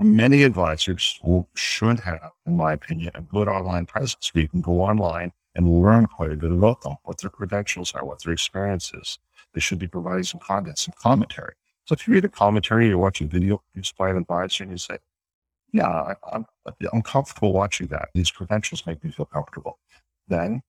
Many 0.00 0.44
advisors 0.44 1.20
should 1.54 2.00
have, 2.00 2.30
in 2.46 2.56
my 2.56 2.72
opinion, 2.72 3.10
a 3.16 3.20
good 3.20 3.48
online 3.48 3.84
presence 3.84 4.32
where 4.32 4.42
you 4.42 4.48
can 4.48 4.60
go 4.60 4.80
online 4.82 5.32
and 5.56 5.82
learn 5.82 6.06
quite 6.06 6.30
a 6.30 6.36
bit 6.36 6.52
about 6.52 6.82
them, 6.82 6.96
what 7.02 7.18
their 7.18 7.30
credentials 7.30 7.92
are, 7.94 8.04
what 8.04 8.22
their 8.22 8.32
experience 8.32 8.92
is. 8.94 9.18
They 9.54 9.60
should 9.60 9.80
be 9.80 9.88
providing 9.88 10.22
some 10.22 10.38
content, 10.40 10.78
some 10.78 10.94
commentary. 11.02 11.54
So 11.84 11.94
if 11.94 12.06
you 12.06 12.14
read 12.14 12.24
a 12.24 12.28
commentary, 12.28 12.86
you're 12.86 12.98
watching 12.98 13.28
video 13.28 13.60
produced 13.72 13.96
by 13.96 14.10
an 14.10 14.18
advisor, 14.18 14.62
and 14.62 14.72
you 14.72 14.78
say, 14.78 14.98
"Yeah, 15.72 15.88
I, 15.88 16.14
I'm 16.32 16.46
I'm 16.92 17.02
comfortable 17.02 17.52
watching 17.52 17.88
that. 17.88 18.10
These 18.14 18.30
credentials 18.30 18.86
make 18.86 19.02
me 19.02 19.10
feel 19.10 19.26
comfortable," 19.26 19.80
then 20.28 20.62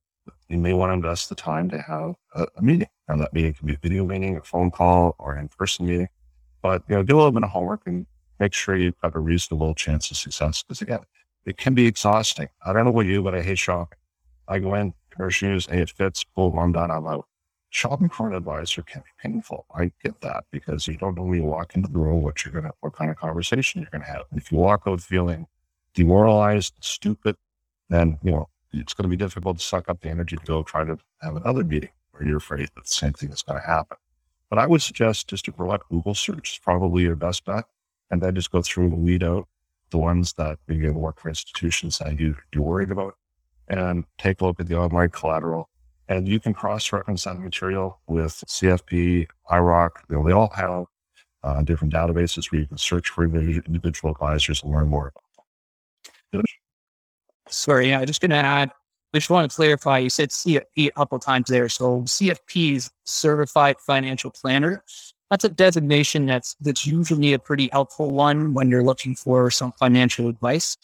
you 0.48 0.58
may 0.58 0.74
want 0.74 0.90
to 0.90 0.94
invest 0.96 1.30
the 1.30 1.36
time 1.36 1.70
to 1.70 1.80
have 1.82 2.16
a, 2.34 2.48
a 2.58 2.62
meeting. 2.64 2.88
Now 3.08 3.18
that 3.18 3.34
meeting 3.34 3.54
can 3.54 3.68
be 3.68 3.74
a 3.76 3.78
video 3.78 4.06
meeting, 4.06 4.38
a 4.38 4.42
phone 4.42 4.72
call, 4.72 5.16
or 5.20 5.34
an 5.34 5.42
in-person 5.42 5.86
meeting. 5.86 6.10
But 6.64 6.84
you 6.88 6.96
know, 6.96 7.04
do 7.04 7.16
a 7.16 7.18
little 7.18 7.32
bit 7.32 7.44
of 7.44 7.50
homework 7.50 7.82
and 7.86 8.08
make 8.40 8.54
sure 8.54 8.76
you've 8.76 9.00
got 9.02 9.16
a 9.16 9.20
reasonable 9.20 9.76
chance 9.76 10.12
of 10.12 10.18
success. 10.18 10.64
Because 10.64 10.82
again, 10.82 11.00
it 11.46 11.58
can 11.58 11.74
be 11.74 11.86
exhausting. 11.86 12.48
I 12.66 12.74
don't 12.74 12.86
know 12.86 12.92
what 12.92 13.06
you, 13.06 13.22
but 13.22 13.36
I 13.36 13.42
hate 13.42 13.60
shopping. 13.60 13.98
I 14.48 14.60
go 14.60 14.74
in, 14.76 14.94
pair 15.16 15.28
of 15.28 15.36
shoes, 15.36 15.68
hey, 15.68 15.82
it 15.82 15.90
fits, 15.90 16.24
boom, 16.24 16.58
I'm 16.58 16.72
done, 16.72 16.92
I'm 16.92 17.08
out 17.08 17.26
shopping 17.72 18.10
for 18.10 18.28
an 18.28 18.34
advisor 18.34 18.82
can 18.82 19.02
be 19.02 19.30
painful. 19.30 19.64
I 19.76 19.92
get 20.04 20.22
that 20.22 20.46
because 20.52 20.88
you 20.88 20.98
don't 20.98 21.16
know 21.16 21.22
when 21.22 21.38
you 21.38 21.44
walk 21.44 21.76
into 21.76 21.88
the 21.92 22.00
room 22.00 22.24
what 22.24 22.44
you're 22.44 22.52
gonna, 22.52 22.72
what 22.80 22.94
kind 22.94 23.12
of 23.12 23.18
conversation 23.18 23.82
you're 23.82 23.92
gonna 23.92 24.12
have. 24.12 24.24
And 24.32 24.42
if 24.42 24.52
you 24.52 24.58
walk 24.58 24.84
out 24.88 25.02
feeling 25.02 25.46
demoralized, 25.94 26.74
stupid, 26.82 27.36
then 27.90 28.18
you 28.24 28.32
know 28.32 28.50
it's 28.72 28.94
going 28.94 29.04
to 29.04 29.10
be 29.10 29.18
difficult 29.18 29.58
to 29.58 29.64
suck 29.64 29.90
up 29.90 30.02
the 30.02 30.10
energy 30.10 30.38
to 30.38 30.46
go 30.46 30.64
try 30.64 30.86
to 30.86 30.98
have 31.22 31.36
another 31.36 31.64
meeting 31.64 31.90
where 32.12 32.28
you're 32.28 32.38
afraid 32.38 32.70
that 32.76 32.84
the 32.84 32.90
same 32.90 33.14
thing 33.14 33.32
is 33.32 33.42
going 33.42 33.60
to 33.60 33.66
happen. 33.66 33.98
But 34.50 34.60
I 34.60 34.68
would 34.68 34.82
suggest 34.82 35.28
just 35.28 35.46
to 35.46 35.52
provide 35.52 35.82
Google 35.90 36.14
search 36.14 36.54
is 36.54 36.60
probably 36.60 37.04
your 37.04 37.16
best 37.16 37.46
bet. 37.46 37.66
And 38.12 38.22
then 38.22 38.36
just 38.36 38.52
go 38.52 38.62
through 38.62 38.86
and 38.86 39.04
weed 39.04 39.24
out 39.24 39.48
the 39.92 39.98
ones 39.98 40.34
that 40.34 40.60
you 40.68 40.94
work 40.94 41.20
for 41.20 41.30
institutions 41.30 41.98
that 41.98 42.20
you, 42.20 42.36
you're 42.54 42.64
worried 42.64 42.92
about 42.92 43.16
and 43.68 44.04
take 44.18 44.42
a 44.42 44.46
look 44.46 44.60
at 44.60 44.68
the 44.68 44.78
online 44.78 45.10
collateral. 45.10 45.70
And 46.08 46.28
you 46.28 46.40
can 46.40 46.54
cross 46.54 46.92
reference 46.92 47.26
that 47.26 47.40
material 47.40 48.00
with 48.08 48.44
CFP, 48.48 49.28
IIROC. 49.52 49.90
You 50.10 50.16
know, 50.16 50.24
they 50.26 50.32
all 50.32 50.52
have 50.56 50.86
uh, 51.44 51.62
different 51.62 51.94
databases 51.94 52.52
where 52.52 52.62
you 52.62 52.68
can 52.68 52.78
search 52.78 53.10
for 53.10 53.24
individual 53.24 54.12
advisors 54.12 54.64
and 54.64 54.72
learn 54.72 54.88
more 54.88 55.08
about 55.08 55.24
them. 56.32 56.44
Sorry, 57.48 57.90
yeah, 57.90 58.04
just 58.06 58.22
going 58.22 58.32
to 58.32 58.38
add, 58.38 58.72
I 59.14 59.18
just 59.18 59.30
want 59.30 59.50
to 59.50 59.56
clarify, 59.56 60.00
you 60.00 60.10
said 60.10 60.30
CFP 60.30 60.88
a 60.88 60.92
couple 60.92 61.20
times 61.20 61.48
there. 61.48 61.70
So 61.70 62.02
CFP 62.02 62.76
is 62.76 62.92
Certified 63.06 63.78
Financial 63.80 64.32
Planner. 64.32 64.84
That's 65.30 65.44
a 65.44 65.50
designation 65.50 66.26
that's 66.26 66.56
that's 66.60 66.86
usually 66.86 67.34
a 67.34 67.40
pretty 67.40 67.70
helpful 67.72 68.10
one 68.10 68.54
when 68.54 68.70
you're 68.70 68.84
looking 68.84 69.16
for 69.16 69.52
some 69.52 69.72
financial 69.74 70.28
advice. 70.28 70.78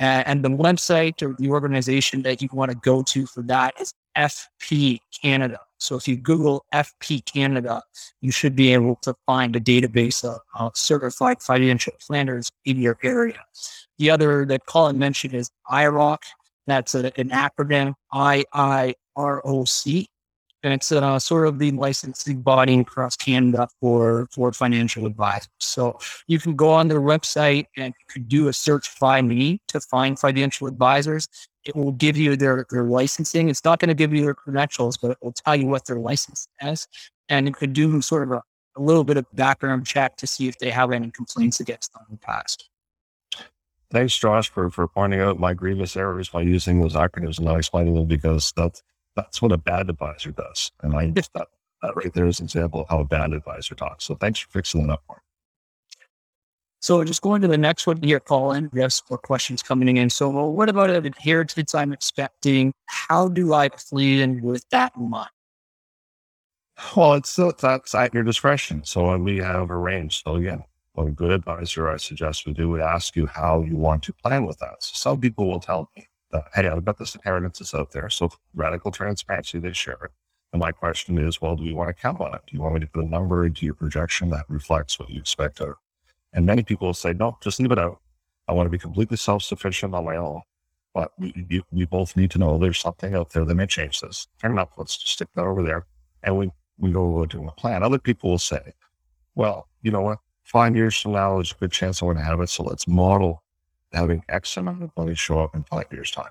Uh, 0.00 0.24
and 0.26 0.44
the 0.44 0.48
website 0.48 1.22
or 1.22 1.36
the 1.38 1.48
organization 1.50 2.22
that 2.22 2.42
you 2.42 2.48
want 2.52 2.70
to 2.70 2.76
go 2.78 3.02
to 3.02 3.26
for 3.26 3.42
that 3.42 3.74
is 3.80 3.94
FP 4.16 5.00
Canada. 5.22 5.60
So 5.78 5.96
if 5.96 6.08
you 6.08 6.16
Google 6.16 6.64
FP 6.72 7.24
Canada, 7.24 7.82
you 8.20 8.30
should 8.30 8.56
be 8.56 8.72
able 8.72 8.96
to 9.02 9.14
find 9.26 9.54
a 9.54 9.60
database 9.60 10.24
of 10.24 10.40
uh, 10.58 10.70
certified 10.74 11.42
financial 11.42 11.92
planners 12.04 12.50
in 12.64 12.78
your 12.78 12.98
area. 13.02 13.40
The 13.98 14.10
other 14.10 14.44
that 14.46 14.66
Colin 14.66 14.98
mentioned 14.98 15.34
is 15.34 15.50
IIROC. 15.70 16.18
That's 16.66 16.94
a, 16.94 17.12
an 17.18 17.30
acronym 17.30 17.94
I 18.12 18.44
I 18.52 18.94
R 19.16 19.42
O 19.44 19.64
C. 19.64 20.08
And 20.62 20.72
it's 20.72 20.92
uh, 20.92 21.18
sort 21.18 21.48
of 21.48 21.58
the 21.58 21.72
licensing 21.72 22.40
body 22.40 22.78
across 22.78 23.16
Canada 23.16 23.68
for, 23.80 24.28
for 24.30 24.52
financial 24.52 25.06
advisors. 25.06 25.48
So 25.58 25.98
you 26.28 26.38
can 26.38 26.54
go 26.54 26.70
on 26.70 26.88
their 26.88 27.00
website 27.00 27.66
and 27.76 27.92
you 27.98 28.06
can 28.08 28.22
do 28.24 28.48
a 28.48 28.52
search 28.52 28.98
by 29.00 29.22
me 29.22 29.60
to 29.68 29.80
find 29.80 30.18
financial 30.18 30.68
advisors. 30.68 31.26
It 31.64 31.74
will 31.74 31.92
give 31.92 32.16
you 32.16 32.36
their, 32.36 32.66
their 32.70 32.84
licensing. 32.84 33.48
It's 33.48 33.64
not 33.64 33.80
going 33.80 33.88
to 33.88 33.94
give 33.94 34.14
you 34.14 34.22
their 34.22 34.34
credentials, 34.34 34.96
but 34.96 35.12
it 35.12 35.18
will 35.20 35.32
tell 35.32 35.56
you 35.56 35.66
what 35.66 35.86
their 35.86 35.98
license 35.98 36.46
is. 36.60 36.86
And 37.28 37.48
you 37.48 37.54
could 37.54 37.72
do 37.72 38.00
sort 38.00 38.24
of 38.24 38.32
a, 38.32 38.42
a 38.76 38.80
little 38.80 39.04
bit 39.04 39.16
of 39.16 39.26
background 39.34 39.86
check 39.86 40.16
to 40.18 40.26
see 40.26 40.48
if 40.48 40.58
they 40.58 40.70
have 40.70 40.92
any 40.92 41.10
complaints 41.10 41.60
against 41.60 41.92
them 41.92 42.02
in 42.08 42.16
the 42.16 42.20
past. 42.20 42.68
Thanks, 43.90 44.16
Josh, 44.16 44.48
for, 44.48 44.70
for 44.70 44.88
pointing 44.88 45.20
out 45.20 45.38
my 45.38 45.52
grievous 45.52 45.96
errors 45.96 46.30
by 46.30 46.40
using 46.40 46.80
those 46.80 46.94
acronyms 46.94 47.36
and 47.36 47.46
not 47.46 47.58
explaining 47.58 47.94
them 47.94 48.06
because 48.06 48.52
that's 48.56 48.82
that's 49.16 49.42
what 49.42 49.52
a 49.52 49.58
bad 49.58 49.90
advisor 49.90 50.30
does. 50.30 50.72
And 50.82 50.94
I 50.94 51.10
that, 51.10 51.48
that 51.82 51.96
right 51.96 52.12
there 52.12 52.26
is 52.26 52.40
an 52.40 52.46
example 52.46 52.82
of 52.82 52.88
how 52.88 53.00
a 53.00 53.04
bad 53.04 53.32
advisor 53.32 53.74
talks. 53.74 54.04
So 54.04 54.14
thanks 54.14 54.40
for 54.40 54.50
fixing 54.50 54.86
that 54.86 54.92
up 54.94 55.02
for 55.06 55.16
me. 55.16 55.22
So 56.80 57.04
just 57.04 57.22
going 57.22 57.40
to 57.42 57.48
the 57.48 57.58
next 57.58 57.86
one 57.86 58.02
here, 58.02 58.18
Colin, 58.18 58.68
we 58.72 58.80
have 58.80 58.92
some 58.92 59.06
more 59.10 59.18
questions 59.18 59.62
coming 59.62 59.96
in. 59.96 60.10
So 60.10 60.28
well, 60.30 60.52
what 60.52 60.68
about 60.68 60.90
an 60.90 61.06
inheritance 61.06 61.76
I'm 61.76 61.92
expecting? 61.92 62.72
How 62.86 63.28
do 63.28 63.54
I 63.54 63.68
plan 63.68 64.42
with 64.42 64.68
that 64.70 64.92
in 64.96 65.10
mind? 65.10 65.30
Well, 66.96 67.14
it's 67.14 67.30
still, 67.30 67.52
that's 67.56 67.94
at 67.94 68.12
your 68.12 68.24
discretion. 68.24 68.82
So 68.84 69.10
uh, 69.10 69.18
we 69.18 69.36
have 69.38 69.70
a 69.70 69.76
range. 69.76 70.24
So 70.24 70.34
again, 70.34 70.64
what 70.94 71.06
a 71.06 71.10
good 71.10 71.30
advisor 71.30 71.88
I 71.88 71.98
suggest 71.98 72.46
we 72.46 72.52
do 72.52 72.70
would 72.70 72.80
ask 72.80 73.14
you 73.14 73.26
how 73.26 73.62
you 73.62 73.76
want 73.76 74.02
to 74.04 74.12
plan 74.12 74.44
with 74.44 74.58
that. 74.58 74.82
So 74.82 74.94
some 74.94 75.20
people 75.20 75.48
will 75.48 75.60
tell 75.60 75.88
me, 75.96 76.08
that, 76.32 76.48
hey, 76.54 76.68
I've 76.68 76.84
got 76.84 76.98
this 76.98 77.14
inheritance 77.14 77.58
that's 77.58 77.74
out 77.74 77.92
there. 77.92 78.10
So 78.10 78.30
radical 78.54 78.90
transparency, 78.90 79.58
they 79.58 79.72
share 79.72 79.98
it. 80.04 80.10
And 80.52 80.60
my 80.60 80.72
question 80.72 81.18
is, 81.18 81.40
well, 81.40 81.56
do 81.56 81.64
you 81.64 81.74
want 81.74 81.88
to 81.88 81.94
count 81.94 82.20
on 82.20 82.34
it? 82.34 82.40
Do 82.46 82.56
you 82.56 82.62
want 82.62 82.74
me 82.74 82.80
to 82.80 82.86
put 82.86 83.04
a 83.04 83.08
number 83.08 83.46
into 83.46 83.64
your 83.64 83.74
projection 83.74 84.30
that 84.30 84.44
reflects 84.48 84.98
what 84.98 85.08
you 85.08 85.20
expect 85.20 85.60
out? 85.60 85.76
And 86.32 86.44
many 86.44 86.62
people 86.62 86.88
will 86.88 86.94
say, 86.94 87.12
no, 87.12 87.38
just 87.42 87.60
leave 87.60 87.72
it 87.72 87.78
out. 87.78 88.00
I 88.48 88.52
want 88.52 88.66
to 88.66 88.70
be 88.70 88.78
completely 88.78 89.16
self-sufficient 89.16 89.94
on 89.94 90.04
my 90.04 90.16
own. 90.16 90.42
But 90.94 91.12
we, 91.18 91.62
we 91.70 91.86
both 91.86 92.16
need 92.16 92.30
to 92.32 92.38
know 92.38 92.58
there's 92.58 92.78
something 92.78 93.14
out 93.14 93.30
there 93.30 93.46
that 93.46 93.54
may 93.54 93.66
change 93.66 94.00
this. 94.00 94.28
Fair 94.38 94.50
enough. 94.50 94.70
Let's 94.76 94.98
just 94.98 95.14
stick 95.14 95.28
that 95.34 95.44
over 95.44 95.62
there. 95.62 95.86
And 96.22 96.36
we, 96.36 96.50
we 96.76 96.92
go 96.92 97.24
to 97.24 97.46
a 97.46 97.52
plan. 97.52 97.82
Other 97.82 97.98
people 97.98 98.30
will 98.30 98.38
say, 98.38 98.74
well, 99.34 99.68
you 99.80 99.90
know 99.90 100.02
what? 100.02 100.18
Five 100.44 100.76
years 100.76 101.00
from 101.00 101.12
now, 101.12 101.36
there's 101.36 101.52
a 101.52 101.54
good 101.54 101.72
chance 101.72 102.02
I 102.02 102.04
want 102.04 102.18
to 102.18 102.24
have 102.24 102.40
it. 102.40 102.50
So 102.50 102.62
let's 102.62 102.86
model 102.86 103.41
having 103.92 104.24
X 104.28 104.56
amount 104.56 104.82
of 104.82 104.90
money 104.96 105.14
show 105.14 105.40
up 105.40 105.54
in 105.54 105.64
five 105.64 105.86
years' 105.90 106.10
time. 106.10 106.30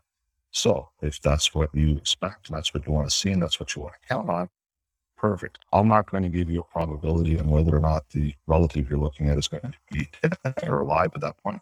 So 0.52 0.90
if 1.02 1.22
that's 1.22 1.54
what 1.56 1.74
you 1.74 1.98
expect, 1.98 2.52
that's 2.52 2.74
what 2.74 2.86
you 2.86 2.92
want 2.94 3.10
to 3.10 3.16
see, 3.16 3.32
and 3.32 3.42
that's 3.42 3.60
what 3.60 3.76
you 3.76 3.84
want 3.84 3.96
to 4.02 4.08
count 4.08 4.30
on, 4.30 4.50
perfect. 5.18 5.60
I'm 5.72 5.88
not 5.88 6.10
going 6.12 6.24
to 6.24 6.30
give 6.30 6.50
you 6.50 6.62
a 6.62 6.64
probability 6.64 7.40
on 7.40 7.48
whether 7.48 7.76
or 7.76 7.80
not 7.80 8.10
the 8.10 8.34
relative 8.48 8.90
you're 8.90 9.00
looking 9.00 9.30
at 9.30 9.38
is 9.38 9.48
going 9.48 9.62
to 9.62 9.74
be 9.92 10.10
or 10.68 10.82
alive 10.82 11.12
at 11.16 11.22
that 11.22 11.38
point. 11.38 11.62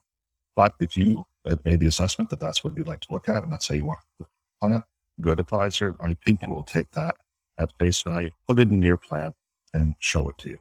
But 0.55 0.73
if 0.79 0.97
you 0.97 1.25
made 1.63 1.79
the 1.79 1.87
assessment 1.87 2.29
that 2.31 2.39
that's 2.39 2.63
what 2.63 2.75
you'd 2.75 2.87
like 2.87 3.01
to 3.01 3.13
look 3.13 3.29
at, 3.29 3.43
and 3.43 3.51
that's 3.51 3.67
how 3.67 3.75
you 3.75 3.85
want 3.85 3.99
to 4.19 4.27
on 4.61 4.73
it, 4.73 4.83
good 5.21 5.39
advisor, 5.39 5.95
I 5.99 6.17
think 6.25 6.45
will 6.47 6.63
take 6.63 6.91
that 6.91 7.15
at 7.57 7.71
face 7.77 8.01
value, 8.01 8.31
put 8.47 8.59
it 8.59 8.69
in 8.69 8.81
your 8.81 8.97
plan, 8.97 9.33
and 9.73 9.95
show 9.99 10.29
it 10.29 10.37
to 10.39 10.49
you. 10.49 10.59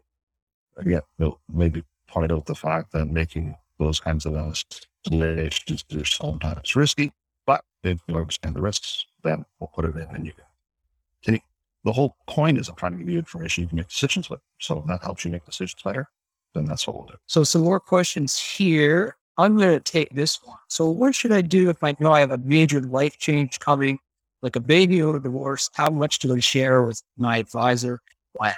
Again, 0.77 1.03
maybe 1.53 1.85
point 2.09 2.31
out 2.31 2.47
the 2.47 2.55
fact 2.55 2.93
that 2.93 3.07
making 3.07 3.57
those 3.79 4.01
kinds 4.01 4.27
of 4.27 4.35
estimations 5.13 5.85
is 5.91 6.11
sometimes 6.11 6.77
risky, 6.77 7.13
but 7.47 7.65
if 7.83 7.99
you 8.07 8.17
understand 8.17 8.57
the 8.57 8.61
risks, 8.61 9.07
then 9.23 9.45
we'll 9.59 9.69
put 9.69 9.85
it 9.85 9.97
in 9.97 10.15
and 10.15 10.27
you 10.27 10.33
can. 10.33 11.41
The 11.85 11.93
whole 11.93 12.17
point 12.27 12.59
is 12.59 12.69
I'm 12.69 12.75
trying 12.75 12.93
to 12.93 12.99
give 12.99 13.09
you 13.09 13.19
information 13.19 13.63
you 13.63 13.69
can 13.69 13.77
make 13.77 13.89
decisions 13.89 14.29
with. 14.29 14.41
So 14.59 14.81
if 14.81 14.87
that 14.87 15.03
helps 15.03 15.25
you 15.25 15.31
make 15.31 15.47
decisions 15.47 15.81
better, 15.83 16.09
then 16.55 16.65
that's 16.65 16.87
what 16.87 16.97
we'll 16.97 17.07
do. 17.07 17.15
So 17.27 17.45
some 17.45 17.63
more 17.63 17.81
questions 17.81 18.39
here. 18.39 19.17
I'm 19.39 19.57
going 19.57 19.71
to 19.71 19.81
take 19.81 20.11
this 20.11 20.41
one. 20.43 20.59
So 20.69 20.91
what 20.91 21.15
should 21.15 21.33
I 21.33 21.41
do 21.41 21.71
if 21.71 21.83
I 21.85 21.95
know 22.01 22.13
I 22.13 22.21
have 22.21 22.33
a 22.33 22.39
major 22.39 22.81
life 22.81 23.17
change 23.19 23.61
coming, 23.61 24.01
like 24.43 24.57
a 24.57 24.61
baby 24.61 25.01
or 25.01 25.17
a 25.17 25.23
divorce? 25.23 25.71
How 25.75 25.89
much 25.89 26.19
do 26.19 26.35
I 26.35 26.41
share 26.41 26.83
with 26.83 27.01
my 27.17 27.39
advisor? 27.39 28.01
When? 28.33 28.55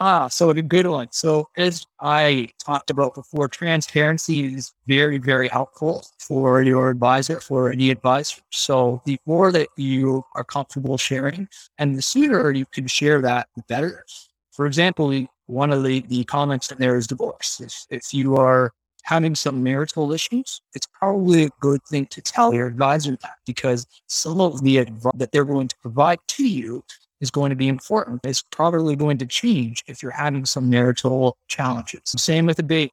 Ah, 0.00 0.28
so 0.28 0.50
a 0.50 0.62
good 0.62 0.86
one. 0.86 1.08
So 1.10 1.48
as 1.56 1.84
I 2.00 2.50
talked 2.64 2.90
about 2.90 3.14
before, 3.16 3.48
transparency 3.48 4.54
is 4.54 4.72
very, 4.86 5.18
very 5.18 5.48
helpful 5.48 6.06
for 6.20 6.62
your 6.62 6.90
advisor, 6.90 7.40
for 7.40 7.72
any 7.72 7.90
advisor. 7.90 8.40
So 8.50 9.02
the 9.06 9.18
more 9.26 9.50
that 9.50 9.68
you 9.76 10.24
are 10.36 10.44
comfortable 10.44 10.98
sharing 10.98 11.48
and 11.78 11.96
the 11.96 12.02
sooner 12.02 12.52
you 12.52 12.66
can 12.66 12.86
share 12.86 13.20
that, 13.22 13.48
the 13.56 13.62
better. 13.68 14.04
For 14.52 14.66
example, 14.66 15.26
one 15.46 15.72
of 15.72 15.82
the, 15.82 16.00
the 16.02 16.22
comments 16.24 16.70
in 16.70 16.78
there 16.78 16.96
is 16.96 17.08
divorce. 17.08 17.60
If, 17.60 17.86
if 17.90 18.14
you 18.14 18.36
are 18.36 18.72
having 19.02 19.34
some 19.34 19.62
marital 19.64 20.12
issues, 20.12 20.60
it's 20.74 20.86
probably 20.92 21.44
a 21.44 21.50
good 21.60 21.80
thing 21.90 22.06
to 22.06 22.20
tell 22.20 22.54
your 22.54 22.68
advisor 22.68 23.16
that 23.22 23.38
because 23.46 23.86
some 24.06 24.40
of 24.40 24.62
the 24.62 24.78
advice 24.78 25.12
that 25.16 25.32
they're 25.32 25.44
going 25.44 25.68
to 25.68 25.76
provide 25.78 26.18
to 26.28 26.46
you 26.46 26.84
is 27.20 27.30
going 27.30 27.50
to 27.50 27.56
be 27.56 27.68
important. 27.68 28.20
It's 28.24 28.42
probably 28.42 28.96
going 28.96 29.18
to 29.18 29.26
change 29.26 29.84
if 29.86 30.02
you're 30.02 30.12
having 30.12 30.44
some 30.44 30.70
marital 30.70 31.36
challenges. 31.48 32.02
Same 32.04 32.46
with 32.46 32.58
a 32.58 32.62
baby, 32.62 32.92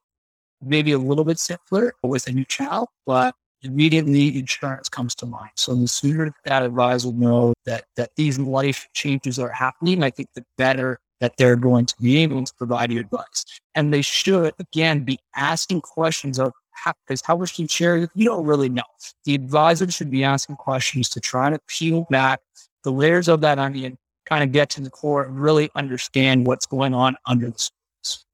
maybe 0.62 0.92
a 0.92 0.98
little 0.98 1.24
bit 1.24 1.38
simpler 1.38 1.94
with 2.02 2.26
a 2.26 2.32
new 2.32 2.44
child, 2.44 2.88
but 3.06 3.34
immediately 3.62 4.38
insurance 4.38 4.88
comes 4.88 5.14
to 5.16 5.26
mind. 5.26 5.50
So 5.56 5.74
the 5.74 5.88
sooner 5.88 6.32
that 6.44 6.62
advisor 6.62 7.12
knows 7.12 7.54
that 7.64 7.84
that 7.96 8.10
these 8.16 8.38
life 8.38 8.88
changes 8.92 9.38
are 9.38 9.50
happening, 9.50 10.02
I 10.02 10.10
think 10.10 10.28
the 10.34 10.44
better 10.56 10.98
that 11.20 11.36
they're 11.38 11.56
going 11.56 11.86
to 11.86 11.94
be 12.00 12.18
able 12.18 12.44
to 12.44 12.54
provide 12.54 12.92
you 12.92 13.00
advice. 13.00 13.44
And 13.74 13.92
they 13.92 14.02
should 14.02 14.52
again 14.58 15.04
be 15.04 15.18
asking 15.34 15.80
questions 15.80 16.38
of 16.38 16.52
how, 16.72 16.92
because 17.06 17.22
how 17.22 17.38
much 17.38 17.58
you 17.58 17.66
share, 17.68 17.96
you 18.14 18.24
don't 18.24 18.44
really 18.44 18.68
know. 18.68 18.82
The 19.24 19.34
advisor 19.34 19.90
should 19.90 20.10
be 20.10 20.24
asking 20.24 20.56
questions 20.56 21.08
to 21.10 21.20
try 21.20 21.48
to 21.48 21.58
peel 21.68 22.06
back 22.10 22.40
the 22.84 22.92
layers 22.92 23.28
of 23.28 23.40
that 23.40 23.58
onion 23.58 23.96
kind 24.26 24.44
of 24.44 24.52
get 24.52 24.68
to 24.70 24.80
the 24.80 24.90
core 24.90 25.24
and 25.24 25.40
really 25.40 25.70
understand 25.74 26.46
what's 26.46 26.66
going 26.66 26.94
on 26.94 27.16
under 27.26 27.46
the 27.46 27.58
surface. 27.58 28.26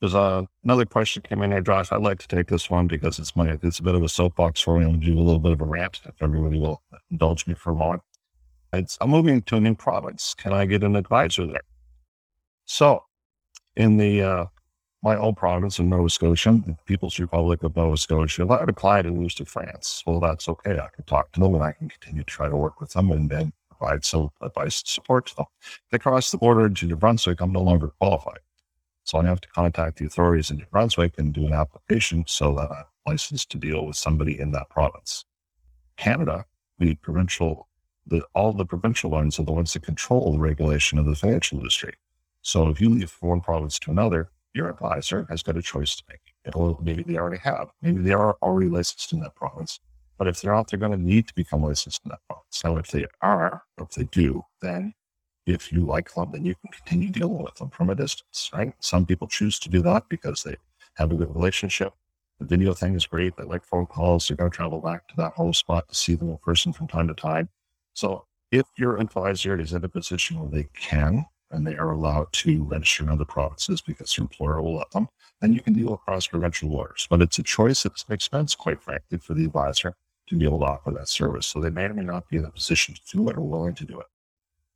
There's 0.00 0.14
a, 0.14 0.46
another 0.62 0.84
question 0.84 1.22
came 1.22 1.42
in 1.42 1.50
here, 1.50 1.60
Josh. 1.60 1.90
I'd 1.92 2.02
like 2.02 2.18
to 2.20 2.28
take 2.28 2.46
this 2.46 2.70
one 2.70 2.86
because 2.86 3.18
it's 3.18 3.34
my 3.36 3.58
it's 3.62 3.78
a 3.78 3.82
bit 3.82 3.94
of 3.94 4.02
a 4.02 4.08
soapbox 4.08 4.60
for 4.60 4.78
me. 4.78 4.84
I'm 4.84 4.92
gonna 4.92 5.04
do 5.04 5.18
a 5.18 5.20
little 5.20 5.38
bit 5.38 5.52
of 5.52 5.60
a 5.60 5.64
rant 5.64 6.00
if 6.04 6.22
everybody 6.22 6.58
will 6.58 6.82
indulge 7.10 7.46
me 7.46 7.54
for 7.54 7.72
a 7.72 7.74
moment. 7.74 8.02
It's, 8.72 8.98
I'm 9.00 9.10
moving 9.10 9.42
to 9.42 9.56
a 9.56 9.60
new 9.60 9.74
province. 9.74 10.34
Can 10.34 10.52
I 10.52 10.66
get 10.66 10.82
an 10.82 10.96
advisor 10.96 11.46
there? 11.46 11.62
So, 12.66 13.04
in 13.76 13.96
the 13.96 14.22
uh, 14.22 14.46
my 15.02 15.16
old 15.16 15.36
province 15.36 15.78
in 15.78 15.90
Nova 15.90 16.08
Scotia, 16.08 16.60
the 16.66 16.76
People's 16.86 17.18
Republic 17.18 17.62
of 17.62 17.76
Nova 17.76 17.96
Scotia, 17.96 18.46
I 18.48 18.60
had 18.60 18.70
a 18.70 18.72
client 18.72 19.06
who 19.06 19.28
to 19.28 19.44
France. 19.44 20.02
Well, 20.06 20.18
that's 20.18 20.48
okay. 20.48 20.72
I 20.72 20.88
can 20.94 21.04
talk 21.04 21.30
to 21.32 21.40
them 21.40 21.54
and 21.54 21.62
I 21.62 21.72
can 21.72 21.88
continue 21.88 22.22
to 22.22 22.30
try 22.30 22.48
to 22.48 22.56
work 22.56 22.80
with 22.80 22.92
them 22.92 23.12
and 23.12 23.28
then 23.28 23.52
some 24.04 24.30
advice 24.40 24.82
support 24.84 25.26
to 25.26 25.36
them. 25.36 25.46
They 25.90 25.98
cross 25.98 26.30
the 26.30 26.38
border 26.38 26.66
into 26.66 26.86
New 26.86 26.96
Brunswick, 26.96 27.40
I'm 27.40 27.52
no 27.52 27.62
longer 27.62 27.92
qualified. 28.00 28.40
So 29.04 29.18
I 29.18 29.26
have 29.26 29.40
to 29.42 29.48
contact 29.48 29.98
the 29.98 30.06
authorities 30.06 30.50
in 30.50 30.56
New 30.56 30.66
Brunswick 30.70 31.18
and 31.18 31.32
do 31.32 31.46
an 31.46 31.52
application 31.52 32.24
so 32.26 32.54
that 32.54 32.70
I'm 32.70 32.84
licensed 33.06 33.50
to 33.50 33.58
deal 33.58 33.86
with 33.86 33.96
somebody 33.96 34.40
in 34.40 34.52
that 34.52 34.70
province. 34.70 35.26
Canada, 35.96 36.46
the 36.78 36.94
provincial, 36.96 37.68
the, 38.06 38.22
all 38.34 38.52
the 38.52 38.64
provincial 38.64 39.10
ones 39.10 39.38
are 39.38 39.44
the 39.44 39.52
ones 39.52 39.74
that 39.74 39.82
control 39.82 40.32
the 40.32 40.38
regulation 40.38 40.98
of 40.98 41.04
the 41.04 41.14
financial 41.14 41.58
industry. 41.58 41.94
So 42.40 42.68
if 42.68 42.80
you 42.80 42.88
leave 42.88 43.10
from 43.10 43.28
one 43.28 43.40
province 43.40 43.78
to 43.80 43.90
another, 43.90 44.30
your 44.54 44.70
advisor 44.70 45.26
has 45.28 45.42
got 45.42 45.56
a 45.56 45.62
choice 45.62 45.96
to 45.96 46.04
make. 46.08 46.20
It'll, 46.46 46.80
maybe 46.82 47.02
they 47.02 47.16
already 47.16 47.40
have, 47.40 47.70
maybe 47.82 48.00
they 48.00 48.12
are 48.12 48.36
already 48.42 48.70
licensed 48.70 49.12
in 49.12 49.20
that 49.20 49.34
province. 49.34 49.80
But 50.16 50.28
if 50.28 50.40
they're 50.40 50.52
not, 50.52 50.70
they're 50.70 50.78
going 50.78 50.92
to 50.92 50.98
need 50.98 51.26
to 51.28 51.34
become 51.34 51.62
licensed 51.62 52.02
in 52.04 52.10
that 52.10 52.20
Now, 52.62 52.76
if 52.76 52.88
they 52.88 53.06
are, 53.22 53.62
if 53.80 53.90
they 53.90 54.04
do, 54.04 54.42
then 54.60 54.94
if 55.46 55.72
you 55.72 55.84
like 55.84 56.12
them, 56.14 56.30
then 56.32 56.44
you 56.44 56.54
can 56.54 56.70
continue 56.72 57.10
dealing 57.10 57.42
with 57.42 57.54
them 57.56 57.70
from 57.70 57.90
a 57.90 57.94
distance, 57.94 58.50
right? 58.52 58.72
Some 58.80 59.06
people 59.06 59.28
choose 59.28 59.58
to 59.60 59.68
do 59.68 59.82
that 59.82 60.08
because 60.08 60.42
they 60.42 60.56
have 60.96 61.12
a 61.12 61.16
good 61.16 61.34
relationship. 61.34 61.92
The 62.38 62.46
video 62.46 62.74
thing 62.74 62.94
is 62.94 63.06
great. 63.06 63.36
They 63.36 63.44
like 63.44 63.64
phone 63.64 63.86
calls. 63.86 64.26
They're 64.28 64.36
going 64.36 64.50
to 64.50 64.56
travel 64.56 64.80
back 64.80 65.06
to 65.08 65.16
that 65.16 65.34
home 65.34 65.52
spot 65.52 65.88
to 65.88 65.94
see 65.94 66.14
them 66.14 66.30
in 66.30 66.38
person 66.38 66.72
from 66.72 66.88
time 66.88 67.08
to 67.08 67.14
time. 67.14 67.48
So 67.94 68.24
if 68.50 68.66
your 68.76 68.98
advisor 68.98 69.58
is 69.58 69.72
in 69.72 69.84
a 69.84 69.88
position 69.88 70.40
where 70.40 70.50
they 70.50 70.68
can 70.74 71.26
and 71.50 71.66
they 71.66 71.76
are 71.76 71.92
allowed 71.92 72.32
to 72.32 72.64
register 72.64 73.04
in 73.04 73.10
other 73.10 73.24
provinces 73.24 73.80
because 73.80 74.16
your 74.16 74.24
employer 74.24 74.60
will 74.60 74.76
let 74.76 74.90
them, 74.90 75.08
then 75.40 75.52
you 75.52 75.60
can 75.60 75.74
deal 75.74 75.94
across 75.94 76.26
provincial 76.26 76.68
borders. 76.68 77.06
But 77.08 77.22
it's 77.22 77.38
a 77.38 77.42
choice. 77.42 77.84
It's 77.84 78.04
an 78.08 78.14
expense, 78.14 78.54
quite 78.54 78.82
frankly, 78.82 79.18
for 79.18 79.34
the 79.34 79.44
advisor 79.44 79.94
to 80.28 80.36
be 80.36 80.44
able 80.44 80.60
to 80.60 80.66
offer 80.66 80.90
that 80.92 81.08
service. 81.08 81.46
So 81.46 81.60
they 81.60 81.70
may 81.70 81.84
or 81.84 81.94
may 81.94 82.02
not 82.02 82.28
be 82.28 82.36
in 82.36 82.44
a 82.44 82.50
position 82.50 82.94
to 82.94 83.16
do 83.16 83.28
it 83.28 83.36
or 83.36 83.42
willing 83.42 83.74
to 83.74 83.84
do 83.84 84.00
it. 84.00 84.06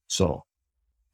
So 0.06 0.44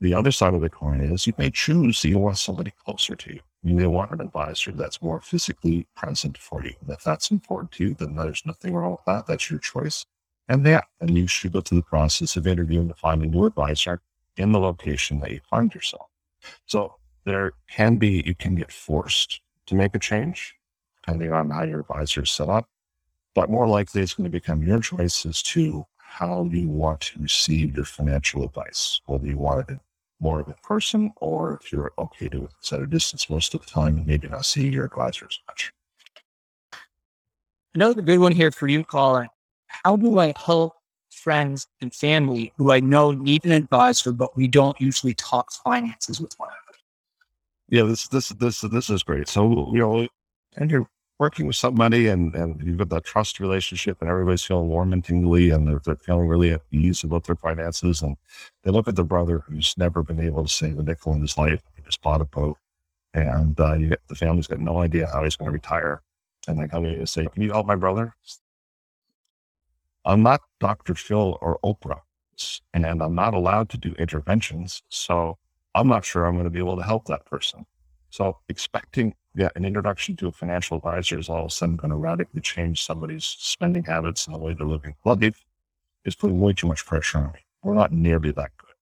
the 0.00 0.14
other 0.14 0.32
side 0.32 0.54
of 0.54 0.60
the 0.60 0.70
coin 0.70 1.00
is 1.00 1.26
you 1.26 1.32
may 1.38 1.50
choose 1.50 2.04
you 2.04 2.18
want 2.18 2.38
somebody 2.38 2.72
closer 2.84 3.14
to 3.14 3.34
you. 3.34 3.40
You 3.62 3.74
may 3.74 3.86
want 3.86 4.10
an 4.10 4.20
advisor 4.20 4.72
that's 4.72 5.00
more 5.00 5.20
physically 5.20 5.86
present 5.96 6.36
for 6.36 6.62
you. 6.62 6.74
And 6.80 6.90
if 6.90 7.02
that's 7.02 7.30
important 7.30 7.72
to 7.72 7.84
you, 7.84 7.94
then 7.94 8.14
there's 8.16 8.44
nothing 8.44 8.74
wrong 8.74 8.92
with 8.92 9.04
that. 9.06 9.26
That's 9.26 9.50
your 9.50 9.60
choice. 9.60 10.04
And 10.48 10.66
yeah, 10.66 10.82
and 11.00 11.16
you 11.16 11.26
should 11.26 11.52
go 11.52 11.62
through 11.62 11.78
the 11.78 11.84
process 11.84 12.36
of 12.36 12.46
interviewing 12.46 12.88
to 12.88 12.94
find 12.94 13.22
a 13.22 13.26
new 13.26 13.46
advisor 13.46 14.02
in 14.36 14.52
the 14.52 14.60
location 14.60 15.20
that 15.20 15.30
you 15.30 15.40
find 15.48 15.74
yourself. 15.74 16.08
So 16.66 16.96
there 17.24 17.52
can 17.70 17.96
be, 17.96 18.22
you 18.26 18.34
can 18.34 18.54
get 18.54 18.70
forced 18.70 19.40
to 19.66 19.74
make 19.74 19.94
a 19.94 19.98
change 19.98 20.54
depending 21.00 21.32
on 21.32 21.50
how 21.50 21.62
your 21.62 21.80
advisor 21.80 22.22
is 22.22 22.30
set 22.30 22.48
up. 22.48 22.68
But 23.34 23.50
more 23.50 23.66
likely, 23.66 24.02
it's 24.02 24.14
going 24.14 24.24
to 24.24 24.30
become 24.30 24.62
your 24.62 24.80
choice 24.80 25.26
as 25.26 25.42
to 25.42 25.86
how 25.98 26.48
you 26.50 26.68
want 26.68 27.00
to 27.00 27.20
receive 27.20 27.76
your 27.76 27.84
financial 27.84 28.44
advice, 28.44 29.00
whether 29.06 29.26
you 29.26 29.36
want 29.36 29.68
it 29.68 29.78
more 30.20 30.40
of 30.40 30.48
in 30.48 30.54
person 30.62 31.12
or 31.16 31.58
if 31.62 31.72
you're 31.72 31.92
okay 31.98 32.28
to 32.28 32.48
set 32.60 32.80
a 32.80 32.86
distance 32.86 33.28
most 33.28 33.52
of 33.54 33.60
the 33.60 33.66
time 33.70 33.96
and 33.96 34.06
maybe 34.06 34.28
not 34.28 34.46
see 34.46 34.68
your 34.68 34.84
advisor 34.84 35.26
as 35.28 35.38
much. 35.48 35.72
Another 37.74 38.00
good 38.00 38.20
one 38.20 38.32
here 38.32 38.52
for 38.52 38.68
you, 38.68 38.84
Colin. 38.84 39.28
How 39.66 39.96
do 39.96 40.20
I 40.20 40.32
help 40.36 40.74
friends 41.10 41.66
and 41.80 41.92
family 41.92 42.52
who 42.56 42.70
I 42.70 42.80
know 42.80 43.10
need 43.10 43.44
an 43.44 43.52
advisor, 43.52 44.12
but 44.12 44.36
we 44.36 44.46
don't 44.46 44.80
usually 44.80 45.14
talk 45.14 45.50
finances 45.52 46.20
with 46.20 46.32
one 46.36 46.50
another? 46.50 46.78
Yeah, 47.68 47.82
this 47.82 48.06
this 48.08 48.28
this 48.28 48.60
this 48.60 48.90
is 48.90 49.02
great. 49.02 49.28
So 49.28 49.70
you 49.72 49.78
know, 49.78 50.06
and 50.56 50.70
you're 50.70 50.88
working 51.18 51.46
with 51.46 51.56
somebody 51.56 52.08
and, 52.08 52.34
and 52.34 52.60
you've 52.62 52.78
got 52.78 52.88
that 52.88 53.04
trust 53.04 53.38
relationship 53.38 53.98
and 54.00 54.10
everybody's 54.10 54.42
feeling 54.42 54.68
warm 54.68 54.92
and 54.92 55.04
tingly 55.04 55.50
and 55.50 55.68
they're, 55.68 55.80
they're 55.84 55.96
feeling 55.96 56.26
really 56.26 56.52
at 56.52 56.62
ease 56.72 57.04
about 57.04 57.24
their 57.24 57.36
finances. 57.36 58.02
And 58.02 58.16
they 58.62 58.70
look 58.70 58.88
at 58.88 58.96
the 58.96 59.04
brother 59.04 59.44
who's 59.46 59.74
never 59.78 60.02
been 60.02 60.20
able 60.20 60.42
to 60.42 60.48
save 60.48 60.78
a 60.78 60.82
nickel 60.82 61.12
in 61.12 61.20
his 61.20 61.38
life. 61.38 61.62
He 61.76 61.82
just 61.82 62.02
bought 62.02 62.20
a 62.20 62.24
boat 62.24 62.58
and 63.12 63.58
uh, 63.60 63.74
you 63.74 63.88
get, 63.90 64.00
the 64.08 64.16
family's 64.16 64.48
got 64.48 64.58
no 64.58 64.78
idea 64.78 65.06
how 65.06 65.22
he's 65.22 65.36
going 65.36 65.48
to 65.48 65.52
retire. 65.52 66.02
And 66.48 66.58
they 66.58 66.66
come 66.66 66.84
in 66.84 66.94
and 66.94 67.08
say, 67.08 67.26
can 67.32 67.42
you 67.42 67.52
help 67.52 67.66
my 67.66 67.76
brother? 67.76 68.14
I'm 70.04 70.22
not 70.22 70.42
Dr. 70.58 70.94
Phil 70.94 71.38
or 71.40 71.58
Oprah 71.64 72.00
and 72.72 72.84
I'm 72.84 73.14
not 73.14 73.34
allowed 73.34 73.68
to 73.70 73.78
do 73.78 73.94
interventions. 73.98 74.82
So 74.88 75.38
I'm 75.74 75.88
not 75.88 76.04
sure 76.04 76.24
I'm 76.24 76.34
going 76.34 76.44
to 76.44 76.50
be 76.50 76.58
able 76.58 76.76
to 76.76 76.82
help 76.82 77.06
that 77.06 77.24
person. 77.24 77.66
So 78.10 78.38
expecting 78.48 79.14
yeah, 79.34 79.48
an 79.56 79.64
introduction 79.64 80.16
to 80.16 80.28
a 80.28 80.32
financial 80.32 80.76
advisor 80.76 81.18
is 81.18 81.28
all 81.28 81.40
of 81.40 81.46
a 81.46 81.50
sudden 81.50 81.76
going 81.76 81.90
to 81.90 81.96
radically 81.96 82.40
change 82.40 82.84
somebody's 82.84 83.24
spending 83.24 83.84
habits 83.84 84.26
and 84.26 84.34
the 84.34 84.38
way 84.38 84.54
they're 84.54 84.66
living 84.66 84.94
life 85.04 85.44
is 86.04 86.14
putting 86.14 86.40
way 86.40 86.52
too 86.52 86.68
much 86.68 86.86
pressure 86.86 87.18
on 87.18 87.32
me. 87.32 87.40
We're 87.62 87.74
not 87.74 87.92
nearly 87.92 88.30
that 88.32 88.50
good. 88.58 88.74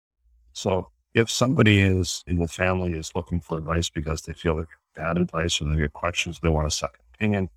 So 0.52 0.88
if 1.14 1.30
somebody 1.30 1.80
is 1.80 2.22
in 2.26 2.38
the 2.38 2.48
family 2.48 2.92
is 2.92 3.12
looking 3.14 3.40
for 3.40 3.58
advice 3.58 3.88
because 3.88 4.22
they 4.22 4.32
feel 4.32 4.56
they 4.56 4.62
get 4.62 4.68
bad 4.94 5.18
advice 5.18 5.60
or 5.60 5.64
they 5.64 5.76
get 5.76 5.92
questions, 5.92 6.40
they 6.42 6.48
want 6.48 6.66
a 6.66 6.70
second 6.70 7.00
opinion. 7.14 7.48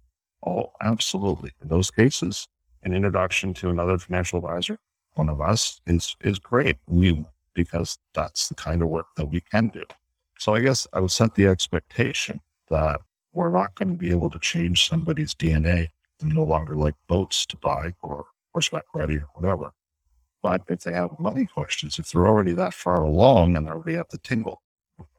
Oh, 0.46 0.72
absolutely. 0.82 1.52
In 1.62 1.68
those 1.68 1.90
cases, 1.90 2.48
an 2.84 2.94
introduction 2.94 3.54
to 3.56 3.70
another 3.70 3.98
financial 3.98 4.40
advisor, 4.40 4.78
one 5.16 5.30
of 5.30 5.42
us, 5.42 5.82
is 5.88 6.16
is 6.22 6.38
great. 6.38 6.78
We 6.88 7.26
because 7.54 7.98
that's 8.14 8.50
the 8.50 8.56
kind 8.56 8.82
of 8.82 8.90
work 8.90 9.08
that 9.18 9.26
we 9.26 9.42
can 9.42 9.70
do. 9.70 9.84
So 10.38 10.54
I 10.54 10.60
guess 10.60 10.86
I 10.94 11.00
would 11.00 11.12
set 11.12 11.34
the 11.36 11.48
expectation 11.48 12.42
that 12.70 13.02
we're 13.34 13.52
not 13.52 13.76
going 13.76 13.90
to 13.90 13.98
be 13.98 14.12
able 14.12 14.30
to 14.30 14.40
change 14.40 14.88
somebody's 14.88 15.34
DNA. 15.34 15.90
They 16.20 16.28
no 16.28 16.44
longer 16.44 16.76
like 16.76 16.96
boats 17.08 17.46
to 17.48 17.58
buy 17.58 17.94
or 18.02 18.26
horseback 18.54 18.86
riding 18.94 19.20
or 19.20 19.30
whatever. 19.34 19.72
But 20.42 20.62
if 20.70 20.82
they 20.82 20.94
have 20.94 21.20
money 21.20 21.46
questions, 21.46 22.00
if 22.00 22.12
they're 22.12 22.28
already 22.28 22.54
that 22.54 22.74
far 22.74 23.04
along 23.04 23.58
and 23.58 23.66
they're 23.66 23.74
already 23.74 23.98
at 23.98 24.10
the 24.10 24.20
table, 24.20 24.62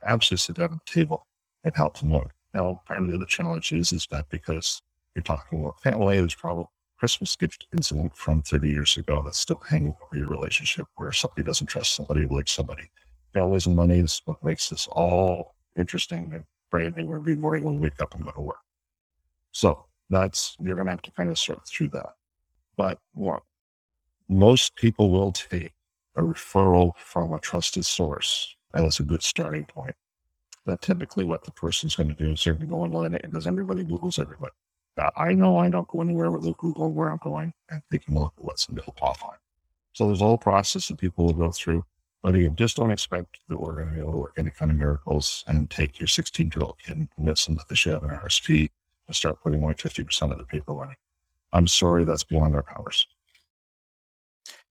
absolutely 0.05 0.39
sit 0.39 0.57
down 0.57 0.73
at 0.73 0.87
the 0.87 0.93
table 1.01 1.27
and 1.65 1.75
help 1.75 1.99
them 1.99 2.15
out. 2.15 2.31
Now, 2.55 2.81
apparently 2.85 3.19
the 3.19 3.27
challenge 3.27 3.73
is, 3.73 3.93
is 3.93 4.07
that 4.11 4.29
because 4.31 4.81
you're 5.15 5.23
talking 5.23 5.61
about 5.61 5.81
family, 5.83 6.19
there's 6.19 6.35
probably 6.35 6.67
Christmas 6.99 7.37
gift 7.37 7.67
incident 7.73 8.17
from 8.17 8.41
30 8.41 8.69
years 8.69 8.97
ago 8.97 9.21
that's 9.23 9.39
still 9.39 9.61
hanging 9.69 9.95
over 10.03 10.17
your 10.17 10.29
relationship 10.29 10.87
where 10.97 11.13
somebody 11.13 11.43
doesn't 11.43 11.67
trust 11.67 11.95
somebody 11.95 12.25
like 12.27 12.49
somebody. 12.49 12.91
Families 13.35 13.67
and 13.67 13.77
money 13.77 13.99
is 13.99 14.23
what 14.25 14.43
makes 14.43 14.71
this 14.71 14.87
all 14.87 15.55
interesting 15.77 16.47
branding 16.77 17.11
every 17.11 17.37
morning 17.37 17.65
when 17.65 17.77
we 17.77 17.81
wake 17.81 18.03
up 18.03 18.15
and 18.15 18.25
go 18.25 18.31
to 18.33 18.41
work. 18.41 18.59
So 19.53 19.87
that's, 20.11 20.57
you're 20.61 20.75
going 20.75 20.87
to 20.87 20.91
have 20.91 21.03
to 21.03 21.11
kind 21.13 21.31
of 21.31 21.39
sort 21.39 21.67
through 21.67 21.89
that. 21.89 22.11
But 22.77 22.99
what 23.15 23.43
most 24.29 24.77
people 24.77 25.11
will 25.11 25.33
take 25.33 25.73
a 26.17 26.21
referral 26.21 26.93
from 26.99 27.33
a 27.33 27.39
trusted 27.39 27.87
source. 27.87 28.55
And 28.75 28.85
that's 28.85 29.01
a 29.01 29.05
good 29.05 29.23
starting 29.23 29.65
point. 29.65 29.95
But 30.67 30.83
typically 30.83 31.25
what 31.25 31.45
the 31.45 31.51
person's 31.53 31.97
going 31.97 32.09
to 32.09 32.15
do 32.15 32.33
is 32.33 32.45
they're 32.45 32.53
going 32.53 32.67
to 32.67 32.71
go 32.71 32.83
online 32.83 33.13
because 33.23 33.47
everybody 33.47 33.83
Googles 33.83 34.19
everybody. 34.19 34.53
Now, 34.99 35.13
I 35.17 35.33
know 35.33 35.57
I 35.57 35.71
don't 35.71 35.89
go 35.89 36.03
anywhere 36.03 36.31
without 36.31 36.59
Google 36.59 36.93
where 36.93 37.09
I'm 37.09 37.21
going 37.23 37.55
and 37.71 37.81
taking 37.91 38.17
a 38.17 38.21
look 38.21 38.35
at 38.37 38.45
what's 38.45 38.67
available 38.67 38.95
offline. 39.01 39.39
So 39.95 40.07
there's 40.07 40.21
a 40.21 40.25
whole 40.25 40.37
process 40.37 40.89
that 40.89 40.99
people 40.99 41.25
will 41.25 41.33
go 41.33 41.51
through 41.51 41.85
but 42.27 42.35
again, 42.35 42.57
just 42.57 42.77
don't 42.77 42.91
expect 42.91 43.39
that 43.49 43.61
we're 43.61 43.75
going 43.75 43.87
to 43.87 43.95
be 43.95 44.01
able 44.01 44.11
to 44.11 44.19
work 44.19 44.33
any 44.37 44.51
kind 44.51 44.73
of 44.73 44.77
miracles 44.77 45.45
and 45.47 45.71
take 45.71 46.01
your 46.01 46.09
16 46.09 46.51
year 46.57 46.65
old 46.65 46.77
kid 46.85 46.97
and 46.97 47.09
convince 47.13 47.47
them 47.47 47.55
that 47.55 47.69
they 47.69 47.77
should 47.77 47.93
have 47.93 48.03
an 48.03 48.11
RSP 48.11 48.69
and 49.07 49.15
start 49.15 49.41
putting 49.45 49.63
away 49.63 49.75
50% 49.75 50.33
of 50.33 50.39
the 50.39 50.43
paper 50.43 50.75
money. 50.75 50.97
I'm 51.53 51.69
sorry, 51.69 52.03
that's 52.03 52.25
beyond 52.25 52.57
our 52.57 52.65
powers. 52.65 53.07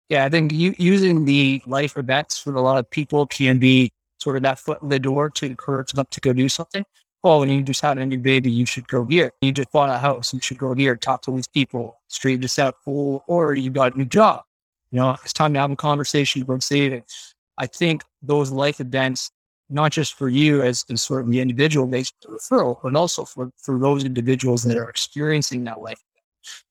Yeah, 0.09 0.25
I 0.25 0.29
think 0.29 0.51
using 0.51 1.25
the 1.25 1.61
life 1.67 1.95
events 1.95 2.39
for 2.39 2.55
a 2.55 2.61
lot 2.61 2.79
of 2.79 2.89
people 2.89 3.27
can 3.27 3.59
be 3.59 3.91
sort 4.17 4.35
of 4.35 4.41
that 4.41 4.57
foot 4.57 4.81
in 4.81 4.89
the 4.89 4.97
door 4.97 5.29
to 5.29 5.45
encourage 5.45 5.91
them 5.91 6.07
to 6.09 6.19
go 6.21 6.33
do 6.33 6.49
something. 6.49 6.83
Well, 7.21 7.39
when 7.39 7.49
you 7.49 7.61
just 7.61 7.81
had 7.81 7.99
a 7.99 8.05
new 8.07 8.17
baby, 8.17 8.49
you 8.49 8.65
should 8.65 8.87
go 8.87 9.05
here. 9.05 9.31
You 9.41 9.51
just 9.51 9.71
bought 9.71 9.91
a 9.91 9.99
house, 9.99 10.33
you 10.33 10.39
should 10.41 10.57
go 10.57 10.73
here, 10.73 10.95
talk 10.95 11.21
to 11.21 11.31
these 11.31 11.47
people, 11.47 12.01
straighten 12.07 12.41
this 12.41 12.57
out, 12.57 12.77
fool, 12.83 13.23
or 13.27 13.53
you 13.53 13.69
got 13.69 13.93
a 13.93 13.97
new 13.99 14.05
job. 14.05 14.41
You 14.89 14.97
know, 15.01 15.17
it's 15.23 15.33
time 15.33 15.53
to 15.53 15.59
have 15.59 15.69
a 15.69 15.75
conversation 15.75 16.41
about 16.41 16.63
savings 16.63 17.32
I 17.57 17.67
think 17.67 18.03
those 18.21 18.51
life 18.51 18.79
events, 18.79 19.31
not 19.69 19.91
just 19.91 20.15
for 20.15 20.29
you 20.29 20.61
as, 20.61 20.85
as 20.89 21.01
sort 21.01 21.21
of 21.21 21.29
the 21.29 21.39
individual 21.39 21.87
based 21.87 22.15
referral, 22.27 22.79
but 22.81 22.95
also 22.95 23.25
for, 23.25 23.51
for 23.57 23.79
those 23.79 24.03
individuals 24.03 24.63
that 24.63 24.77
are 24.77 24.89
experiencing 24.89 25.63
that 25.65 25.81
life, 25.81 26.01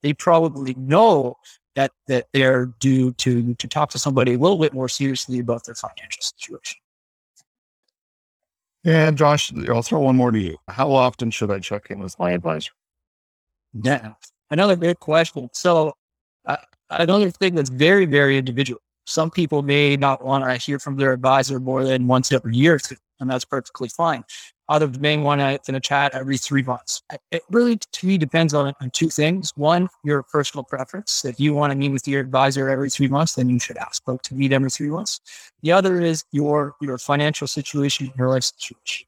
they 0.03 0.13
probably 0.13 0.75
know 0.75 1.37
that 1.75 1.91
that 2.07 2.27
they're 2.35 2.67
due 2.81 3.13
to 3.13 3.55
to 3.55 3.67
talk 3.67 3.91
to 3.91 3.99
somebody 3.99 4.35
a 4.35 4.39
little 4.39 4.59
bit 4.59 4.75
more 4.75 4.89
seriously 4.89 5.39
about 5.39 5.65
their 5.65 5.75
financial 5.75 6.21
situation. 6.21 6.79
Yeah, 8.85 9.11
Josh, 9.13 9.53
I'll 9.69 9.83
throw 9.83 10.01
one 10.01 10.17
more 10.17 10.33
to 10.33 10.39
you. 10.39 10.59
How 10.69 10.91
often 10.91 11.31
should 11.31 11.51
I 11.51 11.61
check 11.61 11.91
in 11.91 12.01
with 12.01 12.19
my 12.19 12.33
advisor? 12.33 12.73
Yeah, 13.73 14.15
another 14.51 14.77
great 14.77 14.99
question. 14.99 15.49
So, 15.53 15.95
uh, 16.45 16.57
another 16.91 17.31
thing 17.31 17.55
that's 17.55 17.71
very, 17.71 18.07
very 18.07 18.37
individual 18.37 18.81
some 19.07 19.31
people 19.31 19.63
may 19.63 19.97
not 19.97 20.25
want 20.25 20.45
to 20.45 20.55
hear 20.57 20.79
from 20.79 20.97
their 20.97 21.13
advisor 21.13 21.59
more 21.59 21.85
than 21.85 22.07
once 22.07 22.33
every 22.33 22.57
year, 22.57 22.79
and 23.21 23.31
that's 23.31 23.45
perfectly 23.45 23.89
fine. 23.89 24.25
Others 24.69 24.99
may 25.01 25.17
want 25.19 25.41
to 25.41 25.61
in 25.69 25.75
a 25.75 25.81
chat 25.81 26.15
every 26.15 26.39
three 26.39 26.63
months. 26.63 27.03
It 27.31 27.43
really, 27.51 27.77
to 27.77 28.07
me, 28.07 28.17
depends 28.17 28.55
on, 28.55 28.73
on 28.81 28.91
two 28.91 29.09
things. 29.09 29.53
One, 29.57 29.89
your 30.03 30.23
personal 30.23 30.65
preference. 30.65 31.25
If 31.25 31.39
you 31.39 31.53
want 31.53 31.73
to 31.73 31.77
meet 31.77 31.91
with 31.91 32.09
your 32.09 32.21
advisor 32.21 32.69
every 32.71 32.89
three 32.89 33.09
months, 33.09 33.35
then 33.35 33.51
you 33.51 33.59
should 33.59 33.77
ask 33.77 34.03
folks 34.05 34.29
to 34.29 34.35
meet 34.35 34.53
every 34.53 34.71
three 34.71 34.89
months. 34.89 35.21
The 35.63 35.73
other 35.73 36.01
is 36.01 36.25
your 36.33 36.75
your 36.81 36.97
financial 36.97 37.47
situation, 37.47 38.13
your 38.17 38.29
life 38.29 38.45
situation. 38.45 39.07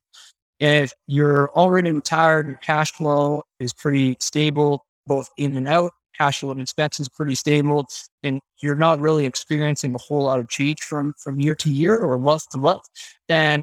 If 0.61 0.93
you're 1.07 1.51
already 1.53 1.91
retired, 1.93 2.47
your 2.47 2.57
cash 2.57 2.93
flow 2.93 3.45
is 3.59 3.73
pretty 3.73 4.17
stable, 4.21 4.85
both 5.07 5.31
in 5.37 5.57
and 5.57 5.69
out, 5.69 5.93
cash 6.17 6.41
flow 6.41 6.51
and 6.51 6.61
expenses 6.61 7.09
pretty 7.09 7.35
stable, 7.35 7.87
and 8.23 8.41
you're 8.61 8.75
not 8.75 9.01
really 9.01 9.27
experiencing 9.27 9.95
a 9.95 9.99
whole 9.99 10.25
lot 10.25 10.39
of 10.39 10.49
change 10.49 10.81
from 10.83 11.15
from 11.19 11.41
year 11.41 11.55
to 11.57 11.71
year 11.71 11.97
or 11.97 12.19
month 12.19 12.49
to 12.51 12.59
month, 12.59 12.85
then 13.29 13.63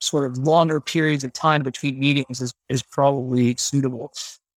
sort 0.00 0.30
of 0.30 0.38
longer 0.38 0.80
periods 0.80 1.24
of 1.24 1.32
time 1.32 1.62
between 1.62 1.98
meetings 1.98 2.40
is, 2.40 2.52
is 2.68 2.82
probably 2.82 3.56
suitable. 3.56 4.12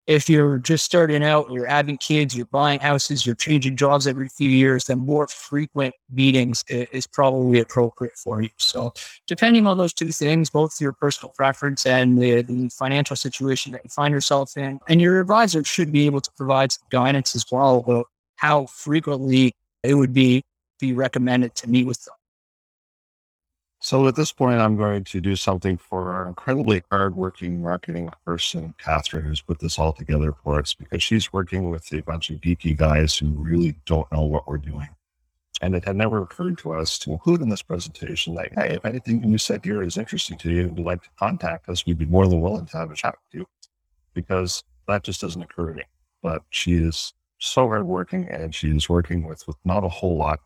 If 0.07 0.29
you're 0.31 0.59
just 0.59 0.85
starting 0.85 1.25
out, 1.25 1.51
you're 1.51 1.67
having 1.67 1.99
kids, 1.99 2.37
you're 2.37 2.47
buying 2.47 2.79
houses, 2.79 3.27
you're 3.27 3.35
changing 3.35 3.77
jobs 3.77 4.07
every 4.07 4.29
few 4.29 4.49
years, 4.49 4.85
then 4.85 4.99
more 4.99 5.27
frequent 5.27 5.95
meetings 6.11 6.65
is, 6.69 7.07
probably 7.07 7.61
appropriate 7.61 8.17
for 8.17 8.43
you. 8.43 8.51
So, 8.57 8.93
depending 9.27 9.67
on 9.67 9.79
those 9.79 9.93
two 9.93 10.13
things, 10.13 10.51
both 10.51 10.81
your 10.81 10.93
personal 10.93 11.33
preference 11.33 11.87
and 11.87 12.21
the, 12.21 12.43
the 12.43 12.69
financial 12.69 13.17
situation 13.17 13.73
that 13.73 13.83
you 13.85 13.91
find 13.91 14.13
yourself 14.13 14.57
in, 14.57 14.79
and 14.89 15.01
your 15.01 15.21
advisor 15.21 15.65
should 15.65 15.91
be 15.91 16.07
able 16.07 16.21
to 16.21 16.31
provide 16.37 16.73
some 16.73 16.85
guidance 16.91 17.35
as 17.35 17.45
well 17.51 17.79
about 17.79 18.07
how 18.37 18.67
frequently 18.67 19.55
it 19.83 19.95
would 19.95 20.13
be 20.13 20.43
be 20.79 20.93
recommended 20.93 21.55
to 21.55 21.69
meet 21.69 21.87
with 21.87 22.05
them. 22.05 22.15
So 23.87 24.09
at 24.09 24.17
this 24.17 24.33
point, 24.33 24.59
I'm 24.59 24.77
going 24.77 25.05
to 25.05 25.21
do 25.21 25.37
something 25.37 25.77
for 25.77 26.13
our 26.13 26.27
incredibly 26.27 26.83
hardworking 26.91 27.63
marketing 27.63 28.11
person, 28.25 28.75
Catherine, 28.79 29.25
who's 29.25 29.41
put 29.41 29.61
this 29.61 29.79
all 29.79 29.93
together 29.93 30.35
for 30.43 30.59
us 30.59 30.75
because 30.75 31.05
she's 31.05 31.33
working 31.33 31.71
with 31.71 31.93
a 31.93 32.01
bunch 32.01 32.31
of 32.31 32.41
geeky 32.41 32.77
guys 32.77 33.17
who 33.17 33.29
really 33.29 33.77
don't 33.85 34.11
know 34.11 34.23
what 34.23 34.49
we're 34.49 34.59
doing. 34.59 34.89
And 35.63 35.77
it 35.77 35.85
had 35.85 35.95
never 35.95 36.21
occurred 36.21 36.59
to 36.59 36.73
us 36.73 36.99
to 36.99 37.13
include 37.13 37.43
in 37.43 37.49
this 37.49 37.63
presentation 37.63 38.35
that, 38.35 38.53
hey, 38.55 38.75
if 38.75 38.85
anything 38.85 39.23
you 39.23 39.39
said 39.39 39.65
here 39.65 39.85
is 39.85 39.97
interesting 39.97 40.37
to 40.39 40.51
you 40.51 40.63
and 40.63 40.77
you'd 40.77 40.85
like 40.85 41.05
to 41.05 41.11
contact 41.17 41.69
us, 41.69 41.87
we'd 41.87 41.97
be 41.97 42.07
more 42.07 42.27
than 42.27 42.41
willing 42.41 42.67
to 42.67 42.79
have 42.79 42.91
a 42.91 42.97
chat 42.97 43.15
with 43.15 43.39
you 43.39 43.47
because 44.15 44.65
that 44.89 45.05
just 45.05 45.21
doesn't 45.21 45.43
occur 45.43 45.69
to 45.69 45.75
me. 45.75 45.85
But 46.25 46.43
she 46.51 46.75
is 46.75 47.15
so 47.39 47.69
hardworking 47.69 48.27
and 48.31 48.53
she 48.53 48.69
is 48.75 48.89
working 48.89 49.29
with, 49.29 49.47
with 49.47 49.59
not 49.65 49.85
a 49.85 49.89
whole 49.89 50.17
lot 50.17 50.41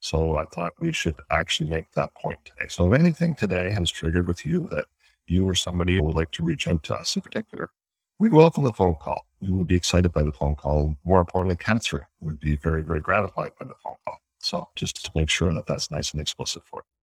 so 0.00 0.36
I 0.36 0.44
thought 0.44 0.74
we 0.80 0.92
should 0.92 1.16
actually 1.30 1.70
make 1.70 1.92
that 1.92 2.14
point 2.14 2.38
today. 2.44 2.68
So 2.68 2.92
if 2.92 2.98
anything 2.98 3.34
today 3.34 3.70
has 3.70 3.90
triggered 3.90 4.28
with 4.28 4.44
you 4.46 4.68
that 4.70 4.86
you 5.26 5.48
or 5.48 5.54
somebody 5.54 6.00
would 6.00 6.14
like 6.14 6.30
to 6.32 6.44
reach 6.44 6.68
out 6.68 6.82
to 6.84 6.94
us 6.94 7.16
in 7.16 7.22
particular, 7.22 7.70
we 8.18 8.28
welcome 8.28 8.64
the 8.64 8.72
phone 8.72 8.94
call. 8.94 9.26
We 9.40 9.50
would 9.50 9.66
be 9.66 9.76
excited 9.76 10.12
by 10.12 10.22
the 10.22 10.32
phone 10.32 10.56
call. 10.56 10.96
More 11.04 11.20
importantly, 11.20 11.56
cancer 11.56 12.08
would 12.20 12.40
be 12.40 12.56
very, 12.56 12.82
very 12.82 13.00
gratified 13.00 13.52
by 13.58 13.66
the 13.66 13.74
phone 13.82 13.96
call. 14.06 14.18
So 14.38 14.68
just 14.76 15.04
to 15.04 15.10
make 15.14 15.28
sure 15.28 15.52
that 15.52 15.66
that's 15.66 15.90
nice 15.90 16.12
and 16.12 16.20
explicit 16.20 16.62
for 16.64 16.78
you. 16.78 16.96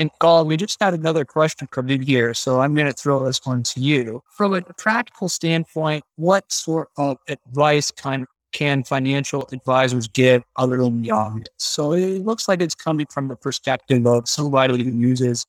And 0.00 0.10
Colin, 0.18 0.46
we 0.46 0.56
just 0.56 0.80
had 0.80 0.94
another 0.94 1.26
question 1.26 1.68
come 1.70 1.90
in 1.90 2.00
here. 2.00 2.32
So 2.32 2.60
I'm 2.60 2.74
going 2.74 2.86
to 2.86 2.92
throw 2.92 3.24
this 3.24 3.40
one 3.44 3.62
to 3.64 3.80
you. 3.80 4.22
From 4.30 4.54
a 4.54 4.62
practical 4.62 5.28
standpoint, 5.28 6.04
what 6.16 6.50
sort 6.50 6.88
of 6.96 7.18
advice 7.28 7.90
kind 7.90 8.22
of 8.22 8.28
can 8.52 8.82
financial 8.82 9.48
advisors 9.52 10.08
give 10.08 10.42
other 10.56 10.78
than 10.78 11.02
the 11.02 11.10
obvious? 11.10 11.48
So 11.56 11.92
it 11.92 12.24
looks 12.24 12.48
like 12.48 12.60
it's 12.60 12.74
coming 12.74 13.06
from 13.10 13.28
the 13.28 13.36
perspective 13.36 14.06
of 14.06 14.28
somebody 14.28 14.82
who 14.82 14.90
uses 14.90 15.46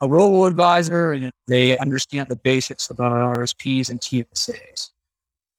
a 0.00 0.08
robo 0.08 0.44
advisor 0.44 1.12
and 1.12 1.32
they 1.46 1.78
understand 1.78 2.28
the 2.28 2.36
basics 2.36 2.90
about 2.90 3.12
RSPs 3.36 3.90
and 3.90 4.00
TFSAs. 4.00 4.90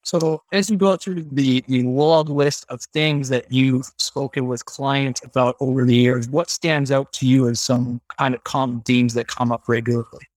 So 0.03 0.43
as 0.51 0.69
you 0.69 0.77
go 0.77 0.95
through 0.97 1.23
the, 1.31 1.63
the 1.67 1.81
long 1.81 2.27
list 2.27 2.67
of 2.69 2.81
things 2.93 3.27
that 3.29 3.51
you've 3.51 3.91
spoken 3.97 4.45
with 4.45 4.63
clients 4.65 5.23
about 5.23 5.55
over 5.59 5.83
the 5.83 5.95
years, 5.95 6.29
what 6.29 6.51
stands 6.51 6.91
out 6.91 7.11
to 7.13 7.27
you 7.27 7.49
as 7.49 7.59
some 7.59 7.99
kind 8.19 8.36
of 8.36 8.43
common 8.43 8.81
themes 8.81 9.15
that 9.15 9.27
come 9.27 9.51
up 9.51 9.67
regularly? 9.67 10.27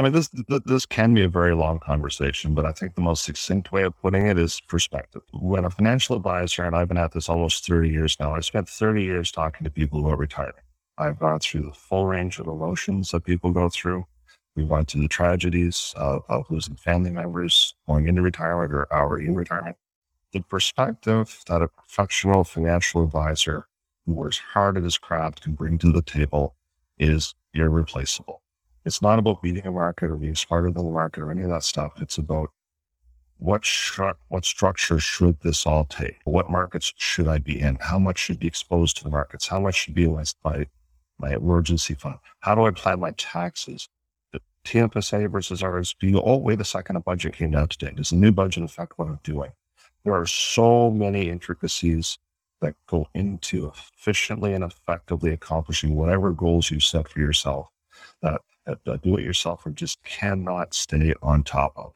I 0.00 0.02
mean, 0.02 0.12
this 0.12 0.30
this 0.64 0.86
can 0.86 1.12
be 1.12 1.24
a 1.24 1.28
very 1.28 1.54
long 1.54 1.78
conversation, 1.78 2.54
but 2.54 2.64
I 2.64 2.72
think 2.72 2.94
the 2.94 3.02
most 3.02 3.22
succinct 3.22 3.70
way 3.70 3.82
of 3.82 4.00
putting 4.00 4.26
it 4.26 4.38
is 4.38 4.58
perspective. 4.62 5.20
When 5.34 5.66
a 5.66 5.68
financial 5.68 6.16
advisor, 6.16 6.64
and 6.64 6.74
I've 6.74 6.88
been 6.88 6.96
at 6.96 7.12
this 7.12 7.28
almost 7.28 7.66
30 7.66 7.90
years 7.90 8.16
now, 8.18 8.34
I 8.34 8.40
spent 8.40 8.66
30 8.66 9.02
years 9.02 9.30
talking 9.30 9.62
to 9.64 9.70
people 9.70 10.00
who 10.00 10.08
are 10.08 10.16
retiring. 10.16 10.64
I've 10.96 11.18
gone 11.18 11.40
through 11.40 11.64
the 11.64 11.74
full 11.74 12.06
range 12.06 12.38
of 12.38 12.46
emotions 12.46 13.10
that 13.10 13.24
people 13.24 13.50
go 13.50 13.68
through. 13.68 14.06
We 14.56 14.64
went 14.64 14.88
through 14.88 15.02
the 15.02 15.08
tragedies 15.08 15.92
of, 15.98 16.22
of 16.30 16.46
losing 16.48 16.76
family 16.76 17.10
members, 17.10 17.74
going 17.86 18.08
into 18.08 18.22
retirement 18.22 18.72
or 18.72 18.90
already 18.90 19.26
in 19.26 19.34
retirement. 19.34 19.76
The 20.32 20.40
perspective 20.40 21.42
that 21.46 21.60
a 21.60 21.68
professional 21.68 22.44
financial 22.44 23.04
advisor 23.04 23.66
who 24.06 24.14
works 24.14 24.38
hard 24.38 24.78
at 24.78 24.82
his 24.82 24.96
craft 24.96 25.42
can 25.42 25.52
bring 25.52 25.76
to 25.76 25.92
the 25.92 26.00
table 26.00 26.56
is 26.98 27.34
irreplaceable 27.52 28.40
it's 28.84 29.02
not 29.02 29.18
about 29.18 29.42
beating 29.42 29.66
a 29.66 29.70
market 29.72 30.10
or 30.10 30.16
being 30.16 30.34
smarter 30.34 30.70
than 30.70 30.84
the 30.84 30.90
market 30.92 31.22
or 31.22 31.30
any 31.30 31.42
of 31.42 31.50
that 31.50 31.64
stuff. 31.64 31.92
It's 32.00 32.18
about 32.18 32.50
what 33.38 33.62
stru- 33.62 34.14
what 34.28 34.44
structure 34.44 34.98
should 34.98 35.40
this 35.40 35.66
all 35.66 35.84
take? 35.86 36.18
What 36.24 36.50
markets 36.50 36.92
should 36.96 37.28
I 37.28 37.38
be 37.38 37.58
in? 37.60 37.76
How 37.80 37.98
much 37.98 38.18
should 38.18 38.38
be 38.38 38.46
exposed 38.46 38.98
to 38.98 39.04
the 39.04 39.10
markets? 39.10 39.46
How 39.46 39.60
much 39.60 39.76
should 39.76 39.94
be 39.94 40.06
my 40.06 40.24
my, 40.44 40.66
my 41.18 41.34
emergency 41.34 41.94
fund? 41.94 42.16
How 42.40 42.54
do 42.54 42.66
I 42.66 42.70
plan 42.70 43.00
my 43.00 43.12
taxes? 43.12 43.88
The 44.32 44.40
TFSA 44.64 45.30
versus 45.30 45.62
RSP. 45.62 46.20
Oh, 46.22 46.36
wait 46.36 46.60
a 46.60 46.64
second, 46.64 46.96
a 46.96 47.00
budget 47.00 47.34
came 47.34 47.52
down 47.52 47.68
today. 47.68 47.92
Does 47.94 48.10
the 48.10 48.16
new 48.16 48.32
budget 48.32 48.64
affect 48.64 48.98
what 48.98 49.08
I'm 49.08 49.20
doing? 49.22 49.52
There 50.04 50.14
are 50.14 50.26
so 50.26 50.90
many 50.90 51.28
intricacies 51.30 52.18
that 52.60 52.74
go 52.86 53.08
into 53.14 53.68
efficiently 53.68 54.52
and 54.52 54.64
effectively 54.64 55.32
accomplishing 55.32 55.94
whatever 55.94 56.30
goals 56.32 56.70
you 56.70 56.80
set 56.80 57.08
for 57.08 57.20
yourself 57.20 57.68
that 58.22 58.40
a 58.66 58.76
do 58.98 59.16
it 59.16 59.24
yourselfer 59.24 59.74
just 59.74 60.02
cannot 60.04 60.74
stay 60.74 61.14
on 61.22 61.42
top 61.42 61.72
of. 61.76 61.92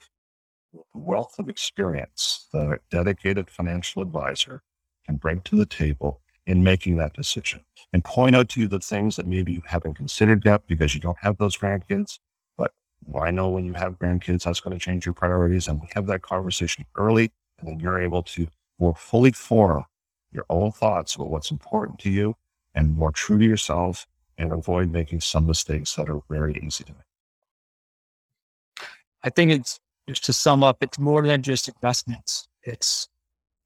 Wealth 0.92 1.38
of 1.38 1.48
experience 1.48 2.48
a 2.52 2.78
dedicated 2.90 3.50
financial 3.50 4.02
advisor 4.02 4.62
can 5.06 5.16
bring 5.16 5.40
to 5.42 5.56
the 5.56 5.66
table 5.66 6.20
in 6.46 6.62
making 6.62 6.96
that 6.96 7.14
decision 7.14 7.60
and 7.92 8.04
point 8.04 8.36
out 8.36 8.48
to 8.50 8.60
you 8.60 8.68
the 8.68 8.80
things 8.80 9.16
that 9.16 9.26
maybe 9.26 9.52
you 9.52 9.62
haven't 9.66 9.94
considered 9.94 10.44
yet 10.44 10.66
because 10.66 10.94
you 10.94 11.00
don't 11.00 11.18
have 11.20 11.38
those 11.38 11.56
grandkids. 11.56 12.18
But 12.56 12.72
I 13.18 13.30
know 13.30 13.48
when 13.48 13.64
you 13.64 13.74
have 13.74 13.98
grandkids, 13.98 14.44
that's 14.44 14.60
going 14.60 14.76
to 14.76 14.84
change 14.84 15.06
your 15.06 15.14
priorities. 15.14 15.68
And 15.68 15.80
we 15.80 15.88
have 15.94 16.06
that 16.06 16.22
conversation 16.22 16.84
early, 16.96 17.30
and 17.58 17.68
then 17.68 17.80
you're 17.80 18.00
able 18.00 18.22
to 18.24 18.48
more 18.78 18.94
fully 18.94 19.32
form 19.32 19.84
your 20.32 20.44
own 20.50 20.72
thoughts 20.72 21.14
about 21.14 21.30
what's 21.30 21.50
important 21.50 21.98
to 22.00 22.10
you 22.10 22.34
and 22.74 22.96
more 22.96 23.12
true 23.12 23.38
to 23.38 23.44
yourself 23.44 24.06
and 24.38 24.52
avoid 24.52 24.90
making 24.90 25.20
some 25.20 25.46
mistakes 25.46 25.94
that 25.96 26.08
are 26.08 26.20
very 26.28 26.60
easy 26.64 26.84
to 26.84 26.92
make. 26.92 28.88
I 29.22 29.30
think 29.30 29.50
it's 29.52 29.80
just 30.08 30.24
to 30.26 30.32
sum 30.32 30.62
up, 30.62 30.78
it's 30.82 30.98
more 30.98 31.22
than 31.22 31.42
just 31.42 31.68
investments. 31.68 32.46
It's 32.62 33.08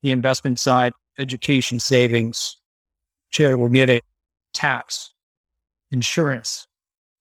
the 0.03 0.13
investment 0.13 0.61
side, 0.61 0.93
education, 1.19 1.81
savings, 1.81 2.59
charitable 3.31 3.69
giving, 3.69 4.01
tax, 4.53 5.13
insurance, 5.91 6.67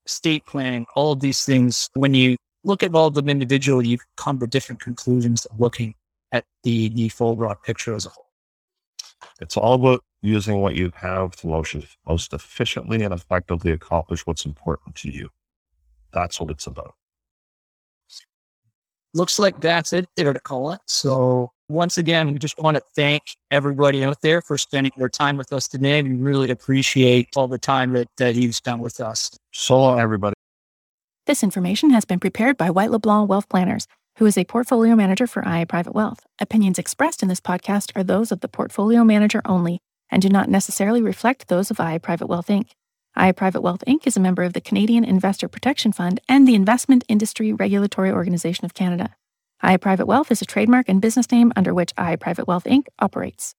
estate 0.06 0.46
planning, 0.46 0.86
all 0.96 1.14
of 1.14 1.20
these 1.20 1.46
things. 1.46 1.90
When 1.94 2.14
you 2.14 2.38
look 2.64 2.84
at 2.84 2.94
all 2.94 3.08
of 3.08 3.16
them 3.16 3.30
individually, 3.30 3.88
you 3.88 3.98
come 4.16 4.40
to 4.40 4.48
different 4.48 4.82
conclusions 4.82 5.46
of 5.46 5.60
looking 5.60 5.96
at 6.32 6.46
the, 6.64 6.90
the 6.90 7.10
full 7.10 7.36
broad 7.36 7.62
picture 7.64 7.96
as 7.96 8.06
a 8.06 8.10
whole. 8.10 8.28
It's 9.40 9.58
all 9.58 9.74
about 9.74 10.04
using 10.22 10.62
what 10.62 10.76
you 10.76 10.92
have 10.96 11.36
to 11.38 11.48
most, 11.48 11.76
most 12.08 12.34
efficiently 12.34 13.04
and 13.04 13.14
effectively 13.14 13.72
accomplish 13.72 14.26
what's 14.26 14.46
important 14.46 14.96
to 14.96 15.10
you. 15.10 15.30
That's 16.14 16.40
what 16.40 16.50
it's 16.50 16.68
about. 16.68 16.96
Looks 19.14 19.40
like 19.40 19.62
that's 19.62 19.94
it 19.94 20.08
there 20.16 20.34
to 20.34 20.40
call 20.40 20.72
it. 20.72 20.82
So 20.86 21.52
once 21.70 21.98
again, 21.98 22.34
we 22.34 22.40
just 22.40 22.60
want 22.60 22.78
to 22.78 22.84
thank 22.96 23.24
everybody 23.52 24.04
out 24.04 24.22
there 24.22 24.42
for 24.42 24.58
spending 24.58 24.92
their 24.98 25.10
time 25.10 25.38
with 25.38 25.52
us 25.54 25.68
today. 25.68 26.02
We 26.02 26.14
really 26.14 26.50
appreciate 26.50 27.30
all 27.36 27.48
the 27.48 27.58
time 27.58 27.94
that, 27.94 28.08
that 28.18 28.36
you've 28.36 28.56
spent 28.56 28.80
with 28.80 29.00
us. 29.00 29.32
So 29.54 29.80
long, 29.80 30.00
everybody. 30.00 30.34
This 31.26 31.44
information 31.44 31.90
has 31.90 32.06
been 32.06 32.20
prepared 32.20 32.58
by 32.58 32.70
White 32.70 32.92
LeBlanc 32.92 33.30
Wealth 33.30 33.50
Planners 33.50 33.88
who 34.18 34.26
is 34.26 34.38
a 34.38 34.46
portfolio 34.46 34.96
manager 34.96 35.28
for 35.28 35.48
IA 35.48 35.66
Private 35.66 35.94
Wealth. 35.94 36.26
Opinions 36.42 36.80
expressed 36.80 37.22
in 37.22 37.30
this 37.30 37.40
podcast 37.40 37.92
are 37.96 38.04
those 38.04 38.32
of 38.32 38.40
the 38.40 38.48
portfolio 38.48 39.04
manager 39.04 39.42
only 39.46 39.80
and 40.10 40.22
do 40.22 40.30
not 40.30 40.50
necessarily 40.50 41.02
reflect 41.02 41.48
those 41.48 41.72
of 41.72 41.80
IA 41.80 42.00
Private 42.00 42.28
Wealth 42.28 42.48
Inc. 42.48 42.70
IA 43.20 43.34
Private 43.34 43.62
Wealth 43.62 43.84
Inc. 43.88 44.06
is 44.06 44.16
a 44.16 44.20
member 44.20 44.44
of 44.44 44.54
the 44.54 44.62
Canadian 44.62 45.04
Investor 45.04 45.48
Protection 45.48 45.92
Fund 45.92 46.20
and 46.30 46.48
the 46.48 46.56
Investment 46.56 47.04
Industry 47.08 47.52
Regulatory 47.54 48.12
Organization 48.12 48.66
of 48.66 48.74
Canada. 48.74 49.16
IA 49.64 49.80
Private 49.80 50.06
Wealth 50.06 50.32
is 50.32 50.42
a 50.42 50.46
trademark 50.46 50.88
and 50.88 51.02
business 51.02 51.32
name 51.32 51.52
under 51.56 51.74
which 51.74 51.94
IA 52.00 52.18
Private 52.18 52.48
Wealth 52.48 52.66
Inc. 52.66 52.86
operates. 53.00 53.56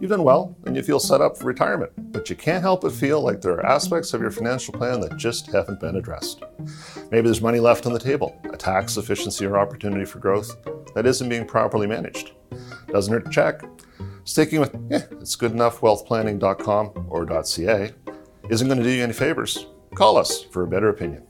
You've 0.00 0.10
done 0.10 0.22
well 0.22 0.56
and 0.64 0.76
you 0.76 0.82
feel 0.82 1.00
set 1.00 1.20
up 1.20 1.36
for 1.36 1.46
retirement, 1.46 1.92
but 2.12 2.30
you 2.30 2.36
can't 2.36 2.62
help 2.62 2.82
but 2.82 2.92
feel 2.92 3.20
like 3.20 3.40
there 3.40 3.54
are 3.54 3.66
aspects 3.66 4.14
of 4.14 4.20
your 4.20 4.30
financial 4.30 4.72
plan 4.72 5.00
that 5.00 5.16
just 5.16 5.50
haven't 5.50 5.80
been 5.80 5.96
addressed. 5.96 6.42
Maybe 7.10 7.26
there's 7.26 7.40
money 7.40 7.58
left 7.58 7.84
on 7.84 7.92
the 7.92 7.98
table, 7.98 8.40
a 8.52 8.56
tax 8.56 8.96
efficiency 8.96 9.44
or 9.44 9.58
opportunity 9.58 10.04
for 10.04 10.20
growth 10.20 10.56
that 10.94 11.06
isn't 11.06 11.28
being 11.28 11.46
properly 11.46 11.86
managed. 11.86 12.32
Doesn't 12.86 13.12
hurt 13.12 13.24
to 13.24 13.30
check. 13.30 13.62
Sticking 14.24 14.60
with, 14.60 14.76
yeah, 14.88 15.02
it's 15.20 15.34
good 15.34 15.52
enough 15.52 15.80
wealthplanning.com 15.80 17.06
or 17.08 17.42
.ca 17.44 17.92
isn't 18.48 18.68
going 18.68 18.78
to 18.78 18.84
do 18.84 18.90
you 18.90 19.02
any 19.02 19.12
favors. 19.12 19.66
Call 19.94 20.16
us 20.16 20.44
for 20.44 20.62
a 20.62 20.66
better 20.66 20.90
opinion. 20.90 21.26